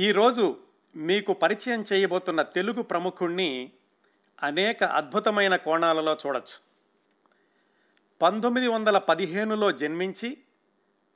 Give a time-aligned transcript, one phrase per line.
[0.00, 0.56] ఈరోజు
[0.96, 3.72] మీకు పరిచయం చేయబోతున్న తెలుగు ప్రముఖుణ్ణి
[4.42, 6.60] అనేక అద్భుతమైన కోణాలలో చూడొచ్చు.
[8.22, 10.38] పంతొమ్మిది వందల పదిహేనులో జన్మించి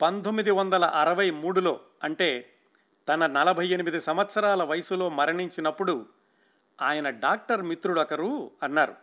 [0.02, 2.52] పంతొమ్మిది వందల అరవై మూడులో అంటే
[3.08, 6.06] తన నలభై ఎనిమిది సంవత్సరాల వయసులో మరణించినప్పుడు
[6.82, 8.94] ఆయన డాక్టర్ మిత్రుడొకరు అన్నారు.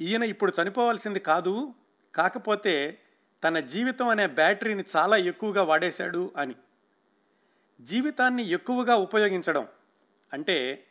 [0.00, 1.74] ఈయన ఇప్పుడు చనిపోవాల్సింది కాదు
[2.14, 2.98] కాకపోతే
[3.44, 6.54] తన జీవితం అనే బ్యాటరీని చాలా ఎక్కువగా వాడేశాడు అని.
[7.82, 9.68] జీవితాన్ని ఎక్కువగా ఉపయోగించడం
[10.32, 10.86] అంటే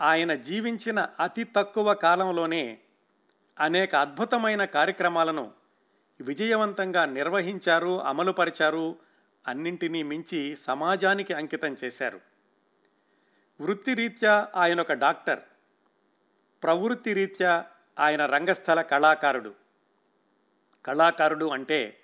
[0.00, 2.78] ఆయన జీవించిన అతి తక్కువ కాలంలోనే
[3.58, 5.52] అనేక అద్భుతమైన కార్యక్రమాలను
[6.20, 8.96] విజయవంతంగా నిర్వహించారు అమలుపరిచారు
[9.46, 12.20] అన్నింటినీ మించి సమాజానికి అంకితం చేశారు.
[13.60, 15.40] వృత్తిరీత్యా ఆయన ఒక డాక్టర్.
[16.62, 17.64] ప్రవృత్తి రీత్యా
[17.98, 19.54] ఆయన రంగస్థల కళాకారుడు.
[20.86, 21.98] కళాకారుడు అంటే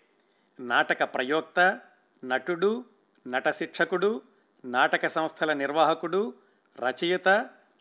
[0.61, 1.81] నాటక ప్రయోక్త
[2.25, 2.85] నటుడు
[3.27, 4.23] నట శిక్షకుడు
[4.65, 6.35] నాటక సంస్థల నిర్వాహకుడు
[6.79, 7.29] రచయిత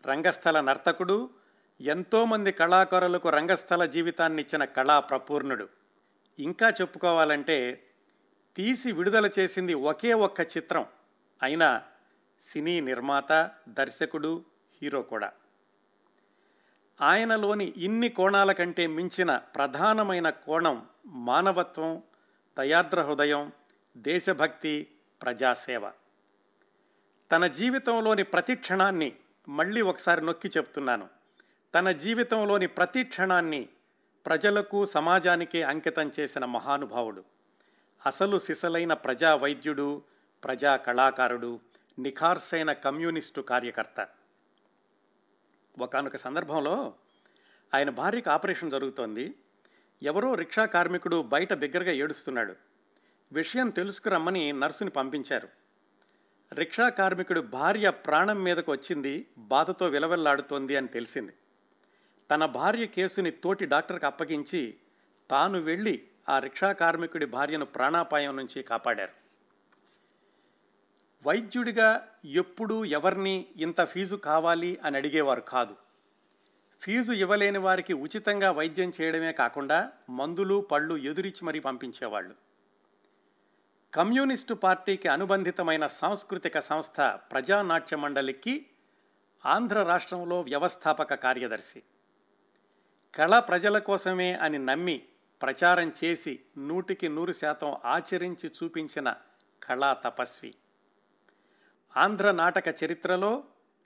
[0.06, 1.30] రంగస్థల నర్తకుడు
[1.82, 5.70] ఎంతోమంది కళాకారులకు రంగస్థల జీవితాన్ని ఇచ్చిన కళా ప్రపూర్ణుడు.
[6.40, 7.84] ఇంకా చెప్పుకోవాలంటే
[8.56, 10.86] తీసి విడుదల చేసింది ఒకే ఒక్క చిత్రం
[11.44, 11.84] అయినా
[12.42, 14.46] సినీ నిర్మాత దర్శకుడు
[14.82, 15.32] హీరో కూడా.
[17.02, 22.04] ఆయనలోని ఇన్ని కోణాల కంటే మించిన ప్రధానమైన కోణం మానవత్వం
[22.58, 23.52] దయార్ద్ర హృదయం
[23.98, 24.88] దేశభక్తి
[25.22, 25.92] ప్రజాసేవ.
[27.32, 29.16] తన జీవితంలోని ప్రతి క్షణాన్ని
[29.50, 31.10] మళ్ళీ ఒకసారి నొక్కి చెప్తున్నాను.
[31.76, 33.70] తన జీవితంలోని ప్రతి క్షణాన్ని
[34.26, 37.24] ప్రజలకు సమాజానికి అంకితం చేసిన మహానుభావుడు.
[38.06, 40.02] అసలు సిసలైన ప్రజా వైద్యుడు
[40.44, 41.60] ప్రజా కళాకారుడు
[42.00, 44.08] నిఖార్సైన కమ్యూనిస్టు కార్యకర్త.
[45.80, 46.94] ఒకనొక సందర్భంలో
[47.74, 49.36] ఆయన భార్యకు ఆపరేషన్ జరుగుతోంది.
[50.04, 52.71] ఎవరో రిక్షా కార్మికుడు బయట బిగ్గరగా ఏడుస్తున్నాడు.
[53.34, 55.50] విషయం తెలుసుకురమ్మని నర్సుని పంపించారు.
[56.54, 61.34] రిక్షా కార్మికుడు భార్య ప్రాణం మీదకు వచ్చింది బాధతో విలవెల్లాడుతోంది అని తెలిసింది.
[62.32, 64.76] తన భార్య కేసుని తోటి డాక్టర్కి అప్పగించి
[65.30, 69.12] తాను వెళ్ళి ఆ రిక్షా కార్మికుడి భార్యను ప్రాణాపాయం నుంచి కాపాడారు.
[71.28, 75.76] వైద్యుడిగా ఎప్పుడు ఎవరిని ఇంత ఫీజు కావాలి అని అడిగేవారు కాదు.
[76.82, 82.51] ఫీజు ఇవ్వలేని వారికి ఉచితంగా వైద్యం చేయడమే కాకుండా మందులు పళ్ళు ఎదురిచ్చి మరీ పంపించేవాళ్ళు.
[83.94, 88.66] కమ్యూనిస్టు పార్టీకి అనుబంధితమైన సాంస్కృతిక సంస్థ ప్రజానాట్య మండలికి
[89.46, 91.84] ఆంధ్ర రాష్ట్రంలో వ్యవస్థాపక కార్యదర్శి.
[93.16, 95.04] కళ ప్రజల కోసమే అని నమ్మి
[95.42, 99.16] ప్రచారం చేసి నూటికి నూరు శాతం ఆచరించి చూపించిన
[99.64, 100.56] కళా తపస్వి.
[101.98, 103.44] ఆంధ్ర నాటక చరిత్రలో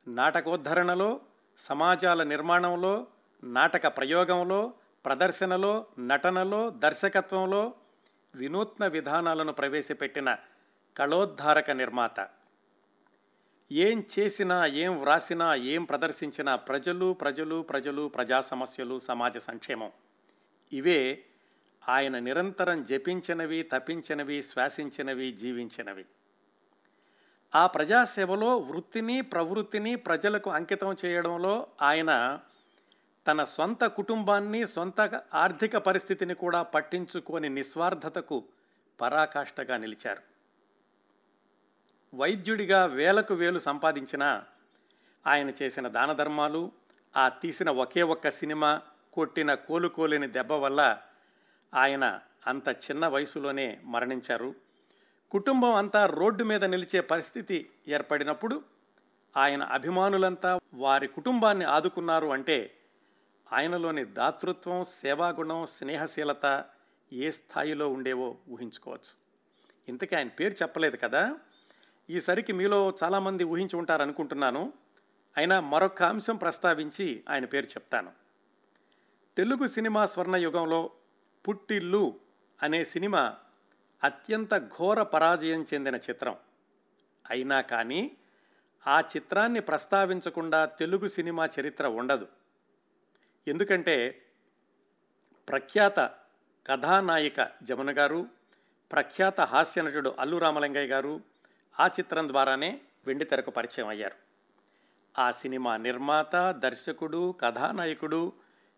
[0.08, 1.22] నాటకోద్ధరణలో
[1.58, 3.08] సమాజాల నిర్మాణంలో
[3.44, 4.74] నాటక ప్రయోగంలో
[5.06, 7.74] ప్రదర్శనలో నటనలో దర్శకత్వంలో
[8.36, 10.38] వినూత్న విధానాలను ప్రవేశపెట్టిన
[10.98, 12.30] కళోద్ధారక నిర్మాత.
[13.72, 19.92] ఏం చేసినా ఏం వ్రాసినా ఏం ప్రదర్శించినా ప్రజలు ప్రజలు ప్రజలు ప్రజా సమస్యలు సమాజ సంక్షేమం.
[20.74, 21.26] ఇవే
[21.90, 26.06] ఆయన నిరంతరం జపించినవి తప్పించినవి శ్వాసించినవి జీవించినవి.
[27.56, 32.40] ఆ ప్రజాసేవలో వృత్తిని ప్రవృత్తిని ప్రజలకు అంకితం చేయడంలో ఆయన
[33.28, 38.44] తన సొంత కుటుంబాన్ని సొంత ఆర్థిక పరిస్థితిని కూడా పట్టించుకొని నిస్వార్థతకు
[39.02, 40.22] పరాకాష్ఠగా నిలిచారు.
[42.14, 44.44] వైద్యుడిగా వేలకు వేలు సంపాదించిన
[45.28, 46.72] ఆయన చేసిన దానధర్మాలు
[47.16, 48.82] ఆ తీసిన ఒకే ఒక్క సినిమా
[49.14, 50.98] కొట్టిన కోలుకోలేని దెబ్బ వల్ల
[51.74, 54.56] ఆయన అంత చిన్న వయసులోనే మరణించారు.
[55.32, 58.64] కుటుంబం అంతా రోడ్డు మీద నిలిచే పరిస్థితి ఏర్పడినప్పుడు
[59.38, 62.72] ఆయన అభిమానులంతా వారి కుటుంబాన్ని ఆదుకున్నారు అంటే
[63.54, 66.66] ఆయనలోని దాతృత్వం సేవాగుణం స్నేహశీలత
[67.14, 69.26] ఏ స్థాయిలో ఉండేవో ఊహించుకోవచ్చు.
[69.90, 71.38] ఇంతకీ ఆయన పేరు చెప్పలేదు కదా?
[72.10, 74.74] ఈసరికి మీలో చాలామంది ఊహించి ఉంటారనుకుంటున్నాను.
[75.38, 78.12] అయినా మరొక అంశం ప్రస్తావించి ఆయన పేరు చెప్తాను.
[79.38, 80.90] తెలుగు సినిమా స్వర్ణయుగంలో
[81.48, 82.20] పుట్టిల్లు
[82.64, 83.36] అనే సినిమా
[84.04, 86.36] అత్యంత ఘోర పరాజయం చెందిన చిత్రం.
[87.30, 88.12] అయినా కానీ
[88.88, 92.28] ఆ చిత్రాన్ని ప్రస్తావించకుండా తెలుగు సినిమా చరిత్ర ఉండదు.
[93.48, 94.26] ఎందుకంటే
[95.50, 96.00] ప్రఖ్యాత
[96.68, 98.28] కథానాయిక జమున గారు
[98.92, 101.22] ప్రఖ్యాత హాస్య నటుడు అల్లు రామలింగయ్య గారు
[101.80, 104.16] ఆ చిత్రం ద్వారానే వెండితెరకు పరిచయం అయ్యారు.
[105.22, 108.34] ఆ సినిమా నిర్మాత దర్శకుడు కథానాయకుడు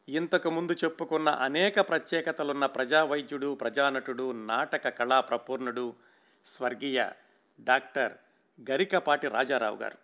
[0.10, 5.94] ఇంతకు ముందు చెప్పుకున్న అనేక ప్రత్యేకతలున్న ప్రజా వైద్యుడు ప్రజానటుడు నాటక కళా ప్రపూర్ణుడు
[6.46, 7.10] స్వర్గీయ
[7.62, 8.14] డాక్టర్
[8.72, 9.98] గరికపాటి రాజారావు గారు.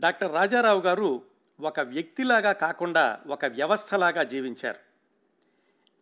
[0.00, 1.22] డాక్టర్ రాజారావు గారు
[1.60, 4.78] ఒక వ్యక్తిలాగా కాకుండా ఒక వ్యవస్థలాగా జీవించారు.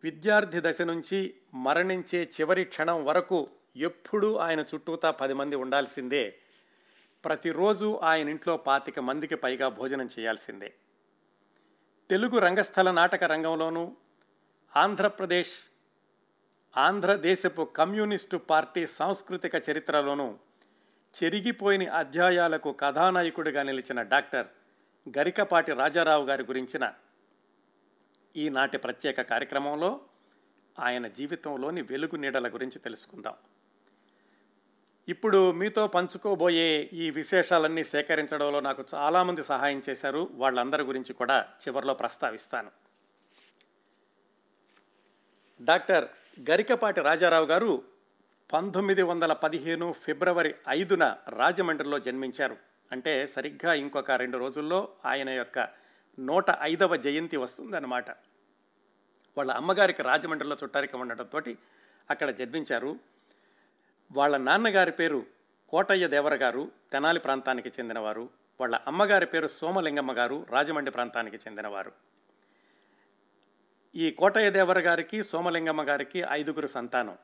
[0.03, 6.39] విద్యార్థి దశ నుంచి మరణించే చివరి క్షణం వరకు ఎప్పుడూ ఆయన చుట్టూతా పది మంది ఉండాల్సిందే.
[7.25, 10.73] ప్రతిరోజు ఆయన ఇంట్లో పాతిక మందికి పైగా భోజనం చేయాల్సిందే.
[12.09, 13.95] తెలుగు రంగస్థల నాటక రంగంలోనూ
[14.77, 15.51] ఆంధ్రప్రదేశ్
[16.77, 20.37] ఆంధ్రదేశపు కమ్యూనిస్టు పార్టీ సాంస్కృతిక చరిత్రలోనూ
[21.23, 24.47] చెరిగిపోయిన అధ్యాయాలకు కథానాయకుడిగా నిలిచిన డాక్టర్
[25.17, 26.93] గరికపాటి రాజారావు గారి గురించిన
[28.35, 30.01] ఈనాటి ప్రత్యేక కార్యక్రమంలో
[30.79, 33.33] ఆయన జీవితంలోని వెలుగు నీడల గురించి తెలుసుకుందాం.
[35.09, 40.29] ఇప్పుడు మీతో పంచుకోబోయే ఈ విశేషాలన్నీ సేకరించడంలో నాకు చాలామంది సహాయం చేశారు.
[40.31, 42.71] వాళ్ళందరి గురించి కూడా చివరిలో ప్రస్తావిస్తాను.
[45.61, 46.07] డాక్టర్
[46.49, 47.83] గరికపాటి రాజారావు గారు
[48.53, 52.76] పంతొమ్మిది వందల పదిహేను ఫిబ్రవరి ఐదున రాజమండ్రిలో జన్మించారు.
[52.91, 55.69] అంటే సరిగ్గా ఇంకొక రెండు రోజుల్లో ఆయన యొక్క
[56.19, 58.09] నూట ఐదవ జయంతి వస్తుందన్నమాట.
[59.37, 61.41] వాళ్ళ అమ్మగారికి రాజమండ్రిలో చుట్టారికం ఉండటంతో
[62.09, 62.99] అక్కడ జన్మించారు.
[64.11, 65.25] వాళ్ళ నాన్నగారి పేరు
[65.69, 68.29] కోటయ్య దేవర గారు తెనాలి ప్రాంతానికి చెందినవారు.
[68.59, 71.91] వాళ్ళ అమ్మగారి పేరు సోమలింగమ్మ గారు రాజమండ్రి ప్రాంతానికి చెందినవారు.
[73.95, 77.17] ఈ కోటయ్య దేవర గారికి సోమలింగమ్మ గారికి ఐదుగురు సంతానం.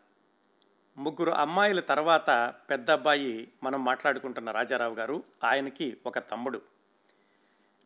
[0.97, 6.61] ముగ్గురు అమ్మాయిల తర్వాత పెద్ద అబ్బాయి మనం మాట్లాడుకుంటున్న రాజారావు గారు ఆయనకి ఒక తమ్ముడు.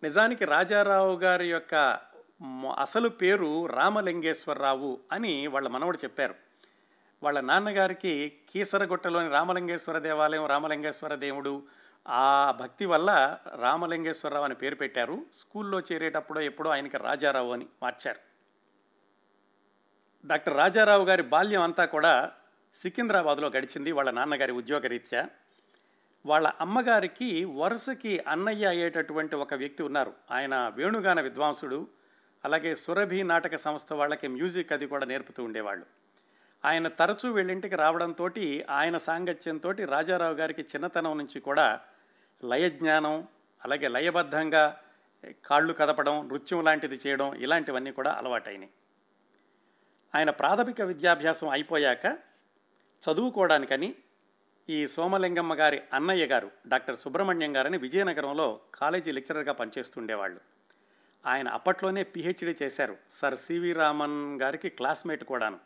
[0.03, 1.99] నిజానికి రాజారావు గారి యొక్క
[2.79, 6.35] అసలు పేరు రామలింగేశ్వరరావు అని వాళ్ళ మనవడు చెప్పారు.
[7.23, 11.63] వాళ్ళ నాన్నగారికి కీసరగుట్టలోని రామలింగేశ్వర దేవాలయం రామలింగేశ్వర దేవుడు
[12.07, 15.25] ఆ భక్తి వల్ల రామలింగేశ్వరరావు అని పేరు పెట్టారు.
[15.33, 18.19] స్కూల్లో చేరేటప్పుడో ఎప్పుడో ఆయనకి రాజారావు అని మార్చారు.
[20.27, 22.31] డాక్టర్ రాజారావు గారి బాల్యం అంతా కూడా
[22.77, 25.29] సికింద్రాబాద్లో గడిచింది వాళ్ళ నాన్నగారి ఉద్యోగరీత్యా.
[26.25, 30.13] వాళ్ళ అమ్మగారికి వరుసకి అన్నయ్య అయ్యేటటువంటి ఒక వ్యక్తి ఉన్నారు.
[30.31, 31.87] ఆయన వేణుగాన విద్వాంసుడు.
[32.45, 35.85] అలాగే సురభి నాటక సంస్థ వాళ్ళకి మ్యూజిక్ అది కూడా నేర్పుతూ ఉండేవాళ్ళు.
[36.65, 38.29] ఆయన తరచూ వీళ్ళింటికి రావడంతో
[38.69, 41.79] ఆయన సాంగత్యంతో రాజారావు గారికి చిన్నతనం నుంచి కూడా
[42.43, 43.27] లయజ్ఞానం
[43.65, 44.79] అలాగే లయబద్ధంగా
[45.45, 48.69] కాళ్ళు కదపడం నృత్యం లాంటిది చేయడం ఇలాంటివన్నీ కూడా అలవాటైనాయి.
[50.15, 52.26] ఆయన ప్రాథమిక విద్యాభ్యాసం అయిపోయాక
[53.01, 53.95] చదువుకోవడానికని
[54.69, 60.41] ఈ సోమలింగమ్మ గారి అన్నయ్య గారు డాక్టర్ సుబ్రహ్మణ్యం గారని విజయనగరంలో కాలేజీ లెక్చరర్గా పనిచేస్తుండేవాళ్ళు.
[61.25, 62.97] ఆయన అప్పట్లోనే పిహెచ్డి చేశారు.
[63.09, 65.59] సర్ సివి రామన్ గారికి క్లాస్మేట్ కూడాను.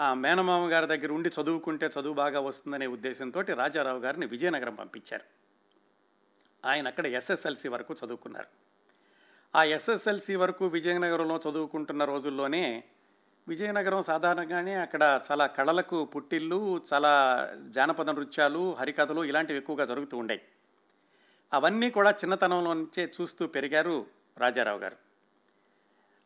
[0.00, 5.24] ఆ మేనమామ గారి దగ్గర ఉండి చదువుకుంటే చదువు బాగా వస్తుందనే ఉద్దేశంతో రాజారావు గారిని విజయనగరం పంపించారు.
[6.68, 8.46] ఆయన అక్కడ ఎస్ఎస్ఎల్సి వరకు చదువుకున్నారు.
[9.54, 12.84] ఆ ఎస్ఎస్ఎల్సి వరకు విజయనగరంలో చదువుకుంటున్న రోజుల్లోనే
[13.48, 17.12] విజయనగరం సాధారణంగానే అక్కడ చాలా కళలకు పుట్టిల్లు చాలా
[17.68, 20.40] జానపద నృత్యాలు హరికథలు ఇలాంటివి ఎక్కువగా జరుగుతూ ఉండేవి
[21.52, 24.06] అవన్నీ కూడా చిన్నతనంలో నుంచే చూస్తూ పెరిగారు
[24.38, 24.96] రాజారావు గారు.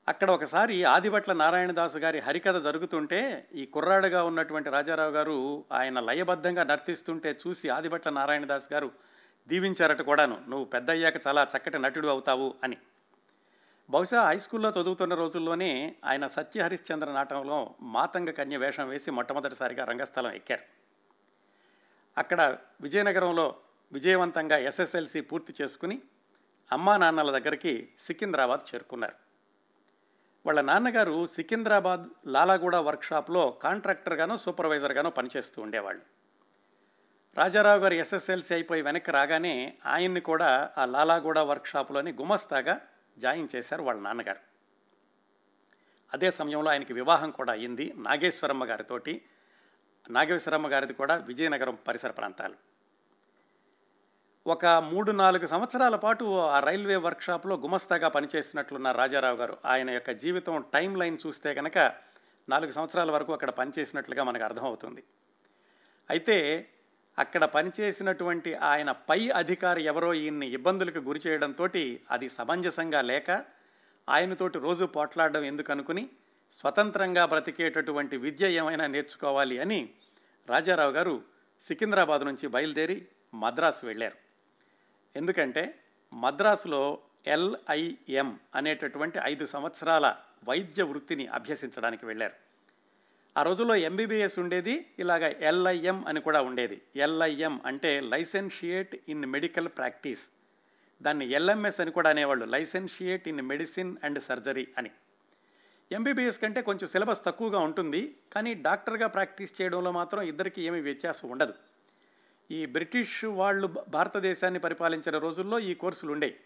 [0.09, 7.39] అక్కడ ఒకసారి ఆదిభట్ల నారాయణదాసు గారి హరికథ జరుగుతుంటే ఈ కుర్రాడుగా ఉన్నటువంటి రాజారావు గారు ఆయన లయబద్ధంగా నర్తిస్తుంటే
[7.47, 8.91] చూసి ఆదిభట్ల నారాయణదాస్ గారు
[9.49, 10.41] దీవించారట కూడాను.
[10.49, 12.77] నువ్వు పెద్ద అయ్యాక చాలా చక్కటి నటుడు అవుతావు అని.
[13.93, 20.33] బహుశా హై స్కూల్లో చదువుతున్న రోజుల్లోనే ఆయన సత్య హరిశ్చంద్ర నాటకంలో మాతంగ కన్య వేషం వేసి మొట్టమొదటిసారిగా రంగస్థలం
[20.33, 20.63] ఎక్కారు.
[22.19, 23.57] అక్కడ విజయనగరంలో
[23.93, 26.03] విజయవంతంగా ఎస్ఎస్ఎల్సి పూర్తి చేసుకుని
[26.73, 29.15] అమ్మా నాన్నల దగ్గరికి సికింద్రాబాద్ చేరుకున్నారు.
[30.47, 36.03] వాళ్ళ నాన్నగారు సికింద్రాబాద్ లాలాగూడ వర్క్షాప్లో కాంట్రాక్టర్గానో సూపర్వైజర్గానో పనిచేస్తూ ఉండేవాళ్ళు.
[37.37, 42.81] రాజారావు గారు ఎస్ఎస్ఎల్సి అయిపోయి వెనక్కి రాగానే ఆయన్ని కూడా ఆ లాలాగూడ వర్క్షాప్లోని గుమస్తాగా
[43.19, 44.41] జాయిన్ చేశారు వాళ్ళ నాన్నగారు.
[46.13, 49.25] అదే సమయంలో ఆయనకి వివాహం కూడా అయ్యింది నాగేశ్వరమ్మ గారితోటి.
[50.11, 52.55] నాగేశ్వరమ్మ గారిది కూడా విజయనగరం పరిసర ప్రాంతాలు.
[54.47, 60.65] ఒక మూడు నాలుగు సంవత్సరాల పాటు ఆ రైల్వే వర్క్షాప్లో గుమస్తాగా పనిచేసినట్లున్న రాజారావు గారు ఆయన యొక్క జీవితం
[60.73, 61.79] టైం లైన్ చూస్తే కనుక
[62.49, 65.05] నాలుగు సంవత్సరాల వరకు అక్కడ పనిచేసినట్లుగా మనకు అర్థమవుతుంది.
[66.11, 66.69] అయితే
[67.19, 71.67] అక్కడ పనిచేసినటువంటి ఆయన పై అధికారి ఎవరో ఈయన్ని ఇబ్బందులకు గురి చేయడంతో
[72.11, 73.31] అది సమంజసంగా లేక
[74.09, 76.09] ఆయనతోటి రోజు పోట్లాడడం ఎందుకు అనుకుని
[76.53, 79.95] స్వతంత్రంగా బ్రతికేటటువంటి విద్య ఏమైనా నేర్చుకోవాలి అని
[80.49, 81.23] రాజారావు గారు
[81.63, 84.17] సికింద్రాబాద్ నుంచి బయలుదేరి మద్రాసు వెళ్ళారు.
[85.17, 85.79] ఎందుకంటే
[86.13, 90.17] మద్రాసులో ఎల్ఐఎం అనేటటువంటి ఐదు సంవత్సరాల
[90.49, 92.52] వైద్య వృత్తిని అభ్యసించడానికి వెళ్ళారు.
[93.37, 96.83] ఆ రోజుల్లో ఎంబీబీఎస్ ఉండేది ఇలాగ ఎల్ఐఎం అని కూడా ఉండేది.
[96.97, 100.31] ఎల్ఐఎం అంటే లైసెన్షియేట్ ఇన్ మెడికల్ ప్రాక్టీస్
[101.03, 104.91] దాన్ని ఎల్ఎంఎస్ అని కూడా అనేవాళ్ళు licentiate in medicine and surgery అని.
[105.93, 111.55] ఎంబీబీఎస్ కంటే కొంచెం సిలబస్ తక్కువగా ఉంటుంది కానీ డాక్టర్గా ప్రాక్టీస్ చేయడంలో మాత్రం ఇద్దరికి ఏమీ వ్యత్యాసం ఉండదు.
[112.51, 116.37] ఈ బ్రిటిష్ వాళ్ళు భారతదేశాన్ని పరిపాలించిన రోజుల్లో ఈ కోర్సులు ఉండేవి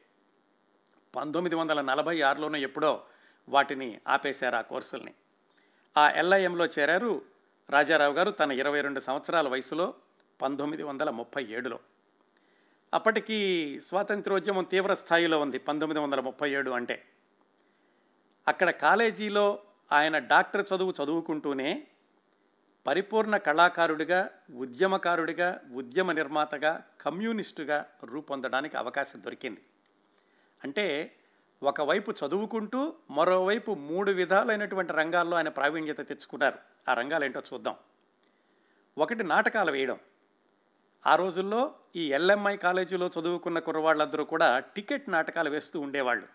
[1.15, 3.03] పంతొమ్మిది వందల నలభై ఆరులోనో ఎప్పుడో
[3.49, 5.15] వాటిని ఆపేశారు ఆ కోర్సుల్ని.
[5.97, 7.23] ఆ ఎల్ఐఎంలో చేరారు
[7.71, 9.95] రాజారావు గారు తన ఇరవై రెండు సంవత్సరాల వయసులో
[10.43, 11.79] పంతొమ్మిది వందల ముప్పై ఏడులో.
[12.95, 13.39] అప్పటికి
[13.81, 17.05] స్వాతంత్రోద్యమం తీవ్ర స్థాయిలో ఉంది పంతొమ్మిది వందల ముప్పై ఏడు అంటే.
[18.49, 19.63] అక్కడ కాలేజీలో
[19.93, 21.87] ఆయన డాక్టర్ చదువు చదువుకుంటూనే
[22.87, 29.61] పరిపూర్ణ కళాకారుడిగా ఉద్యమకారుడిగా ఉద్యమ నిర్మాతగా కమ్యూనిస్టుగా రూపొందడానికి అవకాశం దొరికింది.
[30.65, 31.17] అంటే
[31.63, 36.59] ఒకవైపు చదువుకుంటూ మరోవైపు మూడు విధాలైనటువంటి రంగాల్లో ఆయన ప్రావీణ్యత తెచ్చుకున్నారు.
[36.89, 37.77] ఆ రంగాలు ఏంటో చూద్దాం.
[38.99, 39.99] ఒకటి నాటకాలు వేయడం.
[41.07, 46.27] ఆ రోజుల్లో ఈ ఎల్ఎంఐ కాలేజీలో చదువుకున్న కుర్రవాళ్ళందరూ కూడా టికెట్ నాటకాలు వేస్తూ ఉండేవాళ్ళు.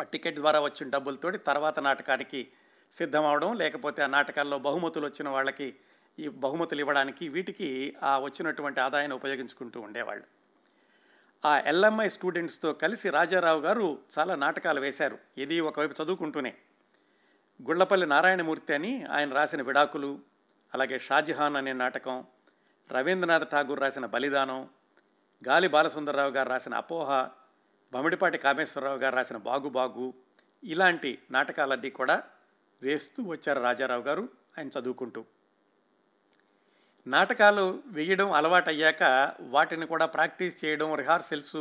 [0.00, 2.48] ఆ టికెట్ ద్వారా వచ్చిన డబ్బులతోటి తర్వాత నాటకానికి
[2.92, 5.76] సిద్ధమవడం లేకపోతే ఆ నాటకాల్లో బహుమతులు వచ్చిన వాళ్ళకి
[6.18, 10.33] ఈ బహుమతులు ఇవ్వడానికి వీటికి ఆ వచ్చినటువంటి ఆదాయాన్ని ఉపయోగించుకుంటూ ఉండేవాళ్ళు.
[11.44, 15.18] ఆ ఎల్ఎంఐ స్టూడెంట్స్తో కలిసి రాజారావు గారు చాలా నాటకాలు వేశారు.
[15.38, 16.54] ఇది ఒకవైపు చదువుకుంటూనే.
[17.62, 20.18] గుళ్ళపల్లి నారాయణమూర్తి అని ఆయన రాసిన విడాకులు
[20.74, 22.24] అలాగే షాజహాన్ అనే నాటకం
[22.90, 24.68] రవీంద్రనాథ్ ఠాగూర్ రాసిన బలిదానం
[25.48, 27.28] గాలి బాలసుందరరావు గారు రాసిన అపోహ
[27.92, 30.14] బమిడిపాటి కామేశ్వరరావు గారు రాసిన బాగుబాగు
[30.64, 32.22] ఇలాంటి నాటకాలన్నీ కూడా
[32.82, 35.24] వేస్తూ వచ్చారు రాజారావు గారు ఆయన చదువుకుంటూ.
[37.06, 39.02] నాటకాలు వేయడం అలవాటయ్యాక
[39.40, 41.58] వాటిని కూడా ప్రాక్టీస్ చేయడం రిహార్సల్స్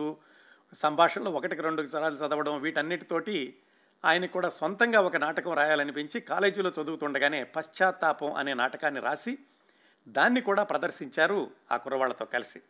[0.76, 3.58] సంభాషణలు ఒకటికి రెండు సార్లు చదవడం వీటన్నిటితోటి
[4.06, 9.38] ఆయన కూడా సొంతంగా ఒక నాటకం రాయాలనిపించి కాలేజీలో చదువుతుండగానే పశ్చాత్తాపం అనే నాటకాన్ని రాసి
[10.08, 12.62] దాన్ని కూడా ప్రదర్శించారు ఆ కుర్రవాళ్ళతో కలిసి.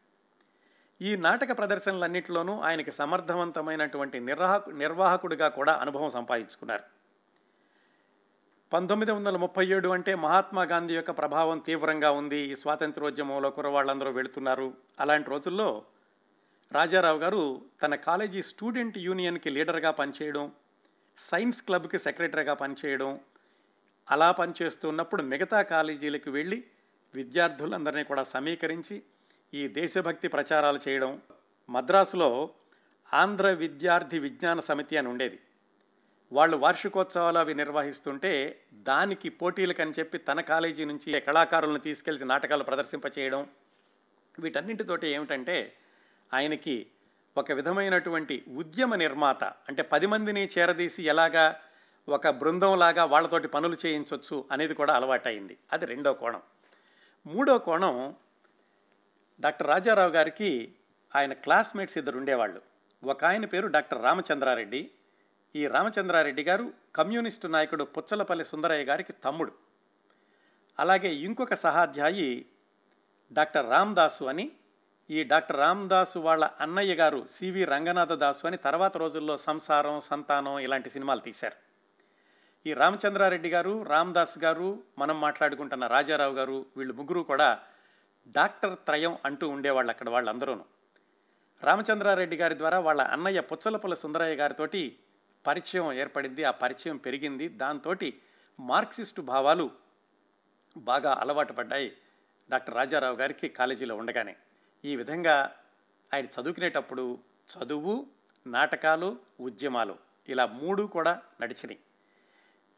[1.02, 6.84] ఈ నాటక ప్రదర్శనలన్నింటిలోనూ ఆయనకి సమర్థవంతమైనటువంటి నిర్వాహకు నిర్వాహకుడిగా కూడా అనుభవం సంపాదించుకున్నారు.
[8.74, 12.40] పంతొమ్మిది వందల ముప్పై ఏడు అంటే మహాత్మా గాంధీ యొక్క ప్రభావం తీవ్రంగా ఉంది.
[12.40, 14.74] ఈ స్వాతంత్రోద్యమంలో కుర్రవాళ్ళందరూ వెళుతున్నారు.
[15.00, 15.84] అలాంటి రోజుల్లో
[16.72, 20.52] రాజారావు గారు తన కాలేజీ స్టూడెంట్ యూనియన్కి లీడర్గా పనిచేయడం
[21.18, 23.20] సైన్స్ క్లబ్కి సెక్రటరీగా పనిచేయడం
[24.12, 26.64] అలా పనిచేస్తున్నప్పుడు మిగతా కాలేజీలకు వెళ్ళి
[27.16, 29.04] విద్యార్థులందరినీ కూడా సమీకరించి
[29.54, 31.22] ఈ దేశభక్తి ప్రచారాలు చేయడం
[31.70, 32.50] మద్రాసులో
[33.14, 35.40] ఆంధ్ర విద్యార్థి విజ్ఞాన సమితి అని ఉండేది.
[36.34, 43.48] వాళ్ళు వార్షికోత్సవాలు అవి నిర్వహిస్తుంటే దానికి పోటీలకని చెప్పి తన కాలేజీ నుంచి కళాకారులను తీసుకెళ్ళి నాటకాలు ప్రదర్శింపచేయడం.
[44.40, 45.74] వీటన్నింటితోటి ఏమిటంటే
[46.34, 46.88] ఆయనకి
[47.38, 51.60] ఒక విధమైనటువంటి ఉద్యమ నిర్మాత అంటే పది మందిని చేరదీసి ఎలాగా
[52.10, 55.58] ఒక బృందంలాగా వాళ్ళతోటి పనులు చేయించవచ్చు అనేది కూడా అలవాటైంది.
[55.74, 56.42] అది రెండో కోణం.
[57.26, 58.16] మూడో కోణం
[59.40, 60.74] డాక్టర్ రాజారావు గారికి
[61.16, 62.62] ఆయన క్లాస్మేట్స్ ఇద్దరు ఉండేవాళ్ళు.
[63.04, 64.92] ఒక ఆయన పేరు డాక్టర్ రామచంద్రారెడ్డి
[65.56, 69.52] ఈ రామచంద్రారెడ్డి గారు కమ్యూనిస్టు నాయకుడు పుచ్చలపల్లి సుందరయ్య గారికి తమ్ముడు.
[70.80, 72.46] అలాగే ఇంకొక సహాధ్యాయి
[73.32, 74.52] డాక్టర్ రామ్దాసు అని.
[75.10, 80.90] ఈ డాక్టర్ రామ్దాసు వాళ్ళ అన్నయ్య గారు సివి రంగనాథ దాసు అని తర్వాత రోజుల్లో సంసారం సంతానం ఇలాంటి
[80.90, 81.56] సినిమాలు తీశారు.
[82.66, 87.60] ఈ రామచంద్రారెడ్డి గారు రామ్దాస్ గారు మనం మాట్లాడుకుంటున్న రాజారావు గారు వీళ్ళు ముగ్గురు కూడా
[88.28, 90.56] డాక్టర్ త్రయం అంటూ ఉండేవాళ్ళు అక్కడ వాళ్ళందరూ
[91.64, 95.00] రామచంద్రారెడ్డి గారి ద్వారా వాళ్ళ అన్నయ్య పుచ్చలపల్లి సుందరయ్య గారితోటి
[95.48, 97.50] పరిచయం ఏర్పడింది ఆ పరిచయం పెరిగింది.
[97.50, 97.96] దాంతో
[98.60, 99.72] మార్క్సిస్టు భావాలు
[100.78, 101.98] బాగా అలవాటు పడ్డాయి
[102.50, 104.36] డాక్టర్ రాజారావు గారికి కాలేజీలో ఉండగానే.
[104.86, 105.56] ఈ విధంగా
[106.14, 107.18] ఆయన చదువుకునేటప్పుడు
[107.54, 108.06] చదువు
[108.48, 109.96] నాటకాలు ఉద్యమాలు
[110.30, 111.80] ఇలా మూడు కూడా నడిచినాయి.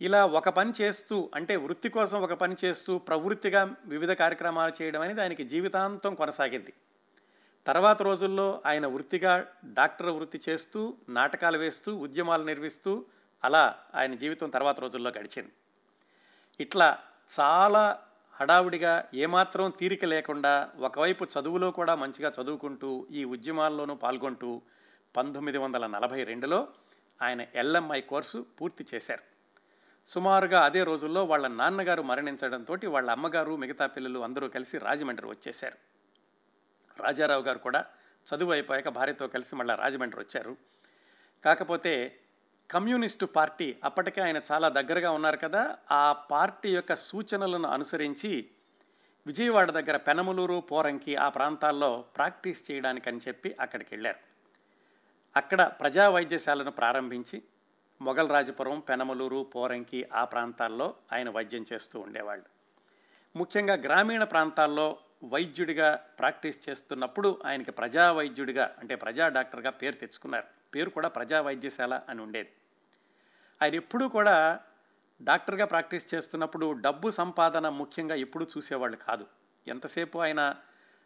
[0.01, 5.21] ఇలా ఒక పని చేస్తూ అంటే వృత్తి కోసం ఒక పని చేస్తూ ప్రవృత్తిగా వివిధ కార్యక్రమాలు చేయడం అనేది
[5.21, 6.73] ఆయనకి జీవితాంతం కొనసాగింది.
[7.65, 13.05] తర్వాత రోజుల్లో ఆయన వృత్తిగా డాక్టర్ వృత్తి చేస్తూ నాటకాలు వేస్తూ ఉద్యమాలు నిర్వహిస్తూ
[13.43, 15.51] అలా ఆయన జీవితం తర్వాత రోజుల్లో గడిచింది.
[16.59, 16.97] ఇట్లా
[17.39, 17.99] చాలా
[18.33, 24.61] హడావుడిగా ఏమాత్రం తీరిక లేకుండా ఒకవైపు చదువులో కూడా మంచిగా చదువుకుంటూ ఈ ఉద్యమాల్లోనూ పాల్గొంటూ
[25.15, 26.67] పంతొమ్మిది వందల నలభై రెండులో
[27.21, 29.23] ఆయన ఎల్ఎంఐ కోర్సు పూర్తి చేశారు.
[30.07, 35.94] సుమారుగా అదే రోజుల్లో వాళ్ళ నాన్నగారు మరణించడంతో వాళ్ళ అమ్మగారు మిగతా పిల్లలు అందరూ కలిసి రాజమండ్రి వచ్చేశారు.
[36.99, 37.85] రాజారావు గారు కూడా
[38.35, 40.57] చదువు అయిపోయాక భార్యతో కలిసి మళ్ళీ రాజమండ్రి వచ్చారు.
[41.45, 42.19] కాకపోతే
[42.71, 48.49] కమ్యూనిస్టు పార్టీ అప్పటికే ఆయన చాలా దగ్గరగా ఉన్నారు కదా ఆ పార్టీ యొక్క సూచనలను అనుసరించి
[49.27, 54.17] విజయవాడ దగ్గర పెనమలూరు పోరంకి ఆ ప్రాంతాల్లో ప్రాక్టీస్ చేయడానికని చెప్పి అక్కడికి వెళ్ళారు.
[55.35, 57.43] అక్కడ ప్రజా వైద్యశాలను ప్రారంభించి
[58.01, 62.45] మొఘల్ రాజపురం పెనమలూరు పోరంకి ఆ ప్రాంతాల్లో ఆయన వైద్యం చేస్తూ ఉండేవాళ్ళు.
[63.37, 70.43] ముఖ్యంగా గ్రామీణ ప్రాంతాల్లో వైద్యుడిగా ప్రాక్టీస్ చేస్తున్నప్పుడు ఆయనకి ప్రజా వైద్యుడిగా అంటే ప్రజా డాక్టర్గా పేరు తెచ్చుకున్నారు.
[70.75, 72.49] పేరు కూడా ప్రజా వైద్యశాల అని ఉండేది.
[73.61, 74.59] ఆయన ఎప్పుడూ కూడా
[75.21, 79.27] డాక్టర్గా ప్రాక్టీస్ చేస్తున్నప్పుడు డబ్బు సంపాదన ముఖ్యంగా ఎప్పుడూ చూసేవాళ్ళు కాదు.
[79.67, 80.55] ఎంతసేపు ఆయన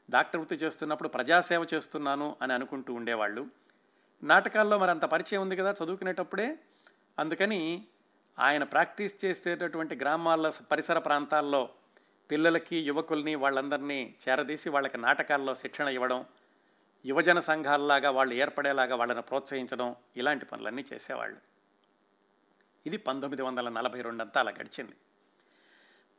[0.10, 3.48] డాక్టర్ వృత్తి చేస్తున్నప్పుడు ప్రజాసేవ చేస్తున్నాను అని అనుకుంటూ ఉండేవాళ్ళు.
[4.24, 6.60] నాటకాల్లో మరి అంత పరిచయం ఉంది కదా చదువుకునేటప్పుడే.
[7.20, 7.88] అందుకని
[8.39, 11.70] ఆయన ప్రాక్టీస్ చేసేటటువంటి గ్రామాల పరిసర ప్రాంతాల్లో
[12.31, 16.25] పిల్లలకి యువకుల్ని వాళ్ళందరినీ చేరదీసి వాళ్ళకి నాటకాల్లో శిక్షణ ఇవ్వడం
[17.05, 21.38] యువజన సంఘాలలాగా వాళ్ళు ఏర్పడేలాగా వాళ్ళని ప్రోత్సహించడం ఇలాంటి పనులన్నీ చేసేవాళ్ళు.
[22.86, 24.91] ఇది పంతొమ్మిది వందల నలభై రెండు అంతా అలా గడిచింది.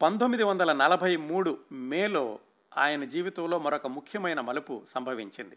[0.03, 2.39] పంతొమ్మిది వందల నలభై మూడు మేలో
[2.77, 5.57] ఆయన జీవితంలో మరొక ముఖ్యమైన మలుపు సంభవించింది.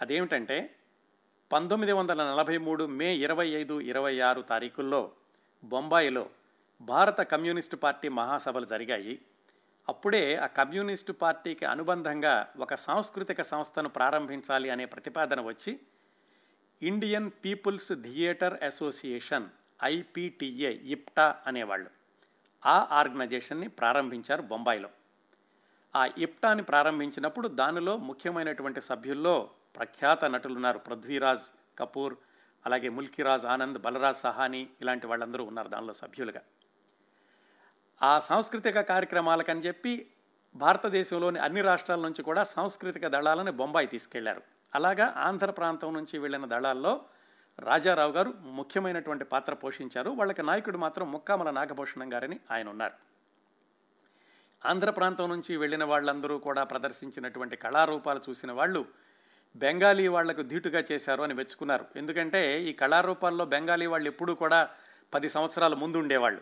[0.00, 0.74] అదేమిటంటే
[1.52, 5.12] పంతొమ్మిది వందల నలభై మూడు మే ఇరవై ఐదు ఇరవై ఆరు తారీఖుల్లో
[5.64, 6.30] బొంబాయిలో
[6.80, 9.18] భారత కమ్యూనిస్టు పార్టీ మహాసభలు జరిగాయి.
[9.88, 15.80] అప్పుడే ఆ కమ్యూనిస్టు పార్టీకి అనుబంధంగా ఒక సాంస్కృతిక సంస్థను ప్రారంభించాలి అనే ప్రతిపాదన వచ్చి
[16.82, 19.46] Indian people's theatre association
[19.82, 21.90] IPTA IPTA అనేవాళ్ళు.
[22.66, 24.90] ఆ ఆర్గనైజేషన్ని ప్రారంభించారు బొంబాయిలో.
[25.96, 31.46] ఆ ఇప్టాని ప్రారంభించినప్పుడు దానిలో ముఖ్యమైనటువంటి సభ్యుల్లో ప్రఖ్యాత నటులున్నారు పృథ్వీరాజ్
[31.78, 32.16] కపూర్
[32.66, 36.40] అలాగే ముల్కీరాజ్ ఆనంద్ బలరాజ్ సహాని ఇలాంటి వాళ్ళందరూ ఉన్నారు దానిలో సభ్యులుగా.
[38.02, 40.10] ఆ సాంస్కృతిక కార్యక్రమాలకని చెప్పి
[40.54, 44.42] భారతదేశంలోని అన్ని రాష్ట్రాల నుంచి కూడా సాంస్కృతిక దళాలను బొంబాయి తీసుకెళ్ళారు.
[44.74, 47.00] అలాగా ఆంధ్ర ప్రాంతం నుంచి వెళ్ళిన దళాల్లో
[47.58, 50.10] రాజారావు గారు ముఖ్యమైనటువంటి పాత్ర పోషించారు.
[50.10, 52.92] వాళ్ళకి నాయకుడు మాత్రం ముక్కామల నాగభూషణం గారని ఆయన ఉన్నారు.
[54.66, 58.86] ఆంధ్ర ప్రాంతం నుంచి వెళ్ళిన వాళ్ళందరూ కూడా ప్రదర్శించినటువంటి కళారూపాలు చూసిన వాళ్ళు
[59.56, 61.86] బెంగాలీ వాళ్ళకు ధీటుగా చేశారు అని మెచ్చుకున్నారు.
[61.96, 64.68] ఎందుకంటే ఈ కళారూపాల్లో బెంగాలీ వాళ్ళు ఎప్పుడూ కూడా
[65.14, 66.40] పది సంవత్సరాల ముందు ఉండేవాళ్ళు.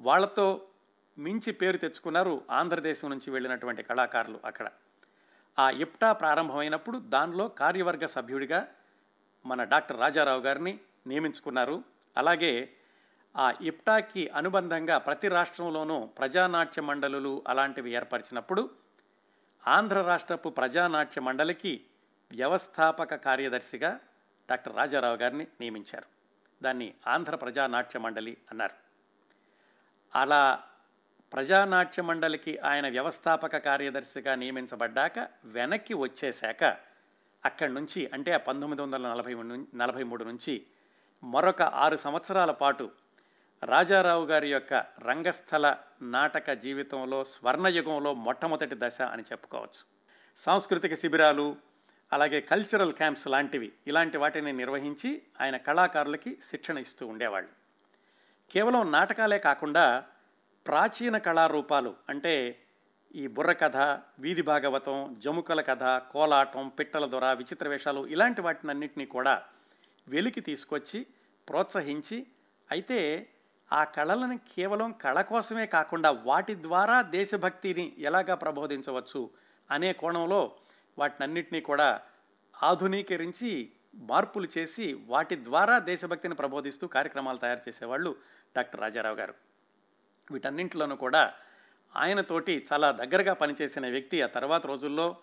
[0.00, 0.66] వాళ్ళతో
[1.18, 4.70] మించి పేరు తెచ్చుకున్నారు ఆంధ్రదేశం నుంచి వెళ్ళినటువంటి కళాకారులు అక్కడ.
[5.58, 8.74] ఆ ఇప్టా ప్రారంభమైనప్పుడు దానిలో కార్యవర్గ సభ్యుడిగా
[9.46, 11.84] మన డాక్టర్ రాజారావు గారిని నియమించుకున్నారు.
[12.16, 12.76] అలాగే
[13.36, 18.70] ఆ ఇప్టాకి అనుబంధంగా ప్రతి రాష్ట్రంలోనూ ప్రజానాట్య మండలులు అలాంటివి ఏర్పరిచినప్పుడు
[19.66, 21.84] ఆంధ్ర రాష్ట్రపు ప్రజానాట్య మండలికి
[22.32, 24.00] వ్యవస్థాపక కార్యదర్శిగా
[24.50, 26.04] డాక్టర్ రాజారావు గారిని నియమించారు.
[26.62, 28.74] దాన్ని ఆంధ్ర ప్రజానాట్య మండలి అన్నారు.
[30.18, 30.62] అలా
[31.34, 36.64] ప్రజానాట్య మండలికి ఆయన వ్యవస్థాపక కార్యదర్శిగా నియమించబడ్డాక వెనక్కి వచ్చేశాక
[37.44, 39.34] అక్కడి నుంచి అంటే ఆ పంతొమ్మిది వందల నలభై
[39.74, 40.66] నలభై మూడు నుంచి
[41.24, 42.90] మరొక ఆరు సంవత్సరాల పాటు
[43.64, 49.84] రాజారావు గారి యొక్క రంగస్థల నాటక జీవితంలో స్వర్ణయుగంలో మొట్టమొదటి దశ అని చెప్పుకోవచ్చు.
[50.36, 51.56] సాంస్కృతిక శిబిరాలు
[52.12, 57.50] అలాగే కల్చరల్ క్యాంప్స్ లాంటివి ఇలాంటి వాటిని నిర్వహించి ఆయన కళాకారులకి శిక్షణ ఇస్తూ ఉండేవాళ్ళు.
[58.52, 60.04] కేవలం నాటకాలే కాకుండా
[60.66, 62.34] ప్రాచీన కళారూపాలు అంటే
[63.14, 63.76] ఈ బుర్ర కథ
[64.20, 69.34] వీధి భాగవతం జముకల కథ కోలాటం పిట్టల దొర విచిత్ర వేషాలు ఇలాంటి వాటినన్నింటినీ కూడా
[70.08, 71.06] వెలికి తీసుకొచ్చి
[71.48, 72.26] ప్రోత్సహించి
[72.70, 73.28] అయితే
[73.70, 79.30] ఆ కళలను కేవలం కళ కోసమే కాకుండా వాటి ద్వారా దేశభక్తిని ఎలాగా ప్రబోధించవచ్చు
[79.70, 80.42] అనే కోణంలో
[80.98, 81.88] వాటినన్నింటినీ కూడా
[82.54, 83.52] ఆధునీకరించి
[84.10, 88.16] మార్పులు చేసి వాటి ద్వారా దేశభక్తిని ప్రబోధిస్తూ కార్యక్రమాలు తయారు చేసేవాళ్ళు
[88.56, 89.34] డాక్టర్ రాజారావు గారు.
[90.30, 91.32] వీటన్నింటిలోనూ కూడా
[91.96, 95.16] ఆయనతోటి చాలా దగ్గరగా పనిచేసిన వ్యక్తి ఆ తర్వాత రోజుల్లో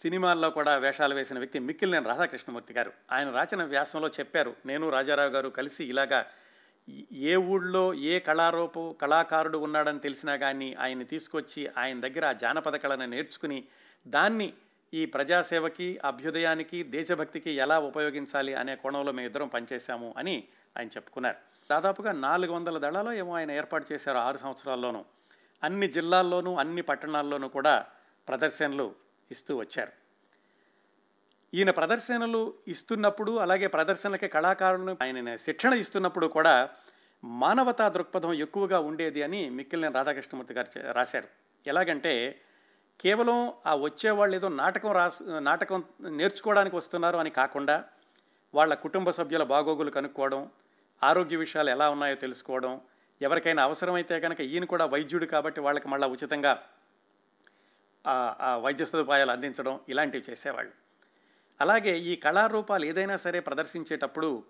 [0.00, 2.92] సినిమాల్లో కూడా వేషాలు వేసిన వ్యక్తి మిక్కిలినేని రాధాకృష్ణమూర్తి గారు.
[3.12, 6.26] ఆయన రాసిన వ్యాసంలో చెప్పారు నేను రాజారావు గారు కలిసి ఇలాగా
[7.12, 13.06] ఏ ఊళ్ళో ఏ కళారూపు కళాకారుడు ఉన్నాడని తెలిసినా కానీ ఆయన్ని తీసుకొచ్చి ఆయన దగ్గర ఆ జానపద కళను
[13.06, 13.64] నేర్చుకుని
[14.06, 14.52] దాన్ని
[14.94, 20.44] ఈ ప్రజాసేవకి అభ్యుదయానికి దేశభక్తికి ఎలా ఉపయోగించాలి అనే కోణంలో మేము ఇద్దరం పనిచేశాము అని
[20.78, 21.53] ఆయన చెప్పుకున్నారు.
[21.70, 25.04] దాదాపుగా నాలుగు వందల దళాలు ఏమో ఆయన ఏర్పాటు చేశారు ఆరు సంవత్సరాల్లోనూ.
[25.62, 27.86] అన్ని జిల్లాల్లోనూ అన్ని పట్టణాల్లోనూ కూడా
[28.28, 28.94] ప్రదర్శనలు
[29.30, 29.92] ఇస్తూ వచ్చారు.
[31.54, 36.68] ఈయన ప్రదర్శనలు ఇస్తున్నప్పుడు అలాగే ప్రదర్శనలకి కళాకారులను ఆయన శిక్షణ ఇస్తున్నప్పుడు కూడా
[37.24, 41.28] మానవతా దృక్పథం ఎక్కువగా ఉండేది అని మిక్కిలిన రాధాకృష్ణమూర్తి గారు రాశారు.
[41.66, 42.40] ఎలాగంటే
[43.00, 47.84] కేవలం ఆ వచ్చేవాళ్ళు ఏదో నాటకం రాసు నాటకం నేర్చుకోవడానికి వస్తున్నారు అని కాకుండా
[48.54, 50.50] వాళ్ళ కుటుంబ సభ్యుల బాగోగులు కనుక్కోవడం
[51.02, 52.80] ఆరోగ్య విషయాలు ఎలా ఉన్నాయో తెలుసుకోవడం
[53.22, 56.62] ఎవరికైనా అవసరమైతే కనుక ఈయన కూడా వైద్యుడు కాబట్టి వాళ్ళకి మళ్ళీ ఉచితంగా
[58.04, 60.72] ఆ వైద్య సదుపాయాలు అందించడం ఇలాంటివి చేసేవాళ్ళు.
[61.60, 64.44] అలాగే ఈ కళారూపాలు ఏదైనా సరే ప్రదర్శించేటప్పుడు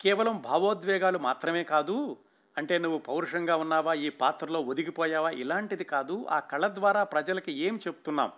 [0.00, 2.16] కేవలం భావోద్వేగాలు మాత్రమే కాదు
[2.58, 8.32] అంటే నువ్వు పౌరుషంగా ఉన్నావా ఈ పాత్రలో ఒదిగిపోయావా ఇలాంటిది కాదు ఆ కళ ద్వారా ప్రజలకి ఏం చెప్తున్నాం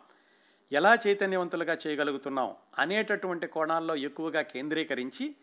[0.72, 5.36] ఎలా చైతన్యవంతులుగా చేయగలుగుతున్నాం అనేటటువంటి కోణాల్లో ఎక్కువగా కేంద్రీకరించి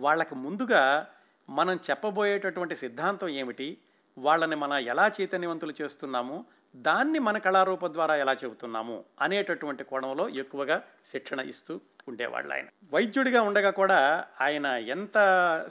[0.00, 1.06] వాళ్ళకి ముందుగా
[1.50, 3.78] మనం చెప్పబోయేటటువంటి సిద్ధాంతం ఏమిటి?
[4.18, 6.44] వాళ్ళని మనం ఎలా చైతన్యవంతులు చేస్తున్నాము?
[6.76, 9.04] దాన్ని మన కళారూప ద్వారా ఎలా చెబుతున్నాము?
[9.20, 12.66] అనేటటువంటి కోణంలో ఎక్కువగా శిక్షణ ఇస్తూ ఉండేవాళ్ళు ఆయన.
[12.92, 15.18] వైద్యుడిగా ఉండగా కూడా ఆయన ఎంత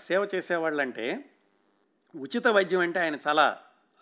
[0.01, 1.25] సేవ చేసేవాళ్ళంటే
[2.15, 3.59] ఉచిత వైద్యం అంటే ఆయన చాలా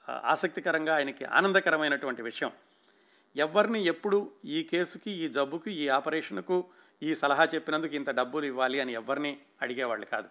[0.10, 2.52] ఆసక్తికరంగా ఆయనకి ఆనందకరమైనటువంటి విషయం.
[3.36, 6.66] ఎవరిని ఎప్పుడు ఈ కేసుకి ఈ జబ్బుకి ఈ ఆపరేషన్కు
[7.04, 10.30] ఈ సలహా చెప్పినందుకు ఇంత డబ్బులు ఇవ్వాలి అని ఎవరిని అడిగేవాళ్ళు కాదు.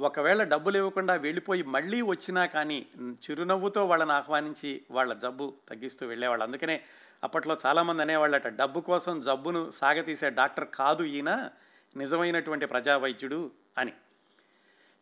[0.00, 6.44] ఒకవేళ డబ్బులు ఇవ్వకుండా వెళ్ళిపోయి మళ్ళీ వచ్చినా కానీ చిరునవ్వుతో వాళ్ళని ఆహ్వానించి వాళ్ళ జబ్బు తగ్గిస్తూ వెళ్ళేవాళ్ళు.
[6.44, 6.82] అందుకనే
[7.24, 11.50] అప్పట్లో చాలామంది అనేవాళ్ళట డబ్బు కోసం జబ్బును సాగతీసే డాక్టర్ కాదు ఈయన
[11.96, 13.92] నిజమైనటువంటి ప్రజా వైద్యుడు అని.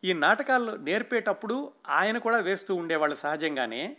[0.03, 3.97] ఈ నాటకాలు నేర్పేటప్పుడు ఆయన కూడా వేస్తూ ఉండేవాళ్ళు సహజంగానే.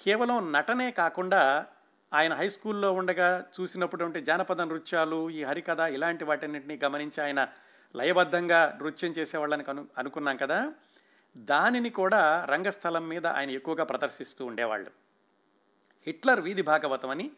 [0.00, 1.66] కేవలం నటనే కాకుండా
[2.12, 7.48] ఆయన హై స్కూల్లో ఉండగా చూసినప్పుడు జానపద నృత్యాలు ఈ హరికథ ఇలాంటి వాటన్నింటినీ గమనించి ఆయన
[7.96, 10.72] లయబద్ధంగా నృత్యం చేసేవాళ్ళని అను అనుకున్నాం కదా?
[11.36, 14.90] దానిని కూడా రంగస్థలం మీద ఆయన ఎక్కువగా ప్రదర్శిస్తూ ఉండేవాళ్ళు.
[16.06, 17.30] హిట్లర్ వీధి భాగవతం అని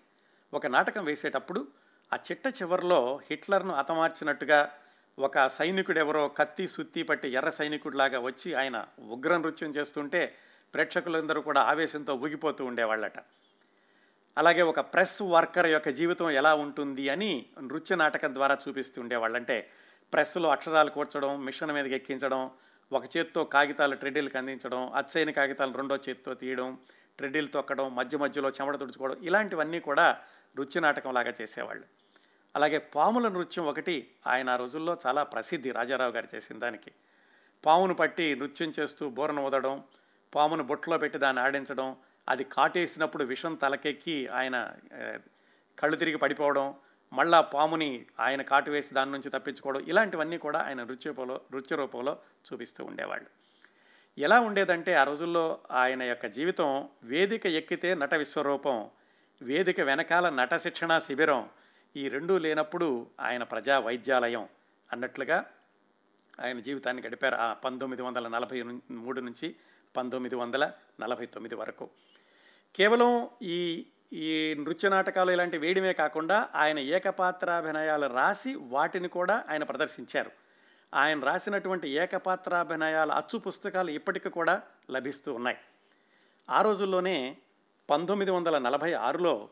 [0.55, 1.69] ఒక నాటకం వేసేటప్పుడు
[2.13, 4.73] ఆ చిట్ట చివరిలో హిట్లర్ను హతమార్చినట్టుగా
[5.19, 10.35] ఒక సైనికుడు ఎవరో కత్తి సుత్తి పట్టి ఎర్ర సైనికుడిలాగా వచ్చి ఆయన ఉగ్ర నృత్యం చేస్తుంటే
[10.75, 13.19] ప్రేక్షకులందరూ కూడా ఆవేశంతో ఊగిపోతూ ఉండేవాళ్ళట.
[14.39, 19.71] అలాగే ఒక ప్రెస్ వర్కర్ యొక్క జీవితం ఎలా ఉంటుంది అని నృత్య నాటకం ద్వారా చూపిస్తూ ఉండేవాళ్ళంటే
[20.13, 22.51] ప్రెస్లో అక్షరాలు కూర్చడం మిషన్ మీదకి ఎక్కించడం
[22.93, 26.79] ఒక చేత్తో కాగితాలు ట్రెడ్డిల్కి అందించడం అచ్చైన కాగితాలు రెండో చేత్తో తీయడం
[27.19, 30.07] ట్రెడ్డిల్ తొక్కడం మధ్య మధ్యలో చెమట తుడుచుకోవడం ఇలాంటివన్నీ కూడా
[30.57, 31.85] నృత్య నాటకంలాగా చేసేవాళ్ళు.
[32.57, 36.93] అలాగే పాముల నృత్యం ఒకటి ఆయన ఆ రోజుల్లో చాలా ప్రసిద్ధి రాజారావు గారు చేసిన దానికి.
[37.67, 39.85] పామును పట్టి నృత్యం చేస్తూ బోరను ఊదడం
[40.35, 41.97] పామును బొట్లో పెట్టి దాన్ని ఆడించడం
[42.29, 44.57] అది కాటేసినప్పుడు విషం తలకెక్కి ఆయన
[45.79, 46.75] కళ్ళు తిరిగి పడిపోవడం
[47.15, 52.19] మళ్ళా పాముని ఆయన కాటు వేసి దాని నుంచి తప్పించుకోవడం ఇలాంటివన్నీ కూడా ఆయన నృత్యరూపంలో నృత్య రూపంలో
[52.53, 53.27] చూపిస్తూ ఉండేవాళ్ళు.
[54.19, 58.91] ఎలా ఉండేదంటే ఆ రోజుల్లో ఆయన యొక్క జీవితం వేదిక ఎక్కితే నట విశ్వరూపం
[59.43, 61.49] వేదిక వెనకాల నట శిక్షణ శిబిరం
[61.97, 64.49] ఈ రెండూ లేనప్పుడు ఆయన ప్రజా వైద్యాలయం
[64.93, 65.47] అన్నట్లుగా
[66.41, 69.57] ఆయన జీవితాన్ని గడిపారు ఆ పంతొమ్మిది వందల నలభై మూడు నుంచి
[69.97, 71.91] పంతొమ్మిది వందల నలభై తొమ్మిది వరకు.
[72.77, 80.31] కేవలం ఈ ఈ నృత్య నాటకాలు ఇలాంటి వేయడమే కాకుండా ఆయన ఏకపాత్రాభినయాలు రాసి వాటిని కూడా ఆయన ప్రదర్శించారు.
[80.95, 85.57] ఆయన రాసినటువంటి ఏకపాత్రాభినయాల అచ్చు పుస్తకాలు ఇప్పటికి కూడా లభిస్తూ ఉన్నాయి.
[86.51, 87.37] ఆ రోజుల్లోనే
[87.91, 89.49] పంతొమ్మిది వందల నలభై ఆరులో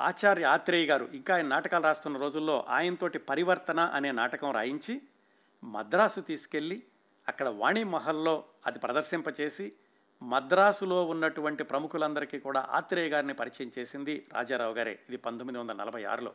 [0.00, 5.02] ఆచార్య ఆత్రేయ గారు ఇంకా ఆయన నాటకాలు రాస్తున్న రోజుల్లో ఆయనతోటి పరివర్తన అనే నాటకం రాయించి
[5.64, 6.82] మద్రాసు తీసుకెళ్ళి
[7.28, 9.72] అక్కడ వాణి మహల్లో అది ప్రదర్శింపచేసి
[10.22, 14.98] మద్రాసులో ఉన్నటువంటి ప్రముఖులందరికీ కూడా ఆత్రేయ గారిని పరిచయం చేసింది రాజారావు గారే.
[15.08, 16.32] ఇది పంతొమ్మిది వందల నలభై ఆరులో.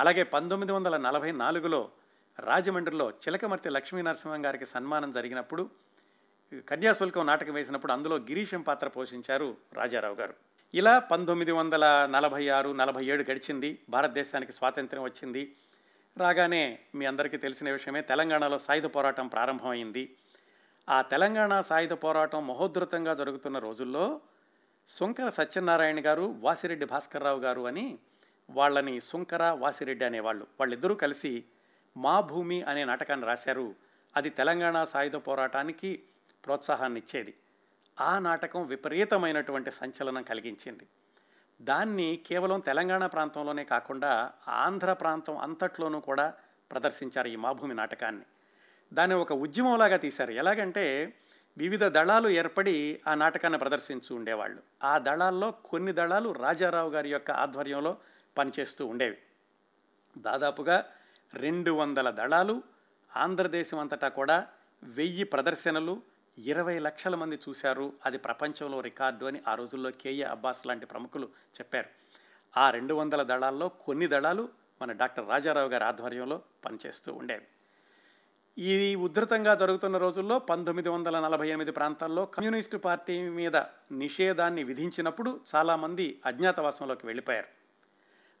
[0.00, 1.90] అలాగే పంతొమ్మిది వందల నలభై నాలుగులో
[2.38, 5.70] రాజమండ్రిలో చిలకమర్తి లక్ష్మీ నరసింహం గారికి సన్మానం జరిగినప్పుడు
[6.68, 10.34] కన్యాశుల్కం నాటకం వేసినప్పుడు అందులో గిరీశం పాత్ర పోషించారు రాజారావు గారు.
[10.74, 13.78] ఇలా పంతొమ్మిది వందల నలభై ఆరు నలభై ఏడు గడిచింది.
[13.88, 15.56] భారతదేశానికి స్వాతంత్ర్యం వచ్చింది.
[16.18, 20.16] రాగానే మీ అందరికీ తెలిసిన విషయమే తెలంగాణలో సాయుధ పోరాటం ప్రారంభమైంది.
[20.88, 24.20] ఆ తెలంగాణ సాయుధ పోరాటం మహోద్ధృతంగా జరుగుతున్న రోజుల్లో
[24.88, 27.98] సుంకర సత్యనారాయణ గారు వాసిరెడ్డి భాస్కర్రావు గారు అని
[28.50, 30.46] వాళ్ళని సుంకర వాసిరెడ్డి అనేవాళ్ళు.
[30.60, 31.44] వాళ్ళిద్దరూ కలిసి
[31.96, 33.74] మా భూమి అనే నాటకాన్ని రాశారు.
[34.16, 36.02] అది తెలంగాణ సాయుధ పోరాటానికి
[36.44, 37.34] ప్రోత్సాహాన్ని ఇచ్చేది
[38.00, 40.88] ఆ నాటకం విపరీతమైనటువంటి సంచలనం కలిగించింది.
[41.62, 46.34] దాన్ని కేవలం తెలంగాణ ప్రాంతంలోనే కాకుండా ఆంధ్ర ప్రాంతం అంతట్లోనూ కూడా
[46.70, 48.24] ప్రదర్శించారు ఈ మాభూమి నాటకాన్ని.
[48.92, 50.30] దాన్ని ఒక ఉద్యమంలాగా తీశారు.
[50.30, 51.14] ఎలాగంటే
[51.58, 54.62] వివిధ దళాలు ఏర్పడి ఆ నాటకాన్ని ప్రదర్శించు ఉండేవాళ్ళు.
[54.84, 57.96] ఆ దళాల్లో కొన్ని దళాలు రాజారావు గారి యొక్క ఆధ్వర్యంలో
[58.38, 59.18] పనిచేస్తూ ఉండేవి.
[60.18, 60.84] దాదాపుగా
[61.34, 62.62] రెండు వందల దళాలు
[63.16, 64.46] ఆంధ్రదేశం అంతటా కూడా
[64.82, 66.02] వెయ్యి ప్రదర్శనలు
[66.38, 67.92] ఇరవై లక్షల మంది చూశారు.
[68.06, 71.86] అది ప్రపంచంలో రికార్డు అని ఆ రోజుల్లో కేఏ అబ్బాస్ లాంటి ప్రముఖులు చెప్పారు.
[72.56, 74.48] ఆ రెండు వందల దళాల్లో కొన్ని దళాలు
[74.82, 77.44] మన డాక్టర్ రాజారావు గారి ఆధ్వర్యంలో పనిచేస్తూ ఉండేవి.
[78.58, 83.56] ఈ ఉధృతంగా జరుగుతున్న రోజుల్లో పంతొమ్మిది వందల నలభై ఎనిమిది ప్రాంతాల్లో కమ్యూనిస్టు పార్టీ మీద
[83.92, 87.46] నిషేధాన్ని విధించినప్పుడు చాలామంది అజ్ఞాతవాసంలోకి వెళ్ళిపోయారు.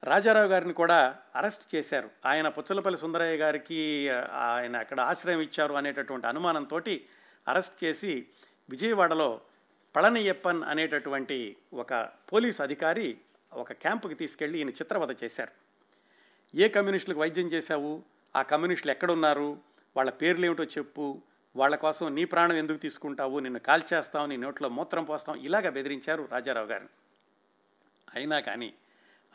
[0.04, 2.10] రాజారావు గారిని కూడా అరెస్ట్ చేశారు.
[2.26, 6.76] ఆయన పుచ్చలపల్లి సుందరయ్య గారికి ఆయన అక్కడ ఆశ్రయం ఇచ్చారు అనేటటువంటి అనుమానంతో
[7.48, 8.26] అరెస్ట్ చేసి
[8.70, 9.40] విజయవాడలో
[9.96, 13.18] పళనియప్పన్ అనేటటువంటి ఒక పోలీసు అధికారి
[13.52, 15.50] ఒక క్యాంపుకి తీసుకెళ్ళి ఈయన చిత్రవద చేశారు.
[16.56, 18.02] ఏ కమ్యూనిస్టులకు వైద్యం చేశావు?
[18.36, 19.75] ఆ కమ్యూనిస్టులు ఎక్కడున్నారు?
[19.96, 21.22] వాళ్ళ పేర్లు ఏమిటో చెప్పు
[21.56, 26.66] వాళ్ళ కోసం నీ ప్రాణం ఎందుకు తీసుకుంటావు నిన్ను కాల్చేస్తావు నీ నోట్లో మూత్రం పోస్తాం ఇలాగ బెదిరించారు రాజారావు
[26.66, 26.88] గారిని.
[28.14, 28.74] అయినా కానీ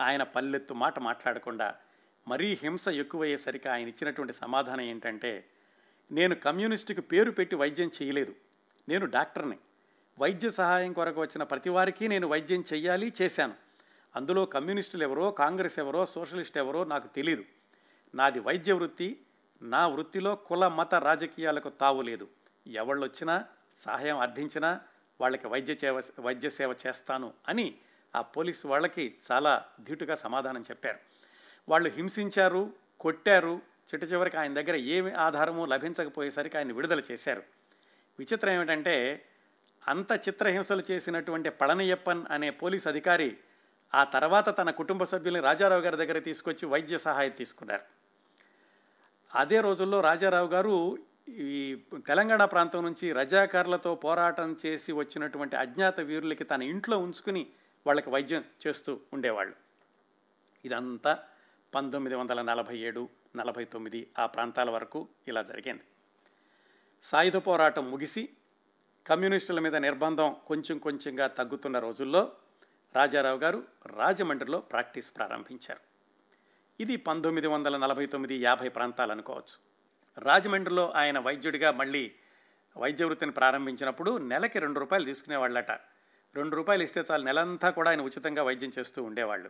[0.01, 1.75] ఆయన పల్లెత్తు మాట మాట్లాడకుండా
[2.27, 5.45] మరీ హింస ఎక్కువయ్యేసరికి ఆయన ఇచ్చినటువంటి సమాధానం ఏంటంటే
[6.11, 8.35] నేను కమ్యూనిస్టుకి పేరు పెట్టి వైద్యం చేయలేదు.
[8.89, 9.57] నేను డాక్టర్ని.
[10.19, 13.53] వైద్య సహాయం కొరకు వచ్చిన ప్రతి వారికి నేను వైద్యం చెయ్యాలి చేశాను.
[14.15, 17.45] అందులో కమ్యూనిస్టులు ఎవరో కాంగ్రెస్ ఎవరో సోషలిస్ట్ ఎవరో నాకు తెలీదు.
[18.15, 19.19] నాది వైద్య వృత్తి
[19.61, 22.27] నా వృత్తిలో కుల మత రాజకీయాలకు తావు లేదు.
[22.67, 23.45] ఎవళ్ళొచ్చినా
[23.75, 24.81] సహాయం అర్థించినా
[25.21, 27.75] వాళ్ళకి వైద్య సేవ వైద్య సేవ చేస్తాను అని
[28.15, 30.97] ఆ పోలీసు వాళ్ళకి చాలా ధీటుగా సమాధానం చెప్పారు.
[31.69, 33.61] వాళ్ళు హింసించారు కొట్టారు.
[33.93, 37.43] చిట్ట చివరికి ఆయన దగ్గర ఏమి ఆధారము లభించకపోయేసరికి ఆయన విడుదల చేశారు.
[38.19, 39.25] విచిత్రం ఏమిటంటే
[39.87, 43.37] అంత చిత్రహింసలు చేసినటువంటి పళనియప్పన్ అనే పోలీస్ అధికారి
[43.95, 48.00] ఆ తర్వాత తన కుటుంబ సభ్యుల్ని రాజారావు గారి దగ్గర తీసుకొచ్చి వైద్య సహాయం తీసుకున్నారు.
[49.35, 50.97] అదే రోజుల్లో రాజారావు గారు
[51.29, 57.47] ఈ తెలంగాణ ప్రాంతం నుంచి రజాకారులతో పోరాటం చేసి వచ్చినటువంటి అజ్ఞాత వీరులకి తన ఇంట్లో ఉంచుకుని
[57.87, 59.55] వాళ్ళకి వైద్యం చేస్తూ ఉండేవాళ్ళు.
[60.65, 61.23] ఇదంతా
[61.75, 65.81] పంతొమ్మిది వందల నలభై ఏడు నలభై తొమ్మిది ఆ ప్రాంతాల వరకు ఇలా జరిగింది.
[67.03, 68.29] సాయుధ పోరాటం ముగిసి
[69.07, 72.31] కమ్యూనిస్టుల మీద నిర్బంధం కొంచెం కొంచెంగా తగ్గుతున్న రోజుల్లో
[72.95, 75.90] రాజారావు గారు రాజమండ్రిలో ప్రాక్టీస్ ప్రారంభించారు.
[76.81, 79.55] ఇది పంతొమ్మిది వందల నలభై తొమ్మిది యాభై ప్రాంతాలు అనుకోవచ్చు.
[80.17, 82.11] రాజమండ్రిలో ఆయన వైద్యుడిగా మళ్ళీ
[82.77, 85.71] వైద్య వృత్తిని ప్రారంభించినప్పుడు నెలకి రెండు రూపాయలు తీసుకునేవాళ్ళట.
[86.35, 89.49] రెండు రూపాయలు ఇస్తే చాలు నెలంతా కూడా ఆయన ఉచితంగా వైద్యం చేస్తూ ఉండేవాళ్ళు.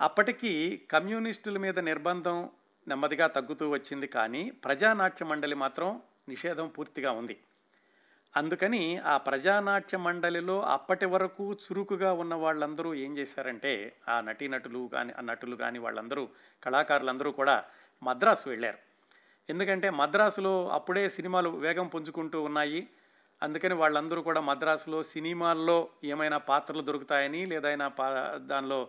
[0.00, 2.50] అప్పటికి కమ్యూనిస్టుల మీద నిర్బంధం
[2.88, 7.38] నెమ్మదిగా తగ్గుతూ వచ్చింది కానీ ప్రజానాట్య మండలి మాత్రం నిషేధం పూర్తిగా ఉంది.
[8.34, 15.20] అందుకని ఆ ప్రజానాట్య మండలిలో అప్పటి వరకు చురుకుగా ఉన్న వాళ్ళందరూ ఏం చేశారంటే ఆ నటీనటులు కానీ ఆ
[15.20, 16.28] నటులు కానీ వాళ్ళందరూ
[16.64, 17.64] కళాకారులందరూ కూడా
[18.02, 18.78] మద్రాసు వెళ్ళారు.
[19.48, 22.88] ఎందుకంటే మద్రాసులో అప్పుడే సినిమాలు వేగం పుంజుకుంటూ ఉన్నాయి.
[23.42, 28.88] అందుకని వాళ్ళందరూ కూడా మద్రాసులో సినిమాల్లో ఏమైనా పాత్రలు దొరుకుతాయని లేదైనా పా దానిలో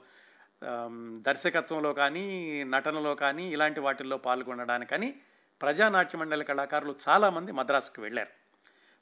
[1.22, 2.26] దర్శకత్వంలో కానీ
[2.64, 5.16] నటనలో కానీ ఇలాంటి వాటిల్లో పాల్గొనడానికని
[5.62, 8.41] ప్రజానాట్య మండలి కళాకారులు చాలామంది మద్రాసుకు వెళ్ళారు.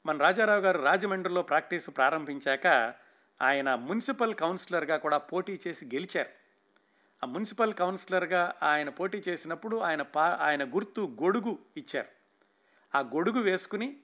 [0.06, 2.94] మన రాజారావు గారు రాజమండ్రిలో ప్రాక్టీస్ ప్రారంభించాక
[3.42, 6.28] ఆయన మున్సిపల్ కౌన్సిలర్గా కూడా పోటీ చేసి గెలిచారు.
[7.22, 12.08] ఆ మున్సిపల్ కౌన్సిలర్గా ఆయన పోటీ చేసినప్పుడు ఆయన పా ఆయన గుర్తు గొడుగు ఇచ్చారు.
[12.94, 13.96] ఆ గొడుగు వేసుకుని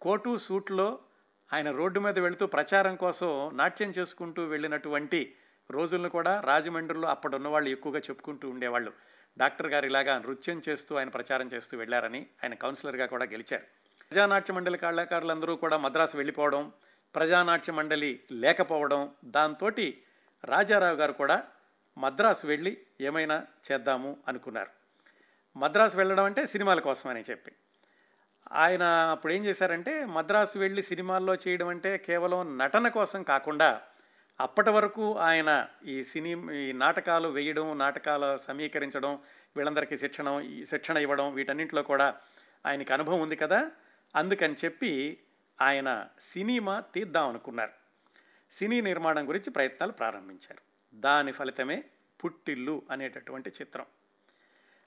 [0.00, 0.98] కోటు సూట్లో
[1.52, 5.34] ఆయన రోడ్డు మీద వెళుతూ ప్రచారం కోసం నాట్యం చేసుకుంటూ వెళ్ళినటువంటి
[5.70, 8.92] రోజులను కూడా రాజమండ్రిలో అప్పుడు ఉన్నవాళ్ళు ఎక్కువగా చెప్పుకుంటూ ఉండేవాళ్ళు.
[9.38, 13.79] డాక్టర్ గారు ఇలాగా నృత్యం చేస్తూ ఆయన ప్రచారం చేస్తూ వెళ్ళారని ఆయన కౌన్సిలర్గా కూడా గెలిచారు.
[14.10, 16.72] ప్రజానాట్య మండలి కళాకారులందరూ కూడా మద్రాసు వెళ్ళిపోవడం
[17.14, 19.68] ప్రజానాట్య మండలి లేకపోవడం దాంతో
[20.44, 21.44] రాజారావు గారు కూడా
[21.98, 24.70] మద్రాసు వెళ్ళి ఏమైనా చేద్దాము అనుకున్నారు.
[25.56, 27.52] మద్రాసు వెళ్ళడం అంటే సినిమాల కోసం అని చెప్పి.
[28.52, 33.80] ఆయన అప్పుడు ఏం చేశారంటే మద్రాసు వెళ్ళి సినిమాల్లో చేయడం అంటే కేవలం నటన కోసం కాకుండా
[34.40, 39.18] అప్పటి వరకు ఆయన ఈ సినీ ఈ నాటకాలు వేయడం నాటకాలు సమీకరించడం
[39.56, 42.14] వీళ్ళందరికీ శిక్షణ శిక్షణ ఇవ్వడం వీటన్నింటిలో కూడా
[42.66, 43.70] ఆయనకి అనుభవం ఉంది కదా.
[44.16, 45.18] అందుకని చెప్పి
[45.62, 47.70] ఆయన సినిమా తీద్దాం అనుకున్నారు.
[48.50, 50.60] సినీ నిర్మాణం గురించి ప్రయత్నాలు ప్రారంభించారు.
[50.94, 51.84] దాని ఫలితమే
[52.24, 53.86] పుట్టిల్లు అనేటటువంటి చిత్రం.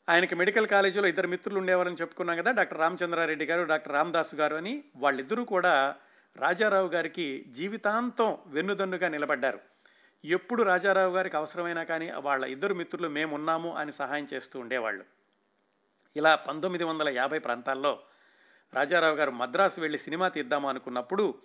[0.09, 4.83] ఆయనకి మెడికల్ కాలేజీలో ఇద్దరు మిత్రులు ఉండేవారని చెప్పుకున్నాం కదా డాక్టర్ రామచంద్రారెడ్డి గారు డాక్టర్ రామదాస్ గారు అని
[4.95, 5.95] వాళ్ళిద్దరూ కూడా
[6.35, 9.59] రాజారావు గారికి జీవితాంతం వెన్నుదన్నుగా నిలబడ్డారు.
[10.25, 15.05] ఎప్పుడు రాజారావు గారికి అవసరమైనా కానీ వాళ్ళ ఇద్దరు మిత్రులు మేమున్నాము అని సహాయం చేస్తూ ఉండేవాళ్ళు.
[16.15, 17.99] ఇలా పంతొమ్మిది వందల యాభై ప్రాంతాల్లో
[18.75, 21.35] రాజారావు గారు మద్రాసు వెళ్ళి సినిమా తీద్దాము అనుకున్నప్పుడు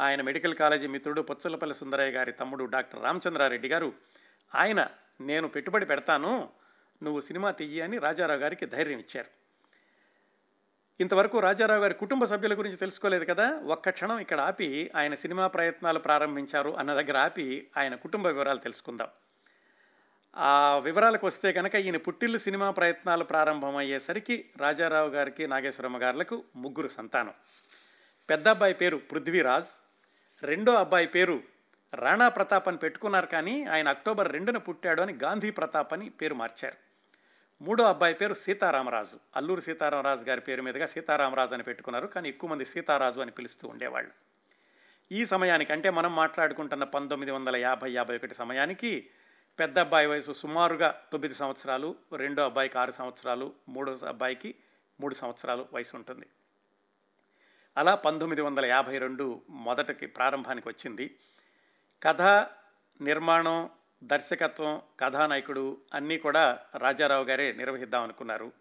[0.00, 3.92] ఆయన మెడికల్ కాలేజీ మిత్రుడు పుచ్చలపల్లి సుందరయ్య గారి తమ్ముడు డాక్టర్ రామచంద్రారెడ్డి గారు
[4.54, 4.88] ఆయన
[5.20, 6.48] నేను పెట్టుబడి పెడతాను
[7.02, 9.30] నువ్వు సినిమా తీయి అని రాజారావు గారికి ధైర్యం ఇచ్చారు.
[11.00, 15.98] ఇంతవరకు రాజారావు గారి కుటుంబ సభ్యుల గురించి తెలుసుకోలేదు కదా ఒక్క క్షణం ఇక్కడ ఆపి ఆయన సినిమా ప్రయత్నాలు
[15.98, 19.08] ప్రారంభించారు అన్న దగ్గర ఆపి ఆయన కుటుంబ వివరాలు తెలుసుకుందాం.
[20.36, 27.34] ఆ వివరాలకు వస్తే కనుక ఈయన పుట్టిల్లు సినిమా ప్రయత్నాలు ప్రారంభమయ్యేసరికి రాజారావు గారికి నాగేశ్వరమ్మ గారులకు ముగ్గురు సంతానం.
[28.30, 29.68] పెద్ద అబ్బాయి పేరు పృథ్వీరాజ్
[30.42, 31.42] రెండో అబ్బాయి పేరు
[31.94, 36.76] రాణా ప్రతాప్ అని పెట్టుకున్నారు కానీ ఆయన అక్టోబర్ రెండున పుట్టాడు అని గాంధీ ప్రతాప్ అని పేరు మార్చారు.
[37.62, 42.64] మూడో అబ్బాయి పేరు సీతారామరాజు అల్లూరు సీతారామరాజు గారి పేరు మీదుగా సీతారామరాజు అని పెట్టుకున్నారు కానీ ఎక్కువ మంది
[42.64, 44.10] సీతారాజు అని పిలుస్తూ ఉండేవాళ్ళు.
[45.12, 49.08] ఈ సమయానికి అంటే మనం మాట్లాడుకుంటున్న పంతొమ్మిది వందల యాభై యాభై ఒకటి సమయానికి
[49.58, 54.54] పెద్ద అబ్బాయి వయసు సుమారుగా తొమ్మిది సంవత్సరాలు రెండో అబ్బాయికి ఆరు సంవత్సరాలు మూడో అబ్బాయికి
[55.00, 56.26] మూడు సంవత్సరాలు వయసు ఉంటుంది.
[57.76, 61.16] అలా పంతొమ్మిది వందల యాభై రెండు మొదటికి ప్రారంభానికి వచ్చింది.
[62.02, 62.22] కథ
[63.00, 63.70] నిర్మాణం
[64.04, 68.52] దర్శకత్వం కథానాయకుడు అన్నీ కూడా రాజారావు గారే నిర్వహిద్దాం అనుకున్నారు.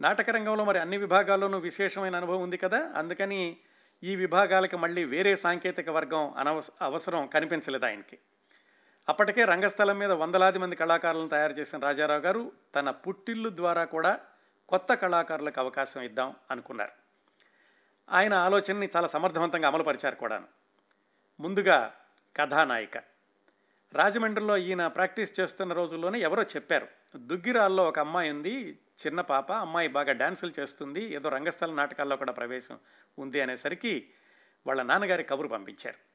[0.00, 2.92] నాటక రంగంలో మరి అన్ని విభాగాల్లోనూ విశేషమైన అనుభవం ఉంది కదా?
[2.96, 3.56] అందుకని
[4.02, 8.18] ఈ విభాగాలకు మళ్ళీ వేరే సాంకేతిక వర్గం అనవస అవసరం కనిపించలేదు ఆయనకి.
[9.08, 14.20] అప్పటికే రంగస్థలం మీద వందలాది మంది కళాకారులను తయారు చేసిన రాజారావు గారు తన పుట్టిల్లు ద్వారా కూడా
[14.68, 16.92] కొత్త కళాకారులకు అవకాశం ఇద్దాం అనుకున్నారు.
[18.10, 20.46] ఆయన ఆలోచనని చాలా సమర్థవంతంగా అమలుపరిచారు కూడాను.
[21.40, 21.94] ముందుగా
[22.36, 22.98] కథానాయిక.
[23.92, 26.88] రాజమండ్రిలో ఈయన ప్రాక్టీస్ చేస్తున్న రోజుల్లోనే ఎవరో చెప్పారు.
[27.16, 32.78] దుగ్గిరాల్లో ఒక అమ్మాయి ఉంది చిన్న పాప అమ్మాయి బాగా డ్యాన్సులు చేస్తుంది ఏదో రంగస్థల నాటకాల్లో కూడా ప్రవేశం
[33.18, 34.08] ఉంది అనేసరికి
[34.66, 36.11] వాళ్ళ నాన్నగారి కబురు పంపించారు.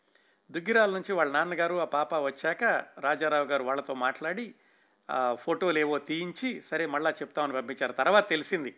[0.52, 2.64] దుగ్గిరాల నుంచి వాళ్ళ నాన్నగారు ఆ పాప వచ్చాక
[3.00, 4.56] రాజారావు గారు వాళ్ళతో మాట్లాడి
[5.34, 7.94] ఫోటోలు ఏవో తీయించి సరే మళ్ళా చెప్తామని పంపించారు.
[7.94, 8.76] తర్వాత తెలిసింది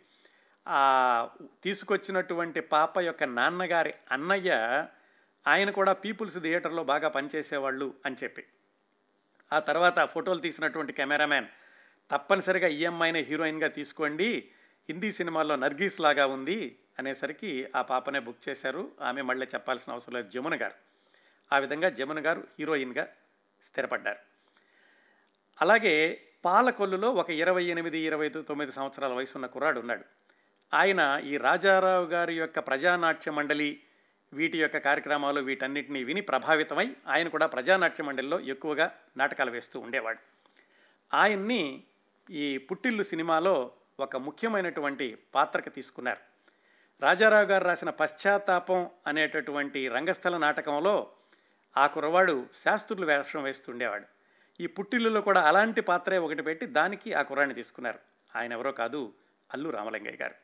[0.67, 1.29] ఆ
[1.63, 4.51] తీసుకొచ్చినటువంటి పాప యొక్క నాన్నగారి అన్నయ్య
[5.47, 8.43] ఆయన కూడా పీపుల్స్ థియేటర్లో బాగా పనిచేసేవాళ్ళు అని చెప్పి.
[9.53, 11.47] ఆ తర్వాత ఫోటోలు తీసినటువంటి కెమెరామ్యాన్
[12.11, 14.49] తప్పనిసరిగా ఈ అమ్మాయినే హీరోయిన్గా తీసుకోండి
[14.89, 18.91] హిందీ సినిమాల్లో నర్గీస్ లాగా ఉంది అనేసరికి ఆ పాపనే బుక్ చేశారు.
[19.01, 20.29] ఆమె మళ్ళీ చెప్పాల్సిన అవసరం లేదు.
[20.29, 20.88] జమున గారు.
[21.53, 23.07] ఆ విధంగా జమున గారు హీరోయిన్గా
[23.63, 24.19] స్థిరపడ్డారు.
[25.61, 30.03] అలాగే పాలకొల్లులో ఒక ఇరవై ఎనిమిది ఇరవై తొమ్మిది సంవత్సరాల వయసు ఉన్న కుర్రాడు ఉన్నాడు.
[30.73, 33.83] ఆయన ఈ రాజారావు గారి యొక్క ప్రజానాట్య మండలి
[34.33, 40.19] వీటి యొక్క కార్యక్రమాలు వీటన్నిటిని విని ప్రభావితమై ఆయన కూడా ప్రజానాట్య మండలిలో ఎక్కువగా నాటకాలు వేస్తూ ఉండేవాడు.
[41.13, 41.83] ఆయన్ని
[42.29, 46.19] ఈ పుట్టిల్లు సినిమాలో ఒక ముఖ్యమైనటువంటి పాత్రకు తీసుకున్నారు.
[47.01, 51.11] రాజారావు గారు రాసిన పశ్చాత్తాపం అనేటటువంటి రంగస్థల నాటకంలో
[51.77, 54.05] ఆ కుర్రవాడు శాస్త్రులు వేషం వేస్తుండేవాడు.
[54.59, 57.99] ఈ పుట్టిల్లులో కూడా అలాంటి పాత్రే ఒకటి పెట్టి దానికి ఆ కుర్రాన్ని తీసుకున్నారు.
[58.35, 59.13] ఆయన ఎవరో కాదు
[59.53, 60.35] అల్లు రామలింగయ్య గారు.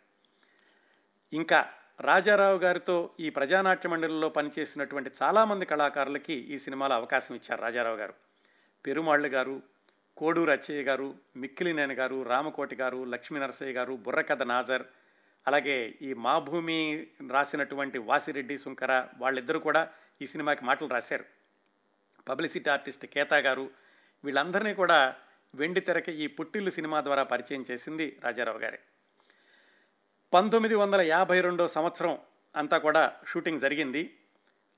[1.33, 8.13] ఇంకా రాజారావు గారితో ఈ ప్రజానాట్య మండలిలో పనిచేసినటువంటి చాలామంది కళాకారులకి ఈ సినిమాలో అవకాశం ఇచ్చారు రాజారావు గారు.
[8.85, 9.61] పెరుమాళ్ళు గారు
[10.17, 14.83] కోడూరు అచ్చయ్య గారు మిక్కిలినేని గారు రామకోటి గారు లక్ష్మీ నరసయ్య గారు బుర్రకథ నాజర్
[15.47, 19.87] అలాగే ఈ మా భూమి రాసినటువంటి వాసిరెడ్డి సుంకర వాళ్ళిద్దరూ కూడా
[20.21, 21.25] ఈ సినిమాకి మాటలు రాశారు.
[22.29, 23.69] పబ్లిసిటీ ఆర్టిస్ట్ కేతా గారు
[24.23, 25.15] వీళ్ళందరినీ కూడా
[25.55, 28.79] వెండి తెరకి ఈ పుట్టిల్లు సినిమా ద్వారా పరిచయం చేసింది రాజారావు గారే.
[30.33, 32.17] పంతొమ్మిది వందల యాభై రెండో సంవత్సరం
[32.55, 34.17] అంతా కూడా షూటింగ్ జరిగింది.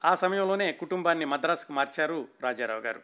[0.05, 3.01] ఆ సమయంలోనే కుటుంబాన్ని మద్రాసుకు మార్చారు రాజారావు గారు.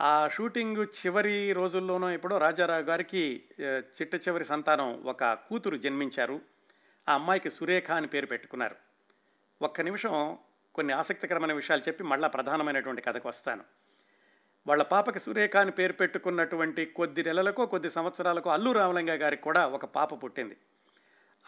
[0.00, 6.40] ఆ షూటింగ్ చివరి రోజుల్లోనూ ఇప్పుడు రాజారావు గారికి చిట్ట చివరి సంతానం ఒక కూతురు జన్మించారు.
[7.08, 8.76] ఆ అమ్మాయికి సురేఖ అని పేరు పెట్టుకున్నారు.
[9.62, 10.38] ఒక్క నిమిషం
[10.76, 13.64] కొన్ని ఆసక్తికరమైన విషయాలు చెప్పి మళ్ళా ప్రధానమైనటువంటి కథకు వస్తాను.
[14.66, 19.84] వాళ్ళ పాపకి సురేఖ అని పేరు పెట్టుకున్నటువంటి కొద్ది నెలలకో కొద్ది సంవత్సరాలకో అల్లు రామలింగ గారికి కూడా ఒక
[19.84, 20.56] పాప పుట్టింది.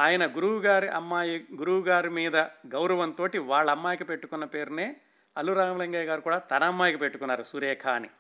[0.00, 2.36] ఆయన గురువుగారి అమ్మాయి గురువుగారి మీద
[2.72, 4.96] గౌరవంతో వాళ్ళ అమ్మాయికి పెట్టుకున్న పేరునే
[5.36, 8.10] అల్లు రామలింగయ్య గారు కూడా తన అమ్మాయికి పెట్టుకున్నారు సురేఖ అని.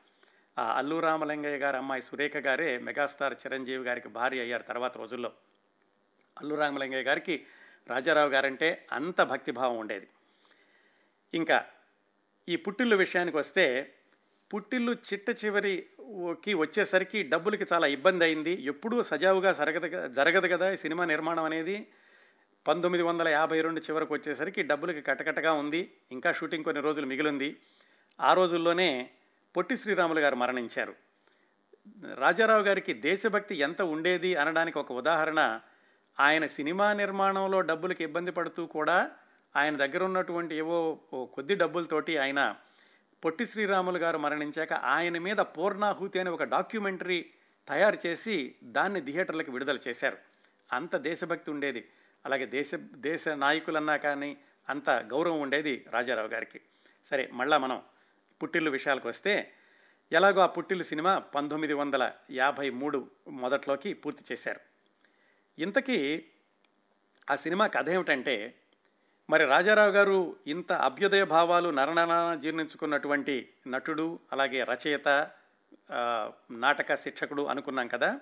[0.58, 5.32] ఆ అల్లు రామలింగయ్య గారి అమ్మాయి సురేఖ గారే మెగాస్టార్ చిరంజీవి గారికి భార్య అయ్యారు తర్వాత రోజుల్లో.
[6.38, 7.46] అల్లు రామలింగయ్య గారికి
[7.88, 10.08] రాజారావు గారంటే అంత భక్తిభావం ఉండేది.
[11.34, 11.64] ఇంకా
[12.48, 13.94] ఈ పుట్టిల్లు విషయానికి వస్తే
[14.54, 18.62] పుట్టిల్లు చిట్ట చివరికి వచ్చేసరికి డబ్బులకి చాలా ఇబ్బంది అయింది.
[18.62, 21.88] ఎప్పుడూ సజావుగా జరగదు జరగదు కదా ఈ సినిమా నిర్మాణం అనేది.
[22.68, 25.92] పంతొమ్మిది వందల యాభై రెండు చివరికి వచ్చేసరికి డబ్బులకి కట్టకట్టగా ఉంది.
[26.12, 27.56] ఇంకా షూటింగ్ కొన్ని రోజులు మిగిలింది.
[28.20, 29.10] ఆ రోజుల్లోనే
[29.56, 30.94] పొట్టి శ్రీరాములు గారు మరణించారు.
[32.14, 35.60] రాజారావు గారికి దేశభక్తి ఎంత ఉండేది అనడానికి ఒక ఉదాహరణ.
[36.20, 39.10] ఆయన సినిమా నిర్మాణంలో డబ్బులకు ఇబ్బంది పడుతూ కూడా
[39.56, 40.94] ఆయన దగ్గర ఉన్నటువంటి ఏవో
[41.32, 42.56] కొద్ది డబ్బులతోటి ఆయన
[43.24, 47.30] పొట్టి శ్రీరాములు గారు మరణించాక ఆయన మీద పూర్ణాహుతి అనే ఒక డాక్యుమెంటరీ
[47.68, 50.18] తయారు చేసి దాన్ని థియేటర్లకు విడుదల చేశారు.
[50.72, 51.88] అంత దేశభక్తి ఉండేది.
[52.26, 54.36] అలాగే దేశ దేశ నాయకులన్నా కానీ
[54.68, 56.60] అంత గౌరవం ఉండేది రాజారావు గారికి.
[57.06, 57.82] సరే మళ్ళా మనం
[58.42, 59.52] పుట్టిల్లు విషయాలకు వస్తే
[60.12, 64.60] ఎలాగో ఆ పుట్టిల్లు సినిమా పంతొమ్మిది వందల యాభై మూడు మొదట్లోకి పూర్తి చేశారు.
[65.58, 66.24] ఇంతకీ
[67.30, 68.57] ఆ సినిమా కథ ఏమిటంటే
[69.30, 75.28] మరి రాజారావు గారు ఇంత అభ్యుదయ భావాలు నరనర జీర్ణించుకున్నటువంటి నటుడు అలాగే రచయిత
[76.50, 78.20] నాటక శిక్షకుడు అనుకున్నాం కదా.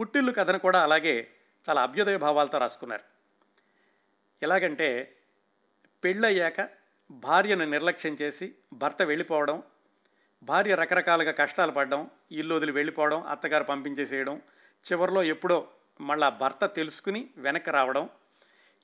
[0.00, 1.28] పుట్టిల్లు కథను కూడా అలాగే
[1.70, 3.02] చాలా అభ్యుదయ భావాలతో రాసుకున్నారు.
[4.42, 5.16] ఎలాగంటే
[6.04, 6.68] పెళ్ళయ్యాక
[7.10, 9.62] భార్యను నిర్లక్ష్యం చేసి భర్త వెళ్ళిపోవడం
[10.42, 14.42] భార్య రకరకాలుగా కష్టాలు పడడం ఇల్లు వదిలి వెళ్ళిపోవడం అత్తగారు పంపించేసేయడం
[14.92, 15.68] చివరిలో ఎప్పుడో
[16.00, 18.08] మళ్ళా భర్త తెలుసుకుని వెనక్కి రావడం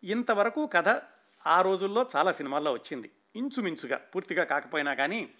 [0.04, 1.02] ఇంతవరకు కథ
[1.46, 3.10] ఆ రోజుల్లో చాలా సినిమాల్లో వచ్చింది.
[3.36, 5.30] ఇంచుమించుగా పూర్తిగా కాకపోయినా కానీ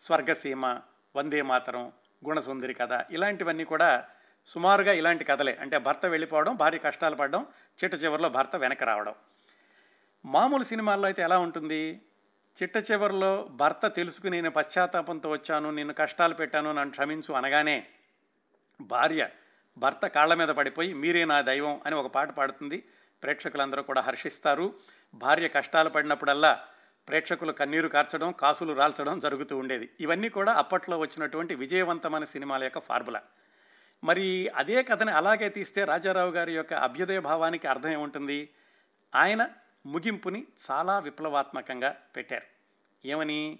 [0.00, 0.80] స్వర్గసీమ
[1.16, 1.92] వందే మాతరం
[2.26, 4.08] గుణసుందరి కథ ఇలాంటివన్నీ కూడా
[4.46, 5.56] సుమారుగా ఇలాంటి కథలే.
[5.60, 7.46] అంటే భర్త వెళ్ళిపోవడం భారీ కష్టాలు పడడం
[7.84, 9.14] చిట్ట చివరిలో భర్త వెనక రావడం.
[10.24, 12.00] మామూలు సినిమాల్లో అయితే ఎలా ఉంటుంది?
[12.62, 17.86] చిట్ట చివరిలో భర్త తెలుసుకుని నేను పశ్చాత్తాపంతో వచ్చాను నిన్ను కష్టాలు పెట్టాను నన్ను క్షమించు అనగానే
[18.80, 19.28] భార్య
[19.78, 22.84] భర్త కాళ్ళ మీద పడిపోయి మీరే నా దైవం అని ఒక పాట పాడుతుంది.
[23.22, 24.74] ప్రేక్షకులందరూ కూడా హర్షిస్తారు.
[25.14, 26.64] భార్య కష్టాలు పడినప్పుడల్లా
[27.08, 29.90] ప్రేక్షకులు కన్నీరు కార్చడం కాసులు రాల్చడం జరుగుతూ ఉండేది.
[30.00, 33.22] ఇవన్నీ కూడా అప్పట్లో వచ్చినటువంటి విజయవంతమైన సినిమాల యొక్క ఫార్ములా.
[34.04, 38.48] మరి అదే కథని అలాగే తీస్తే రాజారావు గారి యొక్క అభ్యుదయ భావానికి అర్థం ఏముంటుంది?
[39.14, 39.48] ఆయన
[39.86, 42.46] ముగింపుని చాలా విప్లవాత్మకంగా పెట్టారు.
[43.06, 43.58] ఏమని?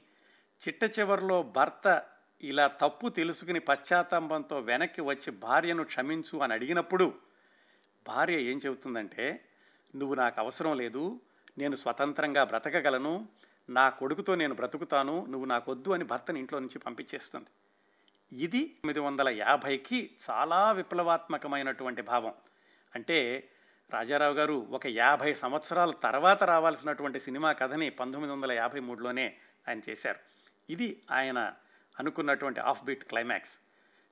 [0.69, 2.03] చిట్ట చివరిలో భర్త
[2.43, 7.15] ఇలా తప్పు తెలుసుకుని పశ్చాత్తాపంతో వెనక్కి వచ్చి భార్యను క్షమించు అని అడిగినప్పుడు
[8.07, 9.45] భార్య ఏం చెబుతుందంటే
[9.97, 11.21] నువ్వు నాకు అవసరం లేదు
[11.59, 13.29] నేను స్వతంత్రంగా బ్రతకగలను
[13.71, 17.47] నా కొడుకుతో నేను బ్రతుకుతాను నువ్వు నాకొద్దు అని భర్తని ఇంట్లో నుంచి పంపించేస్తుంది.
[18.45, 22.35] ఇది తొమ్మిది వందల యాభైకి చాలా విప్లవాత్మకమైనటువంటి భావం.
[22.95, 23.49] అంటే
[23.91, 29.37] రాజారావు గారు ఒక యాభై సంవత్సరాల తర్వాత రావాల్సినటువంటి సినిమా కథని పంతొమ్మిది వందల యాభై మూడులోనే
[29.69, 30.19] ఆయన చేశారు.
[30.71, 31.55] ఇది ఆయన
[31.99, 33.59] అనుకున్నటువంటి ఆఫ్ బీట్ క్లైమాక్స్.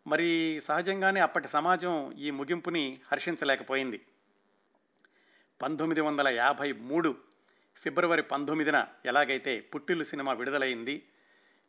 [0.06, 4.06] మరి సహజంగానే అప్పటి సమాజం ఈ ముగింపుని హర్షించలేకపోయింది.
[5.62, 7.16] పంతొమ్మిది వందల యాభై మూడు
[7.76, 11.02] ఫిబ్రవరి పంతొమ్మిదిన ఎలాగైతే పుట్టిల్లు సినిమా విడుదలైంది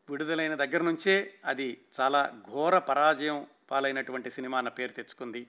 [0.09, 5.47] విడుదలైన దగ్గర నుంచే అది చాలా ఘోర పరాజయం పాలైనటువంటి సినిమా అన్న పేరు తెచ్చుకుంది.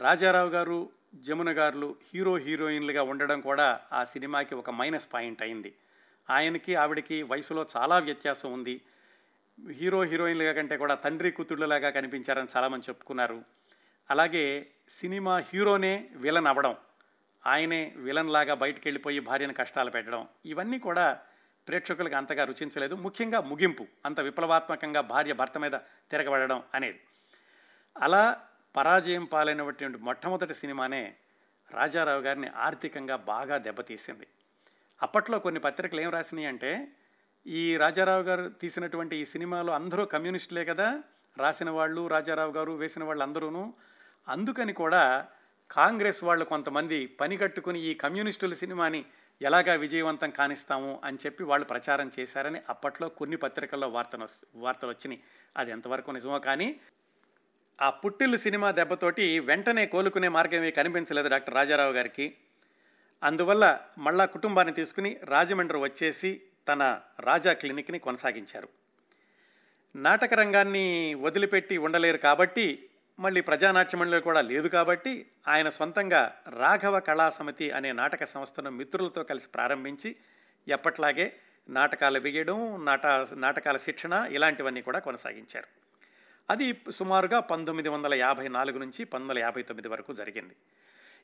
[0.00, 5.74] రాజారావు గారు జమున గారు హీరో హీరోయిన్లుగా ఉండడం కూడా ఆ సినిమాకి ఒక మైనస్ పాయింట్ అయింది.
[6.30, 8.80] ఆయనకి ఆవిడకి వయసులో చాలా వ్యత్యాసం ఉంది.
[9.72, 13.44] హీరో హీరోయిన్లుగా కంటే కూడా తండ్రి కూతుళ్ళలాగా కనిపించారని చాలామంది చెప్పుకున్నారు.
[14.10, 16.76] అలాగే సినిమా హీరోనే విలన్ అవ్వడం
[17.52, 21.06] ఆయనే విలన్ లాగా బయటికి వెళ్ళిపోయి భార్యను కష్టాలు పెట్టడం ఇవన్నీ కూడా
[21.68, 22.94] ప్రేక్షకులకు అంతగా రుచించలేదు.
[22.96, 25.76] ముఖ్యంగా ముగింపు అంత విప్లవాత్మకంగా భార్య భర్త మీద
[26.10, 27.00] తిరగబడడం అనేది.
[27.96, 28.24] అలా
[28.76, 31.02] పరాజయం పాలైనటువంటి మొట్టమొదటి సినిమానే
[31.70, 34.26] రాజారావు గారిని ఆర్థికంగా బాగా దెబ్బతీసింది.
[35.02, 36.70] అప్పట్లో కొన్ని పత్రికలు ఏం రాసినాయి అంటే
[37.46, 40.88] ఈ రాజారావు గారు తీసినటువంటి ఈ సినిమాలో అందరూ కమ్యూనిస్టులే కదా
[41.38, 43.74] రాసిన వాళ్ళు రాజారావు గారు వేసిన వాళ్ళు అందరూను
[44.28, 45.02] అందుకని కూడా
[45.70, 49.04] కాంగ్రెస్ వాళ్ళు కొంతమంది పని కట్టుకుని ఈ కమ్యూనిస్టుల సినిమాని
[49.42, 55.22] ఎలాగా విజయవంతం కానిస్తాము అని చెప్పి వాళ్ళు ప్రచారం చేశారని అప్పట్లో కొన్ని పత్రికల్లో వార్తలు వార్తలు వచ్చినాయి.
[55.56, 56.80] అది ఎంతవరకు నిజమో కానీ
[57.82, 62.36] ఆ పుట్టిల్లు సినిమా దెబ్బతోటి వెంటనే కోలుకునే మార్గమే కనిపించలేదు డాక్టర్ రాజారావు గారికి.
[63.22, 68.68] అందువల్ల మళ్ళా కుటుంబాన్ని తీసుకుని రాజమండ్రి వచ్చేసి తన రాజా క్లినిక్ని కొనసాగించారు.
[69.96, 77.70] నాటక రంగాన్ని వదిలిపెట్టి ఉండలేరు కాబట్టి మళ్ళీ ప్రజానాట్యమండలి కూడా లేదు కాబట్టి ఆయన సొంతంగా రాఘవ కళా సమితి
[77.70, 80.16] అనే నాటక సంస్థను మిత్రులతో కలిసి ప్రారంభించి
[80.68, 81.32] ఎప్పట్లాగే
[81.68, 85.66] నాటకాలు వేయడం నాట నాటకాల శిక్షణ ఇలాంటివన్నీ కూడా కొనసాగించారు.
[86.50, 90.56] అది సుమారుగా పంతొమ్మిది వందల యాభై నాలుగు నుంచి పంతొమ్మిది వందల యాభై తొమ్మిది వరకు జరిగింది.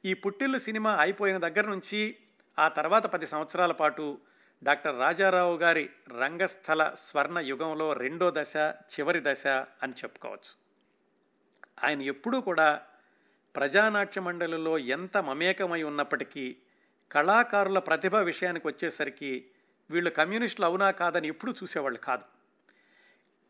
[0.05, 2.16] ఈ పుట్టిల్లు సినిమా అయిపోయిన దగ్గర నుంచి
[2.59, 4.18] ఆ తర్వాత పది సంవత్సరాల పాటు
[4.62, 5.90] డాక్టర్ రాజారావు గారి
[6.20, 8.57] రంగస్థల స్వర్ణ యుగంలో రెండో దశ
[8.93, 9.47] చివరి దశ
[9.82, 10.61] అని చెప్పుకోవచ్చు.
[11.78, 12.80] ఆయన ఎప్పుడూ కూడా
[13.54, 16.56] ప్రజానాట్య మండలిలో ఎంత మమేకమై ఉన్నప్పటికీ
[17.10, 19.46] కళాకారుల ప్రతిభ విషయానికి వచ్చేసరికి
[19.90, 22.24] వీళ్ళు కమ్యూనిస్టులు అవునా కాదని ఎప్పుడూ చూసేవాళ్ళు కాదు.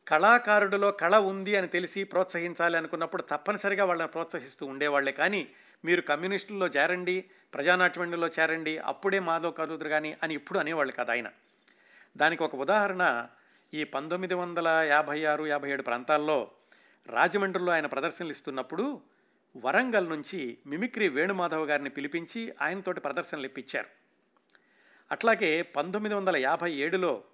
[0.09, 5.49] కళాకారుడిలో కళ ఉంది అని తెలిసి ప్రోత్సహించాలి అనుకున్నప్పుడు తప్పనిసరిగా వాళ్ళని ప్రోత్సహిస్తూ ఉండేవాళ్ళే కానీ
[5.85, 11.29] మీరు కమ్యూనిస్టుల్లో చేరండి ప్రజానాట్యమండలిలో చేరండి అప్పుడే మాలో కలుదురు కానీ అని ఇప్పుడు అనేవాళ్ళు కదా ఆయన.
[12.17, 13.29] దానికి ఒక ఉదాహరణ
[13.75, 16.51] ఈ పంతొమ్మిది వందల యాభై ఆరు యాభై ఏడు ప్రాంతాల్లో
[17.07, 19.01] రాజమండ్రిలో ఆయన ప్రదర్శనలు ఇస్తున్నప్పుడు
[19.57, 23.89] వరంగల్ నుంచి మిమిక్రీ వేణుమాధవ్ గారిని పిలిపించి ఆయనతోటి ప్రదర్శనలు ఇప్పించారు.
[25.11, 27.25] అట్లాగే పంతొమ్మిది వందల యాభై ఏడులో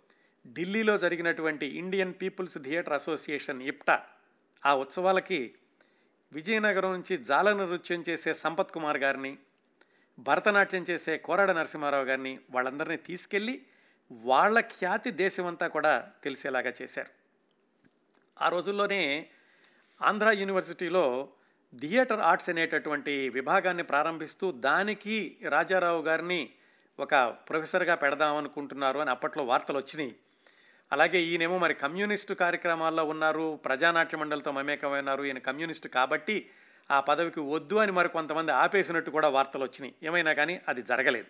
[0.47, 4.07] ఢిల్లీలో జరిగినటువంటి Indian people's theatre association IPTA
[4.67, 5.55] ఆ ఉత్సవాలకి
[6.33, 9.39] విజయనగరం నుంచి జాల నృత్యం చేసే సంపత్ కుమార్ గారిని
[10.19, 13.63] భరతనాట్యం చేసే కోరాడ నరసింహారావు గారిని వాళ్ళందరినీ తీసుకెళ్ళి
[14.11, 17.11] వాళ్ళ ఖ్యాతి దేశమంతా కూడా తెలిసేలాగా చేశారు.
[18.43, 19.31] ఆ రోజుల్లోనే
[20.03, 21.29] ఆంధ్ర యూనివర్సిటీలో
[21.81, 26.51] థియేటర్ ఆర్ట్స్ అనేటటువంటి విభాగాన్ని ప్రారంభిస్తూ దానికి రాజారావు గారిని
[27.01, 30.17] ఒక ప్రొఫెసర్గా పెడదామనుకుంటున్నారు అని అప్పట్లో వార్తలు వచ్చినాయి.
[30.93, 36.51] అలాగే ఈయనేమో మరి కమ్యూనిస్టు కార్యక్రమాల్లో ఉన్నారు ప్రజానాట్య మండలితో మమేకమైనారు ఈయన కమ్యూనిస్టు కాబట్టి
[36.91, 39.95] ఆ పదవికి వద్దు అని మరి కొంతమంది ఆపేసినట్టు కూడా వార్తలు వచ్చినాయి.
[40.03, 41.27] ఏమైనా కానీ అది జరగలేదు.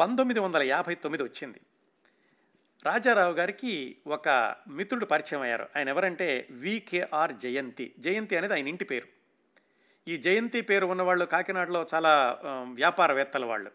[0.00, 1.60] పంతొమ్మిది వందల యాభై తొమ్మిది వచ్చింది.
[2.86, 5.68] రాజారావు గారికి ఒక మిత్రుడు పరిచయం అయ్యారు.
[5.76, 7.94] ఆయన ఎవరంటే వికేఆర్ జయంతి.
[7.98, 9.06] జయంతి అనేది ఆయన ఇంటి పేరు.
[10.08, 12.38] ఈ జయంతి పేరు ఉన్నవాళ్ళు కాకినాడలో చాలా
[12.74, 13.70] వ్యాపారవేత్తల వాళ్ళు.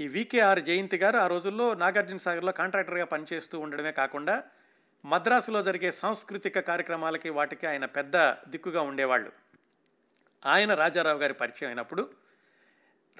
[0.00, 4.42] ఈ వికేఆర్ జయంతి గారు ఆ రోజుల్లో నాగార్జున సాగర్లో కాంట్రాక్టర్గా పనిచేస్తూ ఉండడమే కాకుండా
[5.04, 8.16] మద్రాసులో జరిగే సాంస్కృతిక కార్యక్రమాలకి వాటికి ఆయన పెద్ద
[8.48, 9.32] దిక్కుగా ఉండేవాళ్ళు.
[10.46, 12.10] ఆయన రాజారావు గారి పరిచయం అయినప్పుడు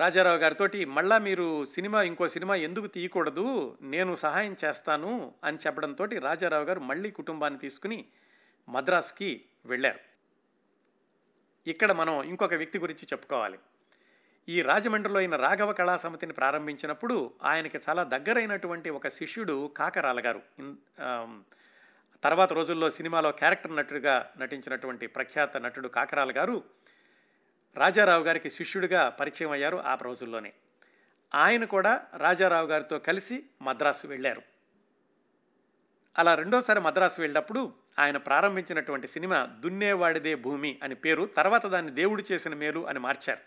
[0.01, 3.79] రాజారావు గారితో మళ్ళా మీరు సినిమా ఇంకో సినిమా ఎందుకు తీయకూడదు?
[3.83, 8.05] నేను సహాయం చేస్తాను అని చెప్పడంతో రాజారావు గారు మళ్ళీ కుటుంబాన్ని తీసుకుని
[8.69, 9.99] మద్రాసుకి వెళ్ళారు.
[11.67, 13.59] ఇక్కడ మనం ఇంకొక వ్యక్తి గురించి చెప్పుకోవాలి.
[14.49, 20.43] ఈ రాజమండ్రిలో అయిన రాఘవ కళా సమితిని ప్రారంభించినప్పుడు ఆయనకి చాలా దగ్గరైనటువంటి ఒక శిష్యుడు కాకరాల గారు.
[22.23, 26.63] తర్వాత రోజుల్లో సినిమాలో క్యారెక్టర్ నటుడిగా నటించినటువంటి ప్రఖ్యాత నటుడు కాకరాల గారు
[27.77, 30.53] రాజారావు గారికి శిష్యుడిగా పరిచయం అయ్యారు ఆ రోజుల్లోనే.
[31.35, 34.43] ఆయన కూడా రాజారావు గారితో కలిసి మద్రాసు వెళ్ళారు.
[36.19, 42.55] అలా రెండోసారి మద్రాసు వెళ్ళినప్పుడు ఆయన ప్రారంభించినటువంటి సినిమా దున్నేవాడిదే భూమి అని పేరు తర్వాత దాన్ని దేవుడు చేసిన
[42.55, 43.41] మేలు అని మార్చారు.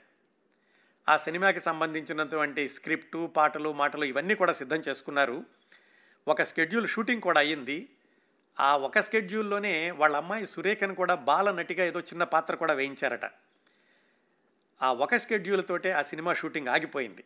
[1.12, 5.46] ఆ సినిమాకి సంబంధించినటువంటి స్క్రిప్టు పాటలు మాటలు ఇవన్నీ కూడా సిద్ధం చేసుకున్నారు.
[6.28, 7.90] ఒక స్కెడ్యూల్ షూటింగ్ కూడా అయ్యింది.
[8.60, 13.32] ఆ ఒక స్కెడ్యూల్లోనే వాళ్ళ అమ్మాయి సురేఖను కూడా బాల నటిగా ఏదో చిన్న పాత్ర కూడా వేయించారట.
[14.82, 17.24] ఆ ఒక షెడ్యూల్ తోటే ఆ సినిమా షూటింగ్ ఆగిపోయింది.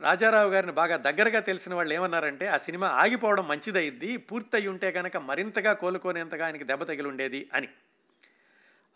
[0.00, 5.72] రాజారావు గారిని బాగా దగ్గరగా తెలిసిన వాళ్ళు ఏమన్నారంటే ఆ సినిమా ఆగిపోవడం మంచిదయ్యిద్ది పూర్తయి ఉంటే కనుక మరింతగా
[5.72, 7.68] కోలుకోనేంతగా ఆయనకి దెబ్బ తగిలుండేది అని.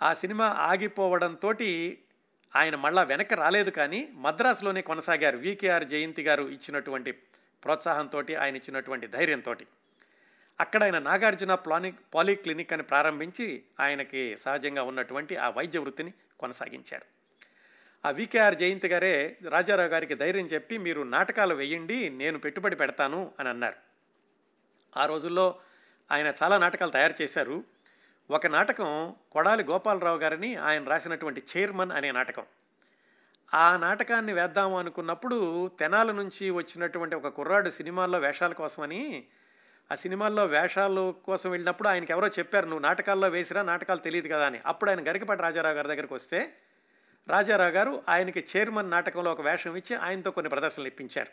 [0.03, 1.55] ఆ సినిమా ఆగిపోవడంతో
[2.57, 7.13] ఆయన మళ్ళా వెనక్కి రాలేదు కానీ మద్రాసులోనే కొనసాగారు వికేఆర్ జయంతి గారు ఇచ్చినటువంటి
[7.65, 9.57] ప్రోత్సాహంతో ఆయన ఇచ్చినటువంటి ధైర్యంతో
[10.61, 17.24] అక్కడ ఆయన నాగార్జున ప్లాని పాలీక్లినిక్ అని ప్రారంభించి ఆయనకి సహజంగా ఉన్నటువంటి ఆ వైద్య వృత్తిని కొనసాగించారు.
[18.05, 23.49] ఆ వికేఆర్ జయంతి గారే రాజారావు గారికి ధైర్యం చెప్పి మీరు నాటకాలు వేయండి నేను పెట్టుబడి పెడతాను అని
[23.49, 23.77] అన్నారు.
[24.97, 25.59] ఆ రోజుల్లో
[26.13, 27.65] ఆయన చాలా నాటకాలు తయారు చేశారు.
[28.31, 32.45] ఒక నాటకం కొడాలి గోపాలరావు గారిని ఆయన రాసినటువంటి చైర్మన్ అనే నాటకం.
[33.55, 39.27] ఆ నాటకాన్ని వేద్దాము అనుకున్నప్పుడు తెనాల నుంచి వచ్చినటువంటి ఒక కుర్రాడు సినిమాల్లో వేషాల కోసమని
[39.93, 44.61] ఆ సినిమాల్లో వేషాలు కోసం వెళ్ళినప్పుడు ఆయనకి ఎవరో చెప్పారు నువ్వు నాటకాల్లో వేసిరా నాటకాలు తెలియదు కదా అని.
[44.67, 46.57] అప్పుడు ఆయన గరికపాటి రాజారావు గారి దగ్గరికి వస్తే
[47.29, 51.29] రాజారావు గారు ఆయనకి చైర్మన్ నాటకంలో ఒక వేషం ఇచ్చి ఆయనతో కొన్ని ప్రదర్శనలు ఇప్పించారు.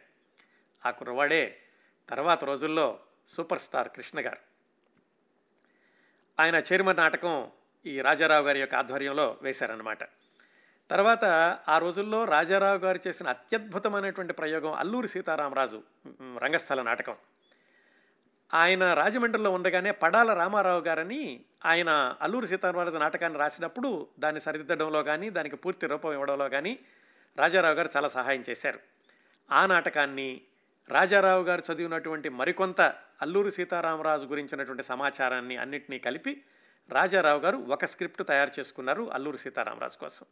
[0.88, 1.62] ఆ కుర్రవాడే
[2.10, 4.38] తర్వాత రోజుల్లో సూపర్ స్టార్ కృష్ణ గారు.
[6.40, 7.52] ఆయన చైర్మన్ నాటకం
[7.86, 10.04] ఈ రాజారావు గారి యొక్క ఆధ్వర్యంలో వేశారన్నమాట.
[10.90, 11.26] తర్వాత
[11.68, 15.84] ఆ రోజుల్లో రాజారావు గారు చేసిన అత్యద్భుతమైనటువంటి ప్రయోగం అల్లూరి సీతారామరాజు
[16.22, 17.16] రంగస్థల నాటకం.
[18.54, 25.56] ఆయన రాజమండ్రిలో ఉండగానే పడాల రామారావు గారని ఆయన అల్లూరు సీతారామరాజు నాటకాన్ని రాసినప్పుడు దాన్ని సరిదిద్దడంలో కానీ దానికి
[25.56, 26.80] పూర్తి రూపం ఇవ్వడంలో కానీ
[27.38, 28.80] రాజారావు గారు చాలా సహాయం చేశారు.
[29.52, 30.42] ఆ నాటకాన్ని
[30.90, 32.82] రాజారావు గారు చదివినటువంటి మరికొంత
[33.22, 36.44] అల్లూరు సీతారామరాజు గురించినటువంటి సమాచారాన్ని అన్నింటినీ కలిపి
[36.90, 40.26] రాజారావు గారు ఒక స్క్రిప్ట్ తయారు చేసుకున్నారు అల్లూరు సీతారామరాజు కోసం.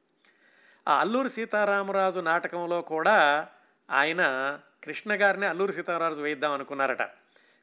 [0.88, 3.48] ఆ అల్లూరు సీతారామరాజు నాటకంలో కూడా
[3.90, 4.24] ఆయన
[4.84, 7.02] కృష్ణ గారిని అల్లూరు సీతారామరాజు వేయిద్దాం అనుకున్నారట.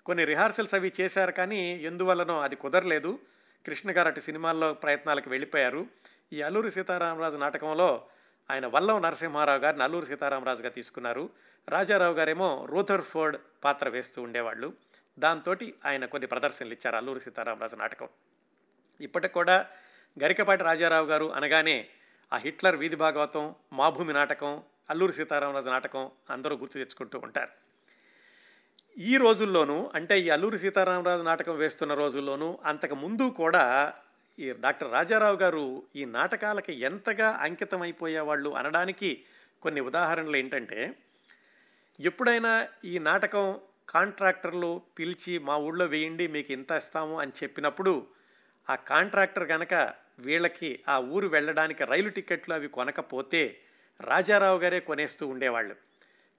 [0.07, 3.18] కొన్ని రిహార్సల్స్ అవి చేశారు కానీ ఎందువల్లనో అది కుదరలేదు.
[3.66, 5.86] కృష్ణ గారు అటు సినిమాల్లో ప్రయత్నాలకు వెళ్ళిపోయారు.
[6.32, 8.07] ఈ అల్లూరి సీతారామరాజు నాటకంలో
[8.50, 11.30] ఆయన వల్లం నరసింహారావు గారిని అల్లూరి సీతారామరాజుగా తీసుకున్నారు.
[11.68, 14.72] రాజారావు గారేమో రూథర్ఫోర్డ్ పాత్ర వేస్తూ ఉండేవాళ్ళు.
[15.18, 18.09] దాంతో ఆయన కొన్ని ప్రదర్శనలు ఇచ్చారు అల్లూరి సీతారామరాజు నాటకం.
[19.00, 19.66] ఇప్పటికి కూడా
[20.22, 21.88] గరికపాటి రాజారావు గారు అనగానే
[22.32, 27.66] ఆ హిట్లర్ వీధి భాగవతం మాభూమి నాటకం అల్లూరి సీతారామరాజు నాటకం అందరూ గుర్తు తెచ్చుకుంటూ ఉంటారు.
[28.97, 33.64] ఈ రోజుల్లోనూ అంటే ఈ అల్లూరి సీతారామరాజు నాటకం వేస్తున్న రోజుల్లోనూ అంతకు ముందు కూడా
[34.38, 39.11] ఈ డాక్టర్ రాజారావు గారు ఈ నాటకాలకి ఎంతగా అంకితమైపోయేవాళ్ళు అనడానికి
[39.62, 40.80] కొన్ని ఉదాహరణలు ఏంటంటే
[42.01, 48.07] ఎప్పుడైనా ఈ నాటకం కాంట్రాక్టర్లు పిలిచి మా ఊళ్ళో వేయండి మీకు ఇంత ఇస్తాము అని చెప్పినప్పుడు
[48.68, 49.74] ఆ కాంట్రాక్టర్ కనుక
[50.18, 53.42] వీళ్ళకి ఆ ఊరు వెళ్ళడానికి రైలు టికెట్లు అవి కొనకపోతే
[54.01, 55.86] రాజారావు గారే కొనేస్తూ ఉండేవాళ్ళు.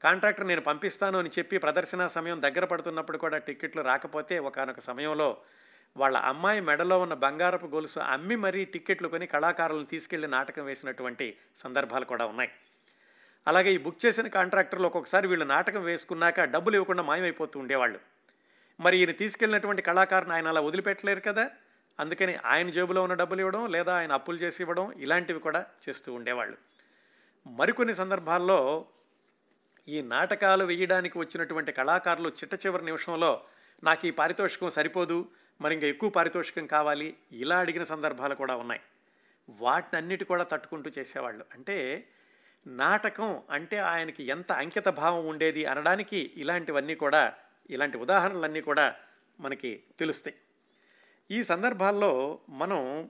[0.01, 5.37] కాంట్రాక్టర్ నేను పంపిస్తాను అని చెప్పి ప్రదర్శన సమయం దగ్గర పడుతున్నప్పుడు కూడా టిక్కెట్లు రాకపోతే ఒకనొక సమయంలో
[5.97, 12.05] వాళ్ళ అమ్మాయి మెడలో ఉన్న బంగారపు గొలుసు అమ్మి మరీ టిక్కెట్లు కొని కళాకారులను తీసుకెళ్ళి నాటకం వేసినటువంటి సందర్భాలు
[12.05, 12.49] కూడా ఉన్నాయి.
[13.47, 17.99] అలాగే ఈ బుక్ చేసిన కాంట్రాక్టర్లు ఒక్కొక్కసారి వీళ్ళు నాటకం వేసుకున్నాక డబ్బులు ఇవ్వకుండా మాయమైపోతూ ఉండేవాళ్ళు.
[18.79, 21.49] మరి ఈయన తీసుకెళ్ళినటువంటి కళాకారుని ఆయన అలా వదిలిపెట్టలేరు కదా?
[21.99, 26.57] అందుకని ఆయన జేబులో ఉన్న డబ్బులు ఇవ్వడం లేదా ఆయన అప్పులు చేసి ఇవ్వడం ఇలాంటివి కూడా చేస్తూ ఉండేవాళ్ళు.
[27.47, 28.85] మరికొన్ని సందర్భాల్లో
[29.89, 33.41] ఈ నాటకాలు వేయడానికి వచ్చినటువంటి కళాకారులు చిట్ట చివరి నిమిషంలో
[33.83, 35.29] నాకు ఈ పారితోషికం సరిపోదు
[35.61, 38.81] మరి ఇంకా ఎక్కువ పారితోషికం కావాలి ఇలా అడిగిన సందర్భాలు కూడా ఉన్నాయి.
[39.49, 41.45] వాటినన్నిటి కూడా తట్టుకుంటూ చేసేవాళ్ళు.
[41.53, 42.07] అంటే
[42.67, 47.33] నాటకం అంటే ఆయనకి ఎంత అంకిత భావం ఉండేది అనడానికి ఇలాంటివన్నీ కూడా
[47.69, 48.95] ఇలాంటి ఉదాహరణలన్నీ కూడా
[49.39, 50.35] మనకి తెలుస్తాయి.
[51.31, 53.09] ఈ సందర్భాల్లో మనం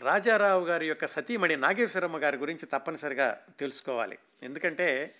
[0.00, 4.18] రాజారావు గారి యొక్క సతీమణి నాగేశ్వరమ్మ గారి గురించి తప్పనిసరిగా తెలుసుకోవాలి.
[4.42, 5.14] ఎందుకంటే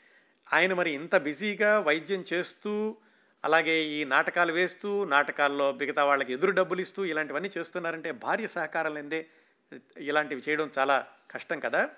[0.53, 2.97] ఆయన మరి ఇంత బిజీగా వైద్యం చేస్తూ
[3.45, 9.27] అలాగే ఈ నాటకాలు వేస్తూ నాటకాల్లో మిగతా వాళ్ళకి ఎదురు డబ్బులు ఇస్తూ ఇలాంటివన్నీ చేస్తున్నారంటే భార్య సహకారం లేదే
[9.97, 11.89] ఇలాంటివి చేయడం చాలా కష్టం కదా.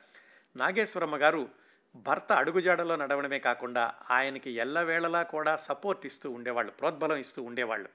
[0.57, 1.49] నాగేశ్వరమ్మ గారు
[1.97, 7.89] భర్త అడుగుజాడలో నడవడమే కాకుండా ఆయనకి ఎల్లవేళలా కూడా సపోర్ట్ ఇస్తూ ఉండేవాళ్ళు ప్రోద్బలం ఇస్తూ ఉండేవాళ్ళు.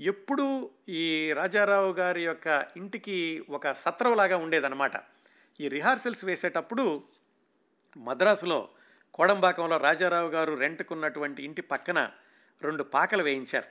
[0.00, 4.92] ఎప్పుడూ ఈ రాజారావు గారి యొక్క ఇంటికి ఒక సత్రంలాగా ఉండేదన్నమాట.
[5.60, 7.02] ఈ రిహార్సల్స్ వేసేటప్పుడు
[7.96, 8.68] మద్రాసులో
[9.14, 12.10] కోడంబాకంలో రాజారావు గారు రెంట్కున్నటువంటి ఇంటి పక్కన
[12.62, 13.66] రెండు పాకలు వేయించారు.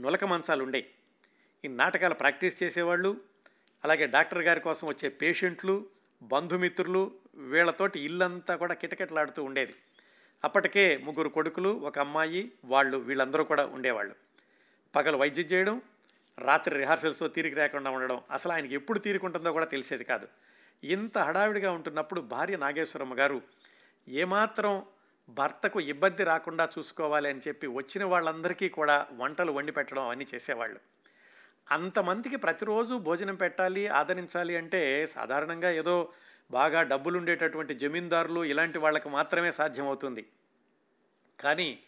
[0.00, 0.90] నులక మంచాలు ఉండేవి
[1.64, 3.20] ఈ నాటకాలు ప్రాక్టీస్ చేసేవాళ్ళు
[3.84, 5.86] అలాగే డాక్టర్ గారి కోసం వచ్చే పేషెంట్లు
[6.22, 9.74] బంధుమిత్రులు వీళ్ళతోటి ఇల్లంతా కూడా కిటకిటలాడుతూ ఉండేది.
[10.44, 14.14] అప్పటికే ముగ్గురు కొడుకులు ఒక అమ్మాయి వాళ్ళు వీళ్ళందరూ కూడా ఉండేవాళ్ళు.
[14.96, 15.82] పగలు వైద్యం చేయడం
[16.38, 20.28] రాత్రి రిహార్సల్స్తో తీరిక లేకుండా ఉండడం అసలు ఆయనకి ఎప్పుడు తీరికుంటుందో కూడా తెలిసేది కాదు.
[20.84, 23.42] ఇంత హడావిడిగా ఉంటున్నప్పుడు భార్య నాగేశ్వరమ్మ గారు
[24.08, 24.82] ఏమాత్రం
[25.28, 30.80] భర్తకు ఇబ్బంది రాకుండా చూసుకోవాలి అని చెప్పి వచ్చిన వాళ్ళందరికీ కూడా వంటలు వండి పెట్టడం అవన్నీ చేసేవాళ్ళు.
[31.70, 36.08] అంతమందికి ప్రతిరోజు భోజనం పెట్టాలి ఆదరించాలి అంటే సాధారణంగా ఏదో
[36.50, 40.26] బాగా డబ్బులు ఉండేటటువంటి జమీందారులు ఇలాంటి వాళ్ళకి మాత్రమే సాధ్యమవుతుంది.
[41.40, 41.78] కానీ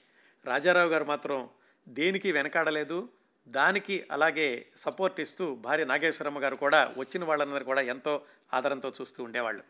[0.46, 1.48] రాజారావు గారు మాత్రం
[1.88, 3.08] దేనికి వెనకాడలేదు
[3.48, 9.64] దానికి అలాగే సపోర్ట్ ఇస్తూ భార్య నాగేశ్వరమ్మ గారు కూడా వచ్చిన వాళ్ళందరూ కూడా ఎంతో ఆదరంతో చూస్తూ ఉండేవాళ్ళు.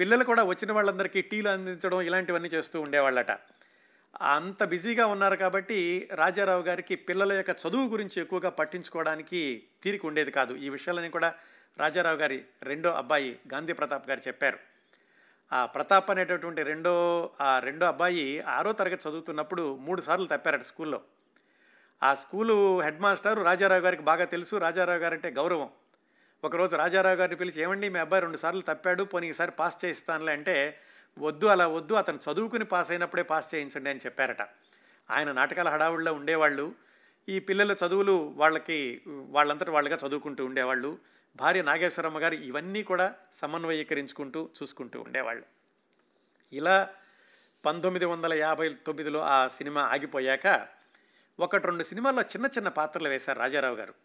[0.00, 3.30] పిల్లలు కూడా వచ్చిన వాళ్ళందరికీ టీలు అందించడం ఇలాంటివన్నీ చేస్తూ ఉండేవాళ్ళట.
[4.22, 10.54] అంత బిజీగా ఉన్నారు కాబట్టి రాజారావు గారికి పిల్లల యొక్క చదువు గురించి ఎక్కువగా పట్టించుకోవడానికి తీరిక ఉండేది కాదు.
[10.54, 11.34] ఈ విషయాలని కూడా
[11.78, 14.58] రాజారావు గారి రెండో అబ్బాయి గాంధీ ప్రతాప్ గారు చెప్పారు.
[15.52, 21.00] ఆ ప్రతాప్ అనేటటువంటి రెండో ఆ రెండో అబ్బాయి ఆరో తరగతి చదువుతున్నప్పుడు మూడు సార్లు తప్పారట స్కూల్లో.
[22.02, 24.56] ఆ స్కూలు హెడ్ మాస్టర్ రాజారావు గారికి బాగా తెలుసు.
[24.56, 25.70] రాజారావు గారు అంటే గౌరవం.
[26.44, 30.80] ఒకరోజు రాజారావు గారిని పిలిచి ఏమండి మీ అబ్బాయి రెండు సార్లు తప్పాడు పోనీ ఈసారి పాస్ చేయిస్తానులే అంటే
[31.18, 34.42] వద్దు అలా వద్దు అతను చదువుకుని పాస్ అయినప్పుడే పాస్ చేయించండి అని చెప్పారట.
[35.10, 36.74] ఆయన నాటకాల హడావుడిలో ఉండేవాళ్ళు.
[37.28, 40.98] ఈ పిల్లల చదువులు వాళ్ళకి వాళ్ళంతటి వాళ్ళుగా చదువుకుంటూ ఉండేవాళ్ళు.
[41.36, 45.44] భార్య నాగేశ్వరమ్మ గారు ఇవన్నీ కూడా సమన్వయీకరించుకుంటూ చూసుకుంటూ ఉండేవాళ్ళు.
[46.52, 46.88] ఇలా
[47.64, 50.66] పంతొమ్మిది వందల యాభై తొమ్మిదిలో ఆ సినిమా ఆగిపోయాక
[51.40, 54.03] ఒకటి రెండు సినిమాల్లో చిన్న చిన్న పాత్రలు వేశారు రాజారావు గారు.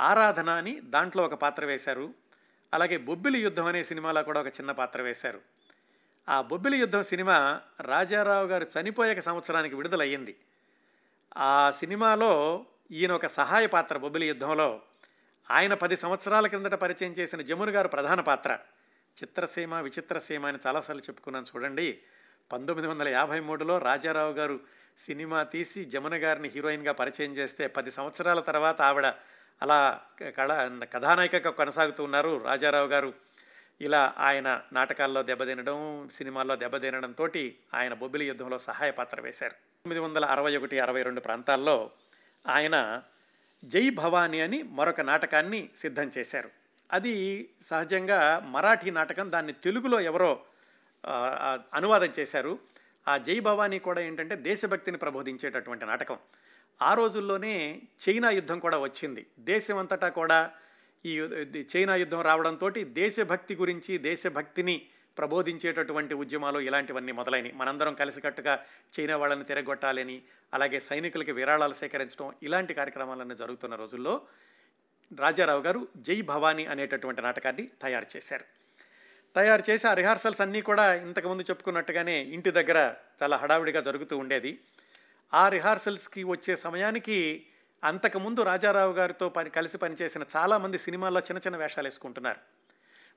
[0.00, 2.14] ఆరాధన అని దాంట్లో ఒక పాత్ర వేశారు.
[2.74, 5.40] అలాగే బొబ్బిలి యుద్ధం అనే సినిమాలో కూడా ఒక చిన్న పాత్ర వేశారు.
[6.28, 10.36] ఆ బొబ్బిలి యుద్ధం సినిమా రాజారావు గారు చనిపోయాక సంవత్సరానికి విడుదలయ్యింది.
[11.36, 14.82] ఆ సినిమాలో ఈయన ఒక సహాయ పాత్ర బొబ్బిలి యుద్ధంలో.
[15.50, 18.58] ఆయన పది సంవత్సరాల కిందట పరిచయం చేసిన జమును గారు ప్రధాన పాత్ర.
[19.22, 21.98] చిత్రసీమ విచిత్రసీమ అని చాలాసార్లు చెప్పుకున్నాను చూడండి.
[22.52, 24.60] పంతొమ్మిది వందల యాభై మూడులో రాజారావు గారు
[24.98, 29.06] సినిమా తీసి జమున గారిని హీరోయిన్గా పరిచయం చేస్తే పది సంవత్సరాల తర్వాత ఆవిడ
[29.62, 30.00] అలా
[30.38, 33.14] కళ కథానాయికగా కొనసాగుతూ ఉన్నారు రాజారావు గారు.
[33.80, 37.28] ఇలా ఆయన నాటకాల్లో దెబ్బతినడం సినిమాల్లో దెబ్బతినడంతో
[37.74, 39.52] ఆయన బొబ్బిలి యుద్ధంలో సహాయ పాత్ర వేశారు.
[39.52, 41.90] తొమ్మిది వందల అరవై ఒకటి అరవై రెండు ప్రాంతాల్లో
[42.48, 43.02] ఆయన
[43.64, 46.50] జై భవానీ అని మరొక నాటకాన్ని సిద్ధం చేశారు.
[46.92, 50.42] అది సహజంగా మరాఠీ నాటకం దాన్ని తెలుగులో ఎవరో
[51.74, 52.58] అనువాదం చేశారు.
[53.08, 56.18] ఆ జై భవానీ కూడా ఏంటంటే దేశభక్తిని ప్రబోధించేటటువంటి నాటకం.
[56.82, 59.26] ఆ రోజుల్లోనే చైనా యుద్ధం కూడా వచ్చింది.
[59.38, 60.50] దేశం అంతటా కూడా
[61.04, 61.18] ఈ
[61.76, 64.82] చైనా యుద్ధం రావడంతో దేశభక్తి గురించి దేశభక్తిని
[65.18, 68.58] ప్రబోధించేటటువంటి ఉద్యమాలు ఇలాంటివన్నీ మొదలైనవి మనందరం కలిసికట్టుగా
[68.98, 70.22] చైనా వాళ్ళని తిరగొట్టాలని
[70.54, 74.22] అలాగే సైనికులకి విరాళాలు సేకరించడం ఇలాంటి కార్యక్రమాలన్నీ జరుగుతున్న రోజుల్లో
[75.18, 78.44] రాజారావు గారు జై భవానీ అనేటటువంటి నాటకాన్ని తయారు చేశారు.
[79.34, 84.58] తయారు చేసి ఆ రిహార్సల్స్ అన్నీ కూడా ఇంతకుముందు చెప్పుకున్నట్టుగానే ఇంటి దగ్గర చాలా హడావిడిగా జరుగుతూ ఉండేది.
[85.34, 87.46] ఆ రిహార్సల్స్కి వచ్చే సమయానికి
[87.84, 92.38] అంతకుముందు రాజారావు గారితో పని కలిసి పనిచేసిన చాలామంది సినిమాల్లో చిన్న చిన్న వేషాలు వేసుకుంటున్నారు.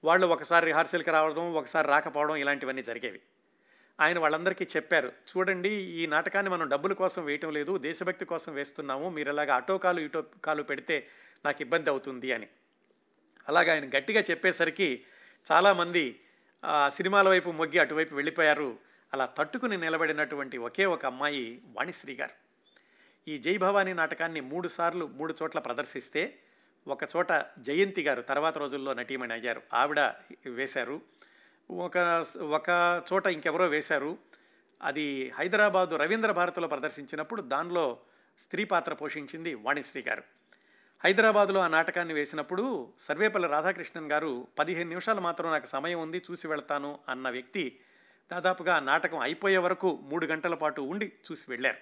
[0.03, 3.21] వాళ్ళు ఒకసారి రిహార్సల్కి రావడం ఒకసారి రాకపోవడం ఇలాంటివన్నీ జరిగేవి.
[3.99, 9.31] ఆయన వాళ్ళందరికీ చెప్పారు చూడండి ఈ నాటకాన్ని మనం డబ్బుల కోసం వేయటం లేదు దేశభక్తి కోసం వేస్తున్నాము మీరు
[9.31, 11.07] ఇలాగ అటో కాలు ఇటో కాలు పెడితే
[11.45, 12.47] నాకు ఇబ్బంది అవుతుంది అని.
[13.47, 15.03] అలాగ ఆయన గట్టిగా చెప్పేసరికి
[15.51, 16.19] చాలామంది
[16.89, 18.77] సినిమాల వైపు మొగ్గి అటువైపు వెళ్ళిపోయారు.
[19.13, 22.31] అలా తట్టుకుని నిలబడినటువంటి ఒకే ఒక అమ్మాయి వాణిశ్రీ గారు.
[23.27, 26.39] ఈ జై భవానీ నాటకాన్ని మూడు సార్లు మూడు చోట్ల ప్రదర్శిస్తే
[26.87, 29.61] ఒక చోట జయంతి గారు తర్వాత రోజుల్లో నటీమణి అయ్యారు.
[29.73, 29.99] ఆవిడ
[30.45, 31.01] వేశారు.
[31.71, 34.17] ఒక ఒక చోట ఇంకెవరో వేశారు.
[34.81, 37.99] అది హైదరాబాదు రవీంద్ర భారతిలో ప్రదర్శించినప్పుడు దానిలో
[38.39, 40.23] స్త్రీ పాత్ర పోషించింది వాణిశ్రీ గారు.
[41.03, 46.99] హైదరాబాదులో ఆ నాటకాన్ని వేసినప్పుడు సర్వేపల్లి రాధాకృష్ణన్ గారు పదిహేను నిమిషాలు మాత్రం నాకు సమయం ఉంది చూసి వెళ్తాను
[47.09, 47.79] అన్న వ్యక్తి
[48.33, 51.77] దాదాపుగా నాటకం అయిపోయే వరకు మూడు గంటల పాటు ఉండి చూసి వెళ్ళారు.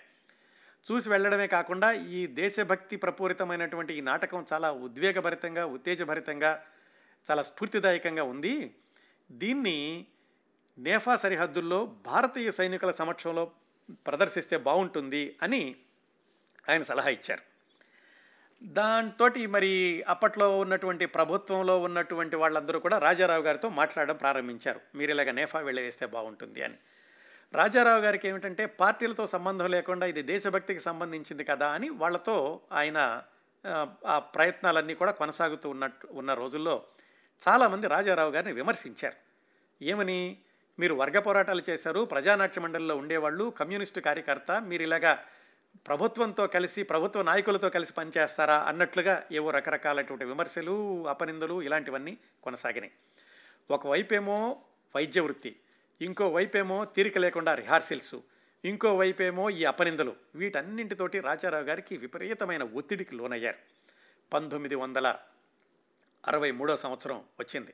[0.91, 6.64] చూసి వెళ్ళడమే కాకుండా ఈ దేశభక్తి ప్రపూరితమైనటువంటి ఈ నాటకం చాలా ఉద్వేగభరితంగా ఉత్తేజభరితంగా
[7.32, 8.76] చాలా స్ఫూర్తిదాయకంగా ఉంది.
[9.32, 10.06] దీన్ని
[10.78, 13.52] నేఫా సరిహద్దుల్లో భారతీయ సైనికుల సమక్షంలో
[13.91, 15.76] ప్రదర్శిస్తే బాగుంటుంది అని
[16.70, 17.51] ఆయన సలహా ఇచ్చారు.
[18.64, 24.80] దాంతో మరి అప్పట్లో ఉన్నటువంటి ప్రభుత్వంలో ఉన్నటువంటి వాళ్ళందరూ కూడా రాజారావు గారితో మాట్లాడడం ప్రారంభించారు.
[24.95, 26.74] మీరు ఇలాగ నేఫా వెళ్ళవేస్తే బాగుంటుంది అని.
[27.53, 33.24] రాజారావు గారికి ఏమిటంటే పార్టీలతో సంబంధం లేకుండా ఇది దేశభక్తికి సంబంధించింది కదా అని వాళ్ళతో ఆయన
[34.07, 36.84] ఆ ప్రయత్నాలన్నీ కూడా కొనసాగుతూ ఉన్నట్టు ఉన్న రోజుల్లో
[37.47, 39.16] చాలామంది రాజారావు గారిని విమర్శించారు.
[39.84, 40.38] ఏమని?
[40.80, 45.24] మీరు వర్గ పోరాటాలు చేశారు ప్రజానాట్య మండలిలో ఉండేవాళ్ళు కమ్యూనిస్టు కార్యకర్త మీరు ఇలాగా
[45.88, 52.91] ప్రభుత్వంతో కలిసి ప్రభుత్వ నాయకులతో కలిసి పనిచేస్తారా అన్నట్లుగా ఏవో రకరకాలటువంటి విమర్శలు అపనిందలు ఇలాంటివన్నీ కొనసాగినాయి.
[53.72, 54.61] ఒకవైపేమో
[54.95, 55.59] వైద్య వృత్తి
[56.01, 58.15] ఇంకోవైపేమో తీరిక లేకుండా రిహార్సల్స్
[58.65, 60.15] ఇంకోవైపేమో ఈ అపనిందలు.
[60.36, 63.57] వీటన్నింటితోటి రాజారావు గారికి విపరీతమైన ఒత్తిడికి లోనయ్యారు.
[64.34, 65.15] పంతొమ్మిది వందల
[66.28, 67.74] అరవై మూడో సంవత్సరం వచ్చింది.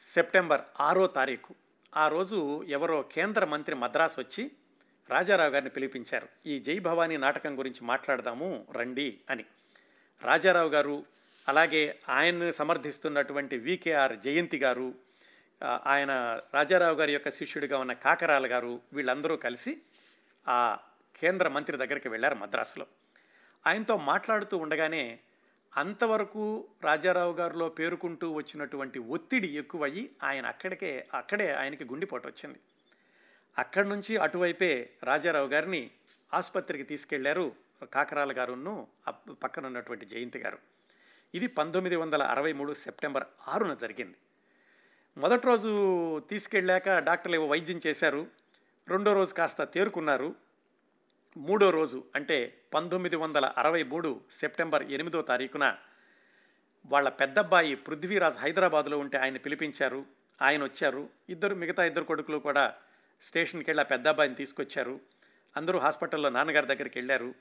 [0.00, 1.54] సెప్టెంబర్ ఆరో తారీఖు.
[1.96, 4.50] ఆ రోజు ఎవరో కేంద్ర మంత్రి మద్రాసు వచ్చి
[5.10, 6.28] రాజారావు గారిని పిలిపించారు.
[6.46, 9.44] ఈ జై భవానీ నాటకం గురించి మాట్లాడదాము రండి అని.
[10.22, 11.04] రాజారావు గారు
[11.48, 14.94] అలాగే ఆయన్ని సమర్థిస్తున్నటువంటి వికేఆర్ జయంతి గారు
[15.86, 19.80] ఆయన రాజారావు గారి యొక్క శిష్యుడిగా ఉన్న కాకరాల గారు వీళ్ళందరూ కలిసి
[20.48, 20.78] ఆ
[21.16, 22.86] కేంద్ర మంత్రి దగ్గరికి వెళ్ళారు మద్రాసులో.
[23.66, 25.18] ఆయనతో మాట్లాడుతూ ఉండగానే
[25.76, 32.58] అంతవరకు రాజారావు గారిలో పేరుకుంటూ వచ్చినటువంటి ఒత్తిడి ఎక్కువయ్యి ఆయన అక్కడికే అక్కడే ఆయనకి గుండెపోటు వచ్చింది.
[33.58, 35.90] అక్కడి నుంచి అటువైపే రాజారావు గారిని
[36.34, 37.52] ఆసుపత్రికి తీసుకెళ్ళారు
[37.92, 38.86] కాకరాల గారును
[39.32, 40.58] పక్కన ఉన్నటువంటి జయంతి గారు.
[41.34, 44.16] ఇది పంతొమ్మిది వందల అరవై మూడు సెప్టెంబర్ ఆరున జరిగింది.
[45.16, 45.72] మొదటి రోజు
[46.20, 48.26] తీసుకెళ్ళాక డాక్టర్లు ఏవో వైద్యం చేశారు
[48.88, 50.34] రెండో రోజు కాస్త తేరుకున్నారు.
[51.36, 55.76] మూడో రోజు అంటే పంతొమ్మిది వందల అరవై మూడు సెప్టెంబర్ ఎనిమిదో తారీఖున
[56.86, 60.06] వాళ్ళ పెద్దబ్బాయి పృథ్వీరాజ్ హైదరాబాద్లో ఉంటే ఆయన పిలిపించారు
[60.42, 61.08] ఆయన వచ్చారు.
[61.28, 62.74] ఇద్దరు మిగతా ఇద్దరు కొడుకులు కూడా
[63.20, 65.00] స్టేషన్కి వెళ్ళి ఆ పెద్ద అబ్బాయిని తీసుకొచ్చారు.
[65.56, 67.34] అందరూ హాస్పిటల్లో నాన్నగారి దగ్గరికి వెళ్ళారు.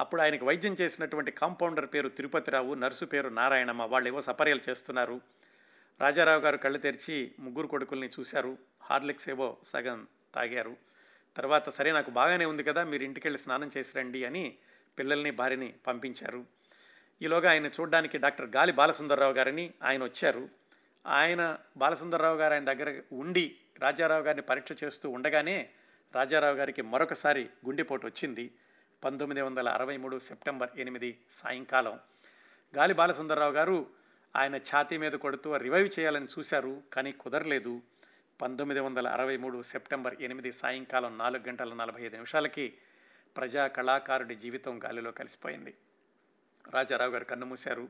[0.00, 5.20] అప్పుడు ఆయనకు వైద్యం చేసినటువంటి కాంపౌండర్ పేరు తిరుపతిరావు నర్సు పేరు నారాయణమ్మ వాళ్ళు ఏవో సపర్యలు చేస్తున్నారు.
[6.00, 8.58] రాజారావు గారు కళ్ళు తెరిచి ముగ్గురు కొడుకుల్ని చూశారు.
[8.82, 10.76] హార్లిక్స్ ఏవో సగం తాగారు.
[11.36, 14.54] తర్వాత సరే నాకు బాగానే ఉంది కదా మీరు ఇంటికి వెళ్ళి స్నానం చేసి రండి అని
[14.98, 16.46] పిల్లల్ని భార్యని పంపించారు.
[17.22, 20.48] ఈలోగా ఆయన చూడడానికి డాక్టర్ గాలి బాలసుందర్రావు గారిని ఆయన వచ్చారు.
[21.06, 25.70] ఆయన బాలసుందర్రావు గారు ఆయన దగ్గర ఉండి రాజారావు గారిని పరీక్ష చేస్తూ ఉండగానే
[26.14, 28.54] రాజారావు గారికి మరొకసారి గుండెపోటు వచ్చింది.
[29.04, 32.00] పంతొమ్మిది వందల అరవై మూడు సెప్టెంబర్ ఎనిమిది సాయంకాలం.
[32.76, 33.86] గాలి బాలసుందర్రావు గారు
[34.36, 37.82] ఆయన ఛాతీ మీద కొడుతూ రివైవ్ చేయాలని చూశారు కానీ కుదరలేదు.
[38.42, 42.74] పంతొమ్మిది వందల అరవై మూడు సెప్టెంబర్ ఎనిమిది సాయంకాలం నాలుగు గంటల నలభై ఐదు నిమిషాలకి
[43.36, 45.74] ప్రజా కళాకారుడి జీవితం గాలిలో కలిసిపోయింది.
[46.72, 47.88] రాజారావు గారు కన్నుమూశారు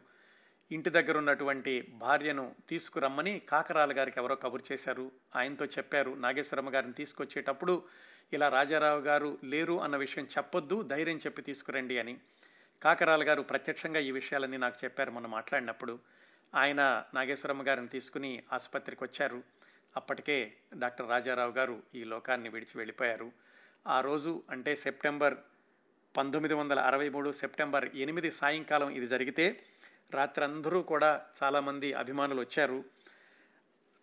[0.70, 5.12] ఇంటి దగ్గర ఉన్నటువంటి భార్యను తీసుకురమ్మని కాకరాల గారికి ఎవరో కబురు చేశారు.
[5.36, 7.82] ఆయనతో చెప్పారు నాగేశ్వరమ్మ గారిని తీసుకొచ్చేటప్పుడు
[8.32, 12.18] ఇలా రాజారావు గారు లేరు అన్న విషయం చెప్పొద్దు ధైర్యం చెప్పి తీసుకురండి అని.
[12.82, 15.98] కాకరాల గారు ప్రత్యక్షంగా ఈ విషయాలన్నీ నాకు చెప్పారు మనం మాట్లాడినప్పుడు.
[16.54, 19.42] ఆయన నాగేశ్వరమ్మ గారిని తీసుకుని ఆసుపత్రికి వచ్చారు.
[19.96, 23.32] అప్పటికే డాక్టర్ రాజారావు గారు ఈ లోకాన్ని విడిచి వెళ్ళిపోయారు.
[23.86, 25.34] ఆ రోజు అంటే సెప్టెంబర్
[26.16, 29.64] పంతొమ్మిది వందల అరవై మూడు సెప్టెంబర్ ఎనిమిది సాయంకాలం ఇది జరిగితే
[30.14, 32.84] రాత్రి అందరూ కూడా చాలామంది అభిమానులు వచ్చారు.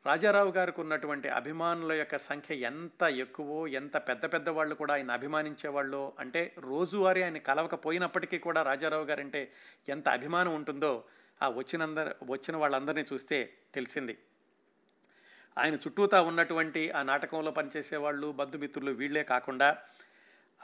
[0.05, 6.13] రాజారావు గారికి ఉన్నటువంటి అభిమానుల యొక్క సంఖ్య ఎంత ఎక్కువో ఎంత పెద్ద పెద్ద వాళ్ళు కూడా ఆయన అభిమానించేవాళ్ళు
[6.19, 9.51] అంటే రోజువారీ ఆయన కలవకపోయినప్పటికీ కూడా రాజారావు గారంటే
[9.89, 11.03] ఎంత అభిమానం ఉంటుందో
[11.41, 14.17] ఆ వచ్చినందరు వచ్చిన వాళ్ళందరినీ చూస్తే తెలిసింది.
[15.57, 19.77] ఆయన చుట్టూతా ఉన్నటువంటి ఆ నాటకంలో పనిచేసే వాళ్ళు బంధుమిత్రులు వీళ్ళే కాకుండా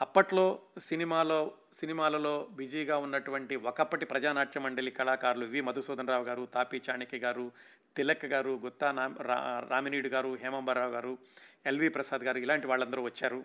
[0.00, 5.60] అప్పట్లో సినిమాలో సినిమాలలో బిజీగా ఉన్నటువంటి ఒకప్పటి ప్రజానాట్య మండలి కళాకారులు వి.
[5.60, 7.52] మధుసూదనరావు గారు తాపి చాణక్య గారు
[7.96, 11.18] తిలక్ గారు గుత్తా రా రామినీడు గారు హేమంబరరావు గారు
[11.66, 13.44] ఎల్వి ప్రసాద్ గారు ఇలాంటి వాళ్ళందరూ వచ్చారు.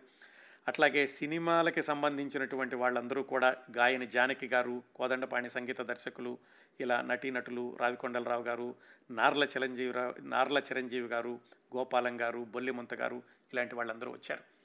[0.68, 6.38] అట్లాగే సినిమాలకి సంబంధించినటువంటి వాళ్ళందరూ కూడా గాయని జానకి గారు కోదండపాణి సంగీత దర్శకులు
[6.80, 8.76] ఇలా నటీనటులు రావికొండలరావు గారు
[9.12, 11.40] నార్ల చిరంజీవిరావు నార్ల చిరంజీవి గారు
[11.78, 13.24] గోపాలం గారు బొల్లిముంత గారు
[13.54, 14.61] ఇలాంటి వాళ్ళందరూ వచ్చారు.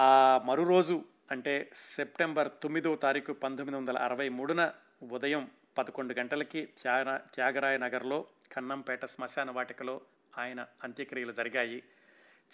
[0.00, 4.72] ఆ మరు రోజు అంటే సెప్టెంబర్ తొమ్మిదో తారీఖు పంతొమ్మిది వందల అరవై మూడున
[5.12, 10.00] ఉదయం పదకొండు గంటలకి త్యాగ త్యాగరాయ నగర్లో కన్నంపేట శ్మశాన వాటికలో
[10.38, 11.82] ఆయన అంత్యక్రియలు జరిగాయి.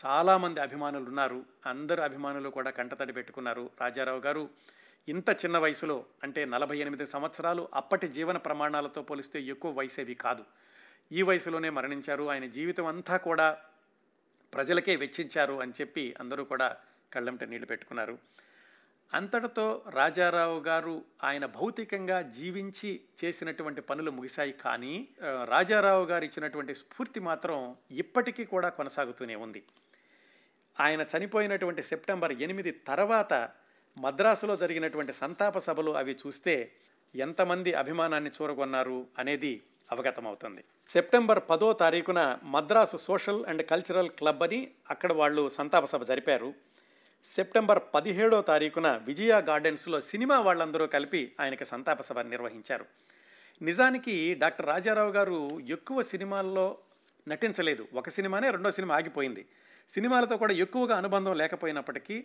[0.06, 3.70] చాలామంది అభిమానులు ఉన్నారు అందరు అభిమానులు కూడా కంటతడి పెట్టుకున్నారు.
[3.80, 4.50] రాజారావు గారు
[5.08, 10.44] ఇంత చిన్న వయసులో అంటే నలభై ఎనిమిది సంవత్సరాలు అప్పటి జీవన ప్రమాణాలతో పోలిస్తే ఎక్కువ వయసేవి కాదు.
[11.12, 12.30] ఈ వయసులోనే మరణించారు.
[12.30, 13.58] ఆయన జీవితం అంతా కూడా
[14.54, 16.76] ప్రజలకే వెచ్చించారు అని చెప్పి అందరూ కూడా
[17.12, 18.18] కళ్ళమిట నీళ్ళు పెట్టుకున్నారు.
[19.14, 25.08] అంతటితో రాజారావు గారు ఆయన భౌతికంగా జీవించి చేసినటువంటి పనులు ముగిశాయి కానీ
[25.44, 29.62] రాజారావు గారు ఇచ్చినటువంటి స్ఫూర్తి మాత్రం ఇప్పటికీ కూడా కొనసాగుతూనే ఉంది.
[30.80, 33.50] ఆయన చనిపోయినటువంటి సెప్టెంబర్ ఎనిమిది తర్వాత
[33.98, 36.72] మద్రాసులో జరిగినటువంటి సంతాప సభలు అవి చూస్తే
[37.14, 40.64] ఎంతమంది అభిమానాన్ని చూరగొన్నారు అనేది అవగతమవుతుంది.
[40.88, 46.54] సెప్టెంబర్ పదో తారీఖున Madras social and cultural club అని అక్కడ వాళ్ళు సంతాప సభ జరిపారు.
[47.34, 52.86] సెప్టెంబర్ పదిహేడో తారీఖున విజయ గార్డెన్స్లో సినిమా వాళ్ళందరూ కలిపి ఆయనకి సంతాప సభ నిర్వహించారు.
[53.62, 56.78] నిజానికి డాక్టర్ రాజారావు గారు ఎక్కువ సినిమాల్లో
[57.28, 57.88] నటించలేదు.
[57.94, 59.46] ఒక సినిమానే రెండో సినిమా ఆగిపోయింది.
[59.88, 62.24] సినిమాలతో కూడా ఎక్కువగా అనుబంధం లేకపోయినప్పటికీ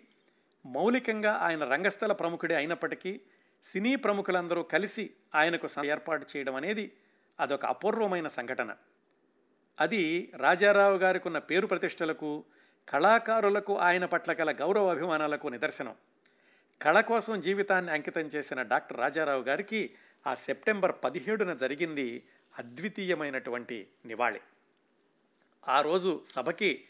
[0.65, 3.21] మౌలికంగా ఆయన రంగస్థల ప్రముఖుడే అయినప్పటికీ
[3.63, 6.91] సినీ ప్రముఖులందరూ కలిసి ఆయనకు ఏర్పాటు చేయడం అనేది
[7.39, 8.75] అదొక అపూర్వమైన సంఘటన.
[9.79, 12.43] అది రాజారావు గారికి ఉన్న పేరు ప్రతిష్టలకు
[12.89, 15.95] కళాకారులకు ఆయన పట్ల గల గౌరవ అభిమానాలకు నిదర్శనం.
[16.81, 19.95] కళ కోసం జీవితాన్ని అంకితం చేసిన డాక్టర్ రాజారావు గారికి
[20.27, 22.23] ఆ సెప్టెంబర్ పదిహేడున జరిగింది
[22.59, 24.39] అద్వితీయమైనటువంటి నివాళి.
[25.67, 26.85] ఆ రోజు సభకి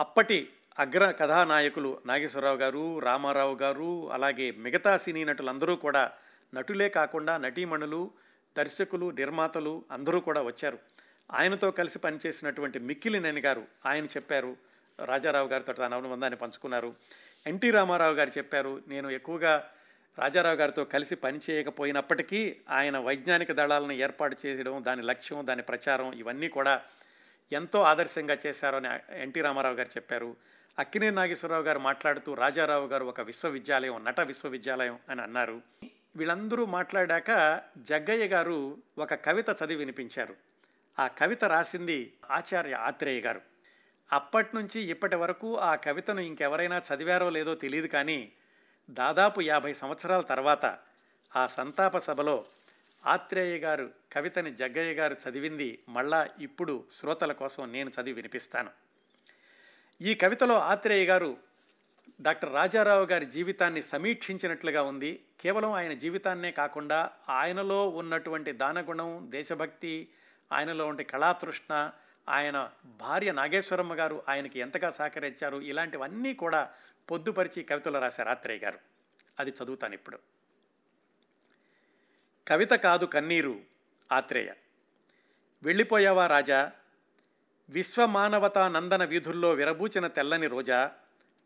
[0.00, 6.12] అప్పటి అగ్ర కథానాయకులు నాగేశ్వరరావు గారు రామారావు గారు అలాగే మిగతా సినీ నటులందరూ కూడా
[6.54, 8.10] నటులే కాకుండా నటీమణులు
[8.56, 10.78] దర్శకులు నిర్మాతలు అందరూ కూడా వచ్చారు.
[11.32, 14.69] ఆయనతో కలిసి పనిచేసినటువంటి మిక్కిలినేని గారు ఆయన చెప్పారు
[15.04, 16.94] రాజారావు గారితో తన అనుబంధాన్ని పంచుకున్నారు.
[17.46, 19.70] ఎన్టీ రామారావు గారు చెప్పారు నేను ఎక్కువగా
[20.18, 26.82] రాజారావు గారితో కలిసి పనిచేయకపోయినప్పటికీ ఆయన వైజ్ఞానిక దళాలను ఏర్పాటు చేయడం దాని లక్ష్యం దాని ప్రచారం ఇవన్నీ కూడా
[27.52, 28.88] ఎంతో ఆదర్శంగా చేశారని
[29.22, 30.36] ఎన్టీ రామారావు గారు చెప్పారు.
[30.78, 35.62] అక్కినే నాగేశ్వరరావు గారు మాట్లాడుతూ రాజారావు గారు ఒక విశ్వవిద్యాలయం నట విశ్వవిద్యాలయం అని అన్నారు.
[36.16, 40.36] వీళ్ళందరూ మాట్లాడాక జగ్గయ్య గారు ఒక కవిత చదివి వినిపించారు.
[40.98, 43.49] ఆ కవిత రాసింది ఆచార్య ఆత్రేయ గారు.
[44.12, 48.32] అప్పటి నుంచి ఇప్పటి వరకు ఆ కవితను ఇంకెవరైనా చదివారో లేదో తెలియదు కానీ
[48.90, 50.78] దాదాపు యాభై సంవత్సరాల తర్వాత
[51.36, 52.46] ఆ సంతాప సభలో
[53.06, 58.70] ఆత్రేయ గారు కవితని జగ్గయ్య గారు చదివింది మళ్ళా ఇప్పుడు శ్రోతల కోసం నేను చదివి వినిపిస్తాను.
[60.00, 61.36] ఈ కవితలో ఆత్రేయ గారు
[62.20, 65.24] డాక్టర్ రాజారావు గారి జీవితాన్ని సమీక్షించినట్లుగా ఉంది.
[65.40, 70.08] కేవలం ఆయన జీవితాన్నే కాకుండా ఆయనలో ఉన్నటువంటి దానగుణం దేశభక్తి
[70.52, 71.90] ఆయనలో ఉండే కళాతృష్ణ
[72.30, 76.70] ఆయన భార్య నాగేశ్వరమ్మ గారు ఆయనకి ఎంతగా సహకరించారు ఇలాంటివన్నీ కూడా
[77.10, 78.78] పొద్దుపరిచి కవితలు రాశారు ఆత్రేయ గారు.
[79.38, 80.18] అది చదువుతాను ఇప్పుడు.
[82.48, 83.60] కవిత కాదు కన్నీరు
[84.12, 84.52] ఆత్రేయ.
[85.62, 86.72] వెళ్ళిపోయావా రాజా?
[87.68, 90.92] విశ్వమానవతా నందన వీధుల్లో విరబూచిన తెల్లని రోజా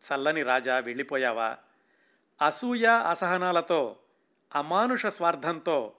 [0.04, 1.56] చల్లని రాజా వెళ్ళిపోయావా?
[2.46, 3.96] అసూయ అసహనాలతో
[4.54, 5.94] అమానుష స్వార్థంతో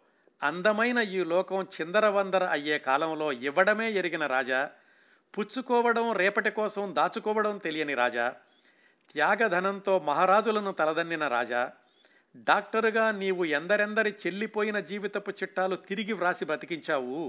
[0.45, 4.59] అందమైన ఈ లోకం చిందరవందర అయ్యే కాలంలో ఇవ్వడమే ఎరిగిన రాజా
[5.33, 8.25] పుచ్చుకోవడం రేపటి కోసం దాచుకోవడం తెలియని రాజా
[9.09, 11.61] త్యాగధనంతో మహారాజులను తలదన్నిన రాజా
[12.47, 17.19] డాక్టరుగా నీవు ఎందరెందరి చెల్లిపోయిన జీవితపు చిట్టాలు తిరిగి వ్రాసి బ్రతికించావు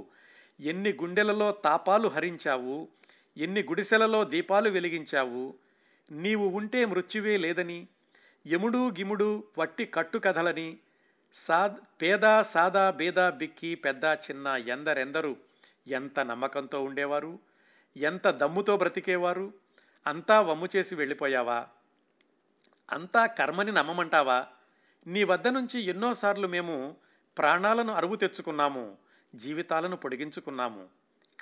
[0.61, 2.77] ఎన్ని గుండెలలో తాపాలు హరించావు
[3.37, 5.45] ఎన్ని గుడిసెలలో దీపాలు వెలిగించావు
[6.11, 7.79] నీవు ఉంటే మృత్యువే లేదని
[8.47, 10.69] యముడు గిముడు వట్టి కట్టు కథలని
[11.35, 15.37] సాద్ పేద సాదా బీద బిక్కి పెద్ద చిన్న ఎందరెందరు
[15.87, 17.39] ఎంత నమ్మకంతో ఉండేవారు?
[17.97, 19.53] ఎంత దమ్ముతో బ్రతికేవారు?
[20.07, 21.67] అంతా వమ్ము చేసి వెళ్ళిపోయావా?
[22.91, 24.47] అంతా కర్మని నమ్మమంటావా?
[25.07, 26.97] నీ వద్ద నుంచి ఎన్నోసార్లు మేము
[27.39, 28.99] ప్రాణాలను అరువు తెచ్చుకున్నాము
[29.35, 30.89] జీవితాలను పొడిగించుకున్నాము.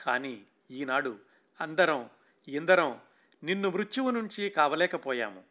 [0.05, 1.19] కానీ ఈనాడు
[1.61, 2.11] అందరం
[2.49, 3.01] ఇందరం
[3.43, 5.43] నిన్ను మృత్యువు నుంచి కావలేకపోయాము.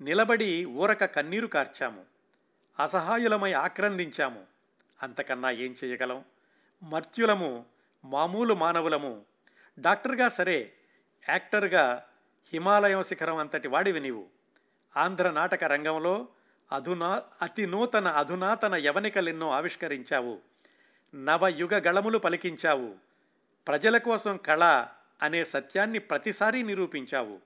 [0.00, 2.19] నిలబడి ఊరక కన్నీరు కార్చాము.
[2.80, 4.42] అసహాయులమై ఆక్రందించాము.
[5.02, 6.24] అంతకన్నా ఏం చేయగలం?
[6.82, 7.64] మర్త్యులము
[8.04, 9.22] మామూలు మానవులము.
[9.78, 10.72] డాక్టర్గా సరే
[11.28, 12.04] యాక్టర్గా
[12.52, 14.26] హిమాలయం శిఖరం అంతటి వాడివి నీవు.
[14.96, 16.28] ఆంధ్ర నాటక రంగంలో
[16.72, 20.38] అధునా అతి నూతన అధునాతన యవనికలెన్నో ఆవిష్కరించావు.
[21.14, 22.94] నవయుగ గళములు పలికించావు.
[23.68, 24.86] ప్రజల కోసం కళ
[25.22, 27.38] అనే సత్యాన్ని ప్రతిసారి నిరూపించావు.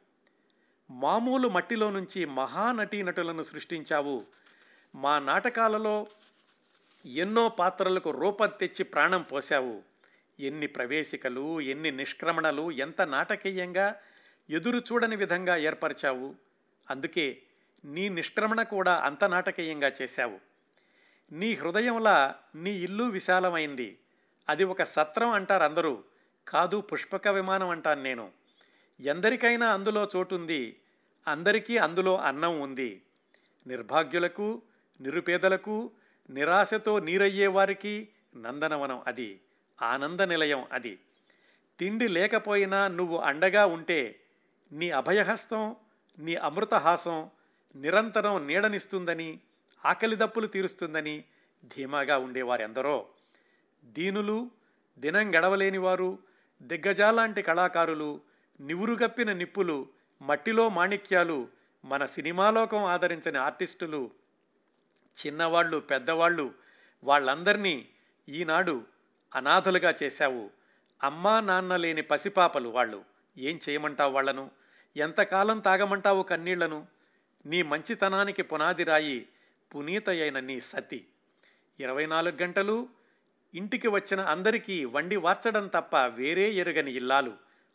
[0.91, 4.26] మామూలు మట్టిలో నుంచి మహానటీనటులను సృష్టించావు.
[4.95, 6.07] మా నాటకాలలో
[7.07, 9.82] ఎన్నో పాత్రలకు రూపం తెచ్చి ప్రాణం పోశావు.
[10.40, 14.01] ఎన్ని ప్రవేశికలు ఎన్ని నిష్క్రమణలు ఎంత నాటకీయంగా
[14.51, 16.34] ఎదురు చూడని విధంగా ఏర్పరిచావు.
[16.90, 17.42] అందుకే
[17.84, 20.40] నీ నిష్క్రమణ కూడా అంత నాటకీయంగా చేశావు.
[21.32, 23.99] నీ హృదయంలా నీ ఇల్లు విశాలమైంది.
[24.49, 26.05] అది ఒక సత్రం అంటారు అందరూ.
[26.49, 28.30] కాదు పుష్పక విమానం అంటాను నేను.
[29.01, 30.80] ఎందరికైనా అందులో చోటుంది.
[31.28, 33.03] అందరికీ అందులో అన్నం ఉంది.
[33.66, 34.62] నిర్భాగ్యులకు
[35.01, 35.90] నిరుపేదలకు
[36.30, 39.40] నిరాశతో నీరయ్యే వారికి నందనవనం అది
[39.82, 40.99] ఆనంద నిలయం అది.
[41.78, 44.20] తిండి లేకపోయినా నువ్వు అండగా ఉంటే
[44.72, 45.76] నీ అభయహస్తం
[46.18, 47.30] నీ అమృతహాసం
[47.76, 49.40] నిరంతరం నీడనిస్తుందని
[49.84, 51.24] ఆకలి దప్పులు తీరుస్తుందని
[51.76, 53.07] ధీమాగా ఉండేవారెందరో.
[53.84, 54.51] దీనులు
[54.99, 56.18] దినం గడవలేనివారు
[56.62, 58.20] దిగ్గజాలాంటి కళాకారులు
[58.61, 59.86] నివురుగప్పిన నిప్పులు
[60.22, 61.49] మట్టిలో మాణిక్యాలు
[61.84, 64.11] మన సినిమాలోకం ఆదరించని ఆర్టిస్టులు
[65.27, 66.55] చిన్నవాళ్ళు పెద్దవాళ్ళు
[67.05, 67.89] వాళ్ళందరినీ
[68.29, 68.85] ఈనాడు
[69.35, 70.51] అనాథులుగా చేశావు.
[71.03, 73.05] అమ్మా నాన్న లేని పసిపాపలు వాళ్ళు.
[73.39, 74.51] ఏం చేయమంటావు వాళ్ళను
[74.97, 76.87] ఎంతకాలం తాగమంటావు కన్నీళ్ళను?
[77.47, 79.29] నీ మంచితనానికి పునాది రాయి
[79.75, 81.07] పునీత అయిన నీ సతి.
[81.81, 82.89] ఇరవై నాలుగు గంటలు
[83.55, 87.33] ఇంటికి వచ్చిన అందరికీ వండి వార్చడం తప్ప వేరే ఎరుగని ఇల్లాలు.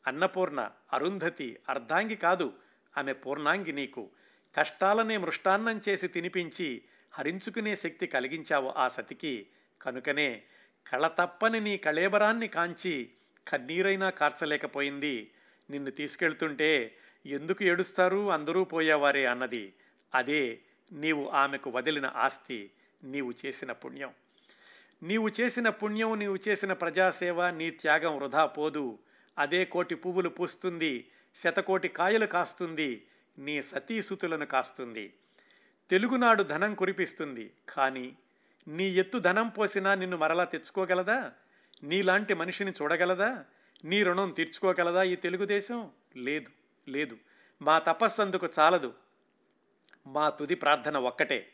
[0.07, 2.53] అన్నపూర్ణ అరుంధతి అర్ధాంగి కాదు.
[2.97, 4.09] ఆమె పూర్ణాంగి నీకు.
[4.57, 6.81] కష్టాలనే మృష్టాన్నం చేసి తినిపించి
[7.11, 9.47] హరించుకునే శక్తి కలిగించావు ఆ సతికి.
[9.81, 10.43] కనుకనే
[10.91, 13.09] కళ తప్పని నీ కళేబరాన్ని కాంచి
[13.47, 15.31] కన్నీరైనా కార్చలేకపోయింది.
[15.69, 16.95] నిన్ను తీసుకెళ్తుంటే
[17.25, 18.31] ఎందుకు ఏడుస్తారు?
[18.31, 19.73] అందరూ పోయేవారే అన్నది.
[20.15, 20.59] అదే
[20.91, 22.71] నీవు ఆమెకు వదిలిన ఆస్తి.
[23.03, 24.13] నీవు చేసిన పుణ్యం.
[25.03, 28.99] నీవు చేసిన పుణ్యం నీవు చేసిన ప్రజాసేవ నీ త్యాగం వృధా పోదు.
[29.37, 33.07] అదే కోటి పువ్వులు పూస్తుంది శతకోటి కాయలు కాస్తుంది
[33.37, 35.13] నీ సతీసుతులను కాస్తుంది.
[35.89, 37.53] తెలుగునాడు ధనం కురిపిస్తుంది.
[37.69, 38.17] కానీ
[38.67, 41.31] నీ ఎత్తు ధనం పోసినా నిన్ను మరలా తెచ్చుకోగలదా?
[41.83, 43.45] నీలాంటి మనిషిని చూడగలదా?
[43.83, 45.89] నీ రుణం తీర్చుకోగలదా ఈ తెలుగుదేశం?
[46.15, 46.49] లేదు
[46.89, 47.17] లేదు.
[47.61, 48.93] మా తపస్సందుకు చాలదు.
[50.07, 51.51] మా తుది ప్రార్థన ఒక్కటే.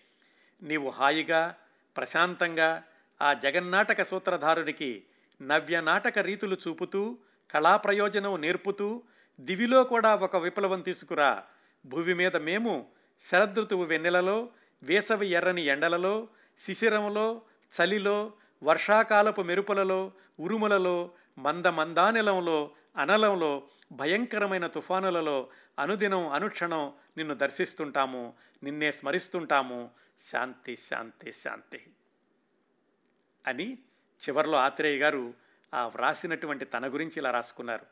[0.64, 1.56] నీవు హాయిగా
[1.98, 2.84] ప్రశాంతంగా
[3.22, 5.04] ఆ జగన్నాటక సూత్రధారుడికి
[5.42, 7.18] నవ్య నాటక రీతులు చూపుతూ
[7.52, 9.04] కళా ప్రయోజనం నేర్పుతూ
[9.40, 11.44] దివిలో కూడా ఒక విప్లవం తీసుకురా.
[11.86, 12.88] భూమి మీద మేము
[13.22, 14.50] శరదృతువు వెన్నెలలో
[14.84, 16.28] వేసవి ఎర్రని ఎండలలో
[16.60, 17.42] శిశిరంలో
[17.72, 25.50] చలిలో వర్షాకాలపు మెరుపులలో ఉరుములలో మంద మందానిలంలో అనలంలో భయంకరమైన తుఫానులలో
[25.80, 29.92] అనుదినం అనుక్షణం నిన్ను దర్శిస్తుంటాము నిన్నే స్మరిస్తుంటాము.
[30.22, 31.82] శాంతి శాంతి శాంతి
[33.48, 33.78] అని
[34.30, 35.34] చివరిలో ఆత్రేయ గారు
[35.74, 37.86] ఆ వ్రాసినటువంటి తన గురించి ఇలా రాసుకున్నారు.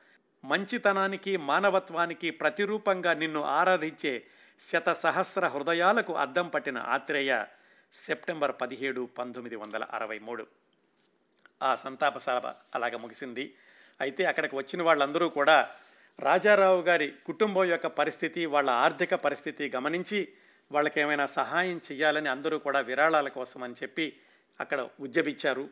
[0.45, 4.28] మంచితనానికి మానవత్వానికి ప్రతిరూపంగా నిన్ను ఆరాధించే
[4.64, 7.45] శత సహస్ర హృదయాలకు అద్దం పట్టిన ఆత్రేయ
[7.93, 10.47] సెప్టెంబర్ పదిహేడు పంతొమ్మిది వందల అరవై మూడు.
[11.64, 13.55] ఆ సంతాప సభ అలాగ ముగిసింది.
[14.01, 15.70] అయితే అక్కడికి వచ్చిన వాళ్ళందరూ కూడా
[16.20, 20.34] రాజారావు గారి కుటుంబం యొక్క పరిస్థితి వాళ్ళ ఆర్థిక పరిస్థితి గమనించి
[20.72, 24.20] వాళ్ళకి ఏమైనా సహాయం చేయాలని అందరూ కూడా విరాళాల కోసం అని చెప్పి
[24.59, 25.70] అక్కడ ఉద్యమించారు.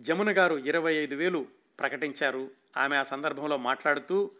[0.00, 1.46] జమున గారు ఇరవై ఐదు వేలు
[1.80, 2.50] ప్రకటించారు.
[2.76, 4.30] ఆమె ఆ సందర్భంలో మాట్లాడుతూ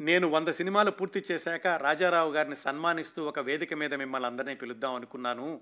[0.00, 5.60] నేను వంద సినిమాలు పూర్తి చేశాక రాజారావు గారిని సన్మానిస్తూ ఒక వేదిక మీద మిమ్మల్ని అందరినీ పిలుద్దాం అనుకున్నాను.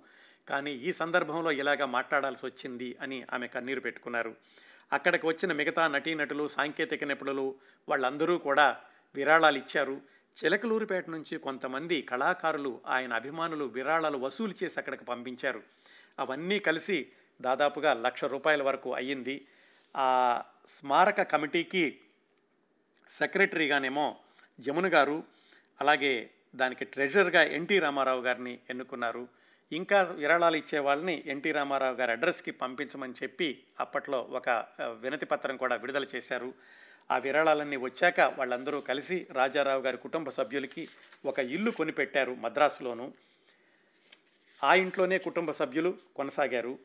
[0.49, 4.37] కానీ ఈ సందర్భంలో ఇలాగ మాట్లాడాల్సి వచ్చింది అని ఆమె కన్నీరు పెట్టుకున్నారు.
[4.93, 7.55] అక్కడికి వచ్చిన మిగతా నటీనటులు సాంకేతిక నిపుణులు
[7.89, 8.77] వాళ్ళందరూ కూడా
[9.15, 10.01] విరాళాలు ఇచ్చారు.
[10.45, 15.63] చిలకలూరుపేట నుంచి కొంతమంది కళాకారులు ఆయన అభిమానులు విరాళాలు వసూలు చేసి అక్కడికి పంపించారు.
[16.19, 17.09] అవన్నీ కలిసి
[17.41, 19.47] దాదాపుగా లక్ష రూపాయల వరకు అయ్యింది.
[19.97, 21.99] ఆ స్మారక కమిటీకి
[23.09, 24.17] సెక్రటరీగానేమో
[24.61, 25.25] జమున గారు
[25.81, 29.29] అలాగే దానికి ట్రెజరర్గా ఎన్టీ రామారావు గారిని ఎన్నుకున్నారు.
[29.73, 35.77] ఇంకా విరాళాలు ఇచ్చే వాళ్ళని ఎన్టీ రామారావు గారి అడ్రస్కి పంపించమని చెప్పి అప్పట్లో ఒక వినతి పత్రం కూడా
[35.77, 36.55] విడుదల చేశారు.
[37.11, 40.89] ఆ విరాళాలన్నీ వచ్చాక వాళ్ళందరూ కలిసి రాజారావు గారి కుటుంబ సభ్యులకి
[41.25, 43.13] ఒక ఇల్లు కొనిపెట్టారు మద్రాసులోను.
[44.65, 46.79] ఆ ఇంట్లోనే కుటుంబ సభ్యులు కొనసాగారు.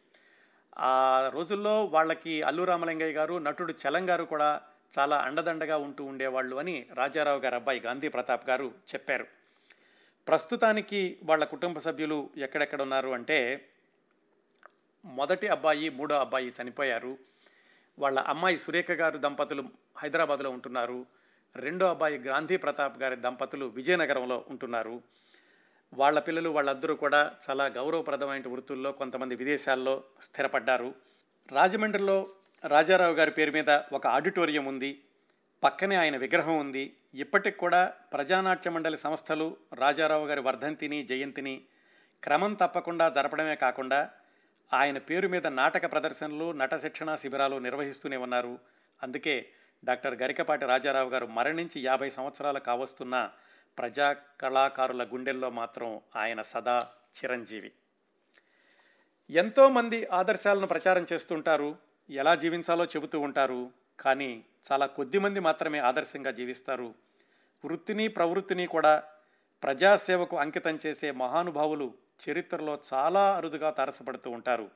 [0.78, 4.62] ఆ రోజుల్లో వాళ్ళకి అల్లు రామలింగయ్య గారు నటుడు చలం గారు కూడా
[5.00, 9.28] చాలా అండదండగా ఉంటూ ఉండేవాళ్ళు అని రాజారావు గారి అబ్బాయి గాంధీ ప్రతాప్ గారు చెప్పారు.
[10.28, 13.70] ప్రస్తుతానికి వాళ్ళ కుటుంబ సభ్యులు ఎక్కడెక్కడ ఉన్నారు అంటే
[15.06, 17.18] మొదటి అబ్బాయి మూడో అబ్బాయి చనిపోయారు.
[18.00, 19.64] వాళ్ళ అమ్మాయి సురేఖ గారు దంపతులు
[19.98, 21.06] హైదరాబాద్లో ఉంటున్నారు.
[21.56, 25.02] రెండో అబ్బాయి గాంధీ ప్రతాప్ గారి దంపతులు విజయనగరంలో ఉంటున్నారు.
[25.94, 30.94] వాళ్ళ పిల్లలు వాళ్ళందరూ కూడా చాలా గౌరవప్రదమైన వృత్తుల్లో కొంతమంది విదేశాల్లో స్థిరపడ్డారు.
[31.52, 32.30] రాజమండ్రిలో
[32.66, 35.04] రాజారావు గారి పేరు మీద ఒక ఆడిటోరియం ఉంది.
[35.64, 36.98] పక్కనే ఆయన విగ్రహం ఉంది.
[37.14, 41.62] ఇప్పటికి కూడా ప్రజానాట్య మండలి సంస్థలు రాజారావు గారి వర్ధంతిని జయంతిని
[42.24, 44.10] క్రమం తప్పకుండా జరపడమే కాకుండా
[44.74, 48.60] ఆయన పేరు మీద నాటక ప్రదర్శనలు నట శిక్షణ శిబిరాలు నిర్వహిస్తూనే ఉన్నారు.
[49.04, 49.50] అందుకే
[49.86, 53.32] డాక్టర్ గరికపాటి రాజారావు గారు మరణించి యాభై సంవత్సరాలు కావస్తున్న
[53.78, 56.88] ప్రజా కళాకారుల గుండెల్లో మాత్రం ఆయన సదా
[57.24, 57.72] చిరంజీవి.
[59.30, 61.89] ఎంతోమంది ఆదర్శాలను ప్రచారం చేస్తుంటారు.
[62.10, 66.96] ఎలా జీవించాలో చెబుతూ ఉంటారు కానీ చాలా కొద్దిమంది మాత్రమే ఆదర్శంగా జీవిస్తారు.
[67.66, 69.04] వృత్తిని ప్రవృత్తిని కూడా
[69.64, 71.94] ప్రజాసేవకు అంకితం చేసే మహానుభావులు
[72.30, 74.70] చరిత్రలో చాలా అరుదుగా తారసపడుతూ ఉంటారు.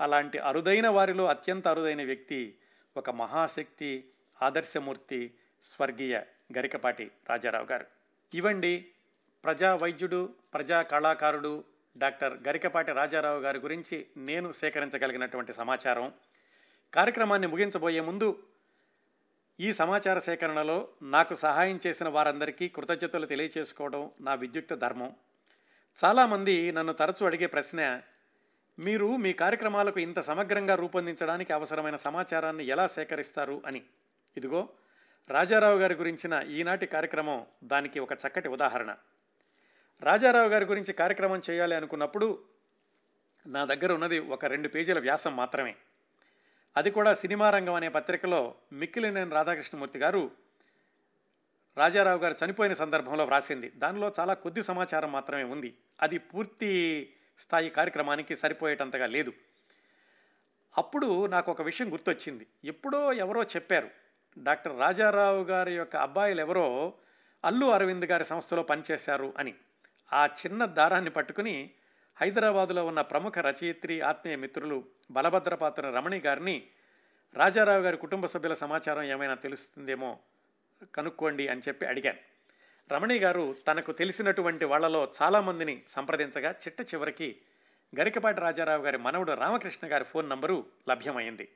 [0.00, 2.54] అలాంటి అరుదైన వారిలో అత్యంత అరుదైన వ్యక్తి
[2.96, 4.10] ఒక మహాశక్తి
[4.42, 6.22] ఆదర్శమూర్తి స్వర్గీయ
[6.58, 7.86] గరికపాటి రాజారావు గారు.
[8.34, 8.86] ఇవండి
[9.44, 11.64] ప్రజా వైద్యుడు ప్రజా కళాకారుడు
[11.98, 16.12] డాక్టర్ గరికపాటి రాజారావు గారి గురించి నేను సేకరించగలిగినటువంటి సమాచారం.
[16.94, 18.42] కార్యక్రమాన్ని ముగించబోయే ముందు
[19.60, 25.16] ఈ సమాచార సేకరణలో నాకు సహాయం చేసిన వారందరికీ కృతజ్ఞతలు తెలియచేసుకోవడం నా విద్యుక్త ధర్మం.
[26.04, 28.02] చాలామంది నన్ను తరచూ అడిగే ప్రశ్న
[28.78, 33.82] మీరు మీ కార్యక్రమాలకు ఇంత సమగ్రంగా రూపొందించడానికి అవసరమైన సమాచారాన్ని ఎలా సేకరిస్తారు అని.
[34.36, 34.68] ఇదిగో
[35.30, 38.96] రాజారావు గారి గురించిన ఈనాటి కార్యక్రమం దానికి ఒక చక్కటి ఉదాహరణ.
[40.02, 42.38] రాజారావు గారి గురించి కార్యక్రమం చేయాలి అనుకున్నప్పుడు
[43.46, 45.76] నా దగ్గర ఉన్నది ఒక రెండు పేజీల వ్యాసం మాత్రమే.
[46.76, 50.30] అది కూడా సినిమా రంగం అనే పత్రికలో మిక్కిలినేని రాధాకృష్ణమూర్తి గారు
[51.76, 53.70] రాజారావు గారు చనిపోయిన సందర్భంలో వ్రాసింది.
[53.70, 55.76] దానిలో చాలా కొద్ది సమాచారం మాత్రమే ఉంది.
[56.02, 59.32] అది పూర్తి స్థాయి కార్యక్రమానికి సరిపోయేటంతగా లేదు.
[60.78, 62.46] అప్పుడు నాకు ఒక విషయం గుర్తొచ్చింది.
[62.64, 63.90] ఎప్పుడో ఎవరో చెప్పారు.
[64.38, 66.94] డాక్టర్ రాజారావు గారి యొక్క అబ్బాయిలు ఎవరో
[67.44, 69.54] అల్లు అరవింద్ గారి సంస్థలో పనిచేశారు అని.
[70.12, 71.70] ఆ చిన్న దారాన్ని పట్టుకుని
[72.20, 76.66] హైదరాబాదులో ఉన్న ప్రముఖ రచయిత్రి ఆత్మీయ మిత్రులు బలభద్రపాత్ర రమణి గారిని
[77.34, 80.18] రాజారావు గారి కుటుంబ సభ్యుల సమాచారం ఏమైనా తెలుస్తుందేమో
[80.94, 82.18] కనుక్కోండి అని చెప్పి అడిగాను.
[82.94, 87.36] రమణి గారు తనకు తెలిసినటువంటి వాళ్ళలో చాలామందిని సంప్రదించగా చిట్ట చివరికి
[88.00, 91.48] గరికపాటి రాజారావు గారి మనవుడు రామకృష్ణ గారి ఫోన్ నంబరు లభ్యమైంది.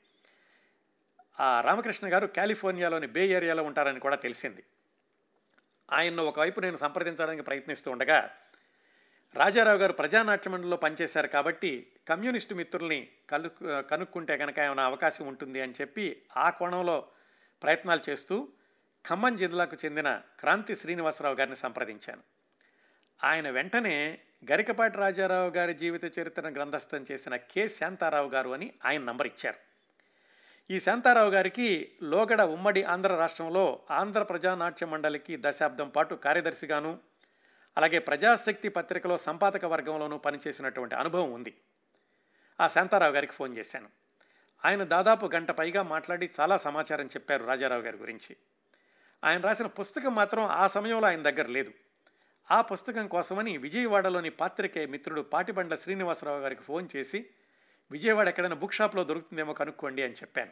[1.41, 4.65] ఆ రామకృష్ణ గారు కాలిఫోర్నియాలోని బే ఏరియాలో ఉంటారని కూడా తెలిసింది.
[5.93, 8.31] ఆయన్ను ఒకవైపు నేను సంప్రదించడానికి ప్రయత్నిస్తూ ఉండగా
[9.37, 13.51] రాజారావు గారు ప్రజానాట్యమండలిలో పనిచేశారు కాబట్టి కమ్యూనిస్టు మిత్రుల్ని కలు
[13.91, 17.09] కనుక్కుంటే కనుక ఏమైనా అవకాశం ఉంటుంది అని చెప్పి ఆ కోణంలో
[17.63, 18.49] ప్రయత్నాలు చేస్తూ
[19.05, 22.23] ఖమ్మం జిల్లాకు చెందిన క్రాంతి శ్రీనివాసరావు గారిని సంప్రదించాను.
[23.25, 24.19] ఆయన వెంటనే
[24.53, 27.69] గరికపాటి రాజారావు గారి జీవిత చరిత్రను గ్రంథస్థం చేసిన కె.
[27.69, 29.59] శాంతారావు గారు అని ఆయన నంబర్ ఇచ్చారు.
[30.71, 36.99] ఈ శాంతారావు గారికి లోగడ ఉమ్మడి ఆంధ్ర రాష్ట్రంలో ఆంధ్ర ప్రజానాట్య మండలికి దశాబ్దం పాటు కార్యదర్శిగాను
[37.77, 41.57] అలాగే ప్రజాశక్తి పత్రికలో సంపాదక వర్గంలోనూ పనిచేసినటువంటి అనుభవం ఉంది.
[42.61, 43.89] ఆ శాంతారావు గారికి ఫోన్ చేశాను.
[44.65, 48.37] ఆయన దాదాపు గంట పైగా మాట్లాడి చాలా సమాచారం చెప్పారు రాజారావు గారి గురించి.
[49.25, 51.73] ఆయన రాసిన పుస్తకం మాత్రం ఆ సమయంలో ఆయన దగ్గర లేదు.
[52.51, 57.27] ఆ పుస్తకం కోసమని విజయవాడలోని పాత్రికేయ మిత్రుడు పాటిబండ్ల శ్రీనివాసరావు గారికి ఫోన్ చేసి
[57.91, 60.51] విజయవాడ ఎక్కడైనా బుక్ షాప్లో దొరుకుతుందేమో కనుక్కోండి అని చెప్పాను.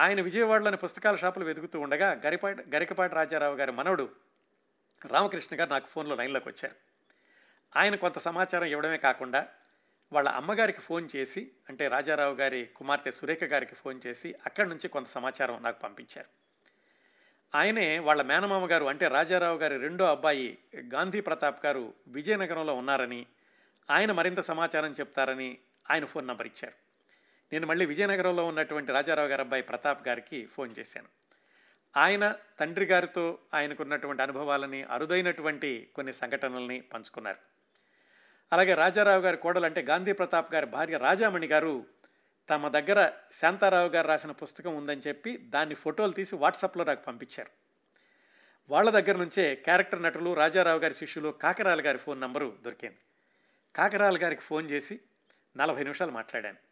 [0.00, 4.10] ఆయన విజయవాడలోని పుస్తకాల షాపులు వెతుకుతూ ఉండగా గరిపాటి గరికపాటి రాజారావు గారి మనవడు
[5.06, 6.74] రామకృష్ణ గారు నాకు ఫోన్లో లైన్లోకి వచ్చారు.
[7.78, 9.48] ఆయన కొంత సమాచారం ఇవ్వడమే కాకుండా
[10.12, 15.06] వాళ్ళ అమ్మగారికి ఫోన్ చేసి అంటే రాజారావు గారి కుమార్తె సురేఖ గారికి ఫోన్ చేసి అక్కడి నుంచి కొంత
[15.06, 16.26] సమాచారం నాకు పంపించారు.
[17.54, 23.26] ఆయనే వాళ్ళ మేనమామ గారు అంటే రాజారావు గారి రెండో అబ్బాయి గాంధీ ప్రతాప్ గారు విజయనగరంలో ఉన్నారని
[23.90, 25.58] ఆయన మరింత సమాచారం చెప్తారని
[25.90, 26.74] ఆయన ఫోన్ నంబర్ ఇచ్చారు.
[27.52, 31.19] నేను మళ్ళీ విజయనగరంలో ఉన్నటువంటి రాజారావు గారి అబ్బాయి ప్రతాప్ గారికి ఫోన్ చేశాను.
[31.96, 37.36] ఆయన తండ్రి గారితో ఆయనకున్నటువంటి అనుభవాలని అరుదైనటువంటి కొన్ని సంఘటనల్ని పంచుకున్నారు.
[38.52, 41.86] అలాగే రాజారావు గారి కోడలు అంటే గాంధీ ప్రతాప్ గారి భార్య రాజామణి గారు
[42.50, 47.50] తమ దగ్గర శాంతారావు గారు రాసిన పుస్తకం ఉందని చెప్పి దాన్ని ఫోటోలు తీసి వాట్సాప్లో నాకు పంపించారు.
[48.70, 52.98] వాళ్ళ దగ్గర నుంచే క్యారెక్టర్ నటులు రాజారావు గారి శిష్యులు కాకరాల గారి ఫోన్ నంబరు దొరికింది.
[53.76, 55.00] కాకరాల గారికి ఫోన్ చేసి
[55.56, 56.69] నలభై నిమిషాలు మాట్లాడాను.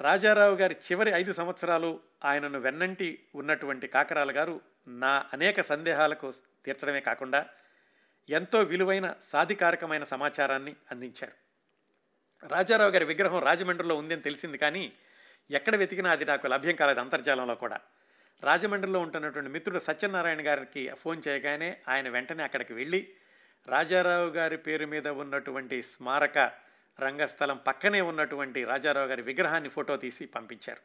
[0.00, 6.32] రాజారావు గారి చివరి ఐదు సంవత్సరాలు ఆయనను వెన్నంటి ఉన్నటువంటి కాకరాల గారు నా అనేక సందేహాలకు
[6.64, 7.46] తీర్చడమే కాకుండా
[8.28, 11.32] ఎంతో విలువైన సాధికారకమైన సమాచారాన్ని అందించారు.
[12.46, 14.92] రాజారావు గారి విగ్రహం రాజమండ్రిలో ఉందని తెలిసింది కానీ
[15.50, 17.80] ఎక్కడ వెతికినా అది నాకు లభ్యం కాలేదు అంతర్జాలంలో కూడా.
[18.42, 23.08] రాజమండ్రిలో ఉంటున్నటువంటి మిత్రుడు సత్యనారాయణ గారికి ఫోన్ చేయగానే ఆయన వెంటనే అక్కడికి వెళ్ళి
[23.68, 26.38] రాజారావు గారి పేరు మీద ఉన్నటువంటి స్మారక
[27.00, 30.80] రంగస్థలం పక్కనే ఉన్నటువంటి రాజారావు గారి విగ్రహాన్ని ఫోటో తీసి పంపించారు.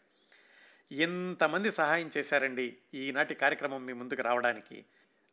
[0.91, 4.85] ఎంతమంది సహాయం చేశారండి ఈనాటి కార్యక్రమం మీ ముందుకు రావడానికి?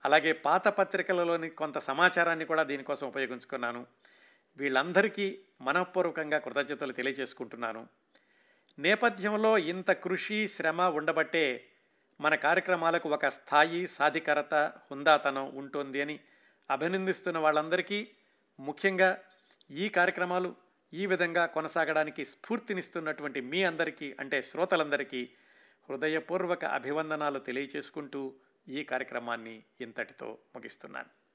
[0.04, 3.86] అలాగే పాత పత్రికలలోని కొంత సమాచారాన్ని కూడా దీనికోసం ఉపయోగించుకున్నాను.
[4.56, 7.86] వీళ్ళందరికీ మనఃపూర్వకంగా కృతజ్ఞతలు తెలియజేసుకుంటున్నాను.
[8.78, 11.70] నేపథ్యంలో ఇంత కృషి శ్రమ ఉండబట్టే
[12.20, 14.54] మన కార్యక్రమాలకు ఒక స్థాయి సాధికారత
[14.90, 16.20] హుందాతనం ఉంటుంది అని
[16.70, 18.08] అభినందిస్తున్న వాళ్ళందరికీ
[18.60, 19.18] ముఖ్యంగా
[19.70, 20.56] ఈ కార్యక్రమాలు
[20.92, 25.30] ఈ విధంగా కొనసాగడానికి స్ఫూర్తినిస్తున్నటువంటి మీ అందరికీ అంటే శ్రోతలందరికీ
[25.88, 28.34] హృదయపూర్వక అభివందనాలు తెలియచేసుకుంటూ
[28.68, 31.25] ఈ కార్యక్రమాన్ని ఇంతటితో ముగిస్తున్నాను.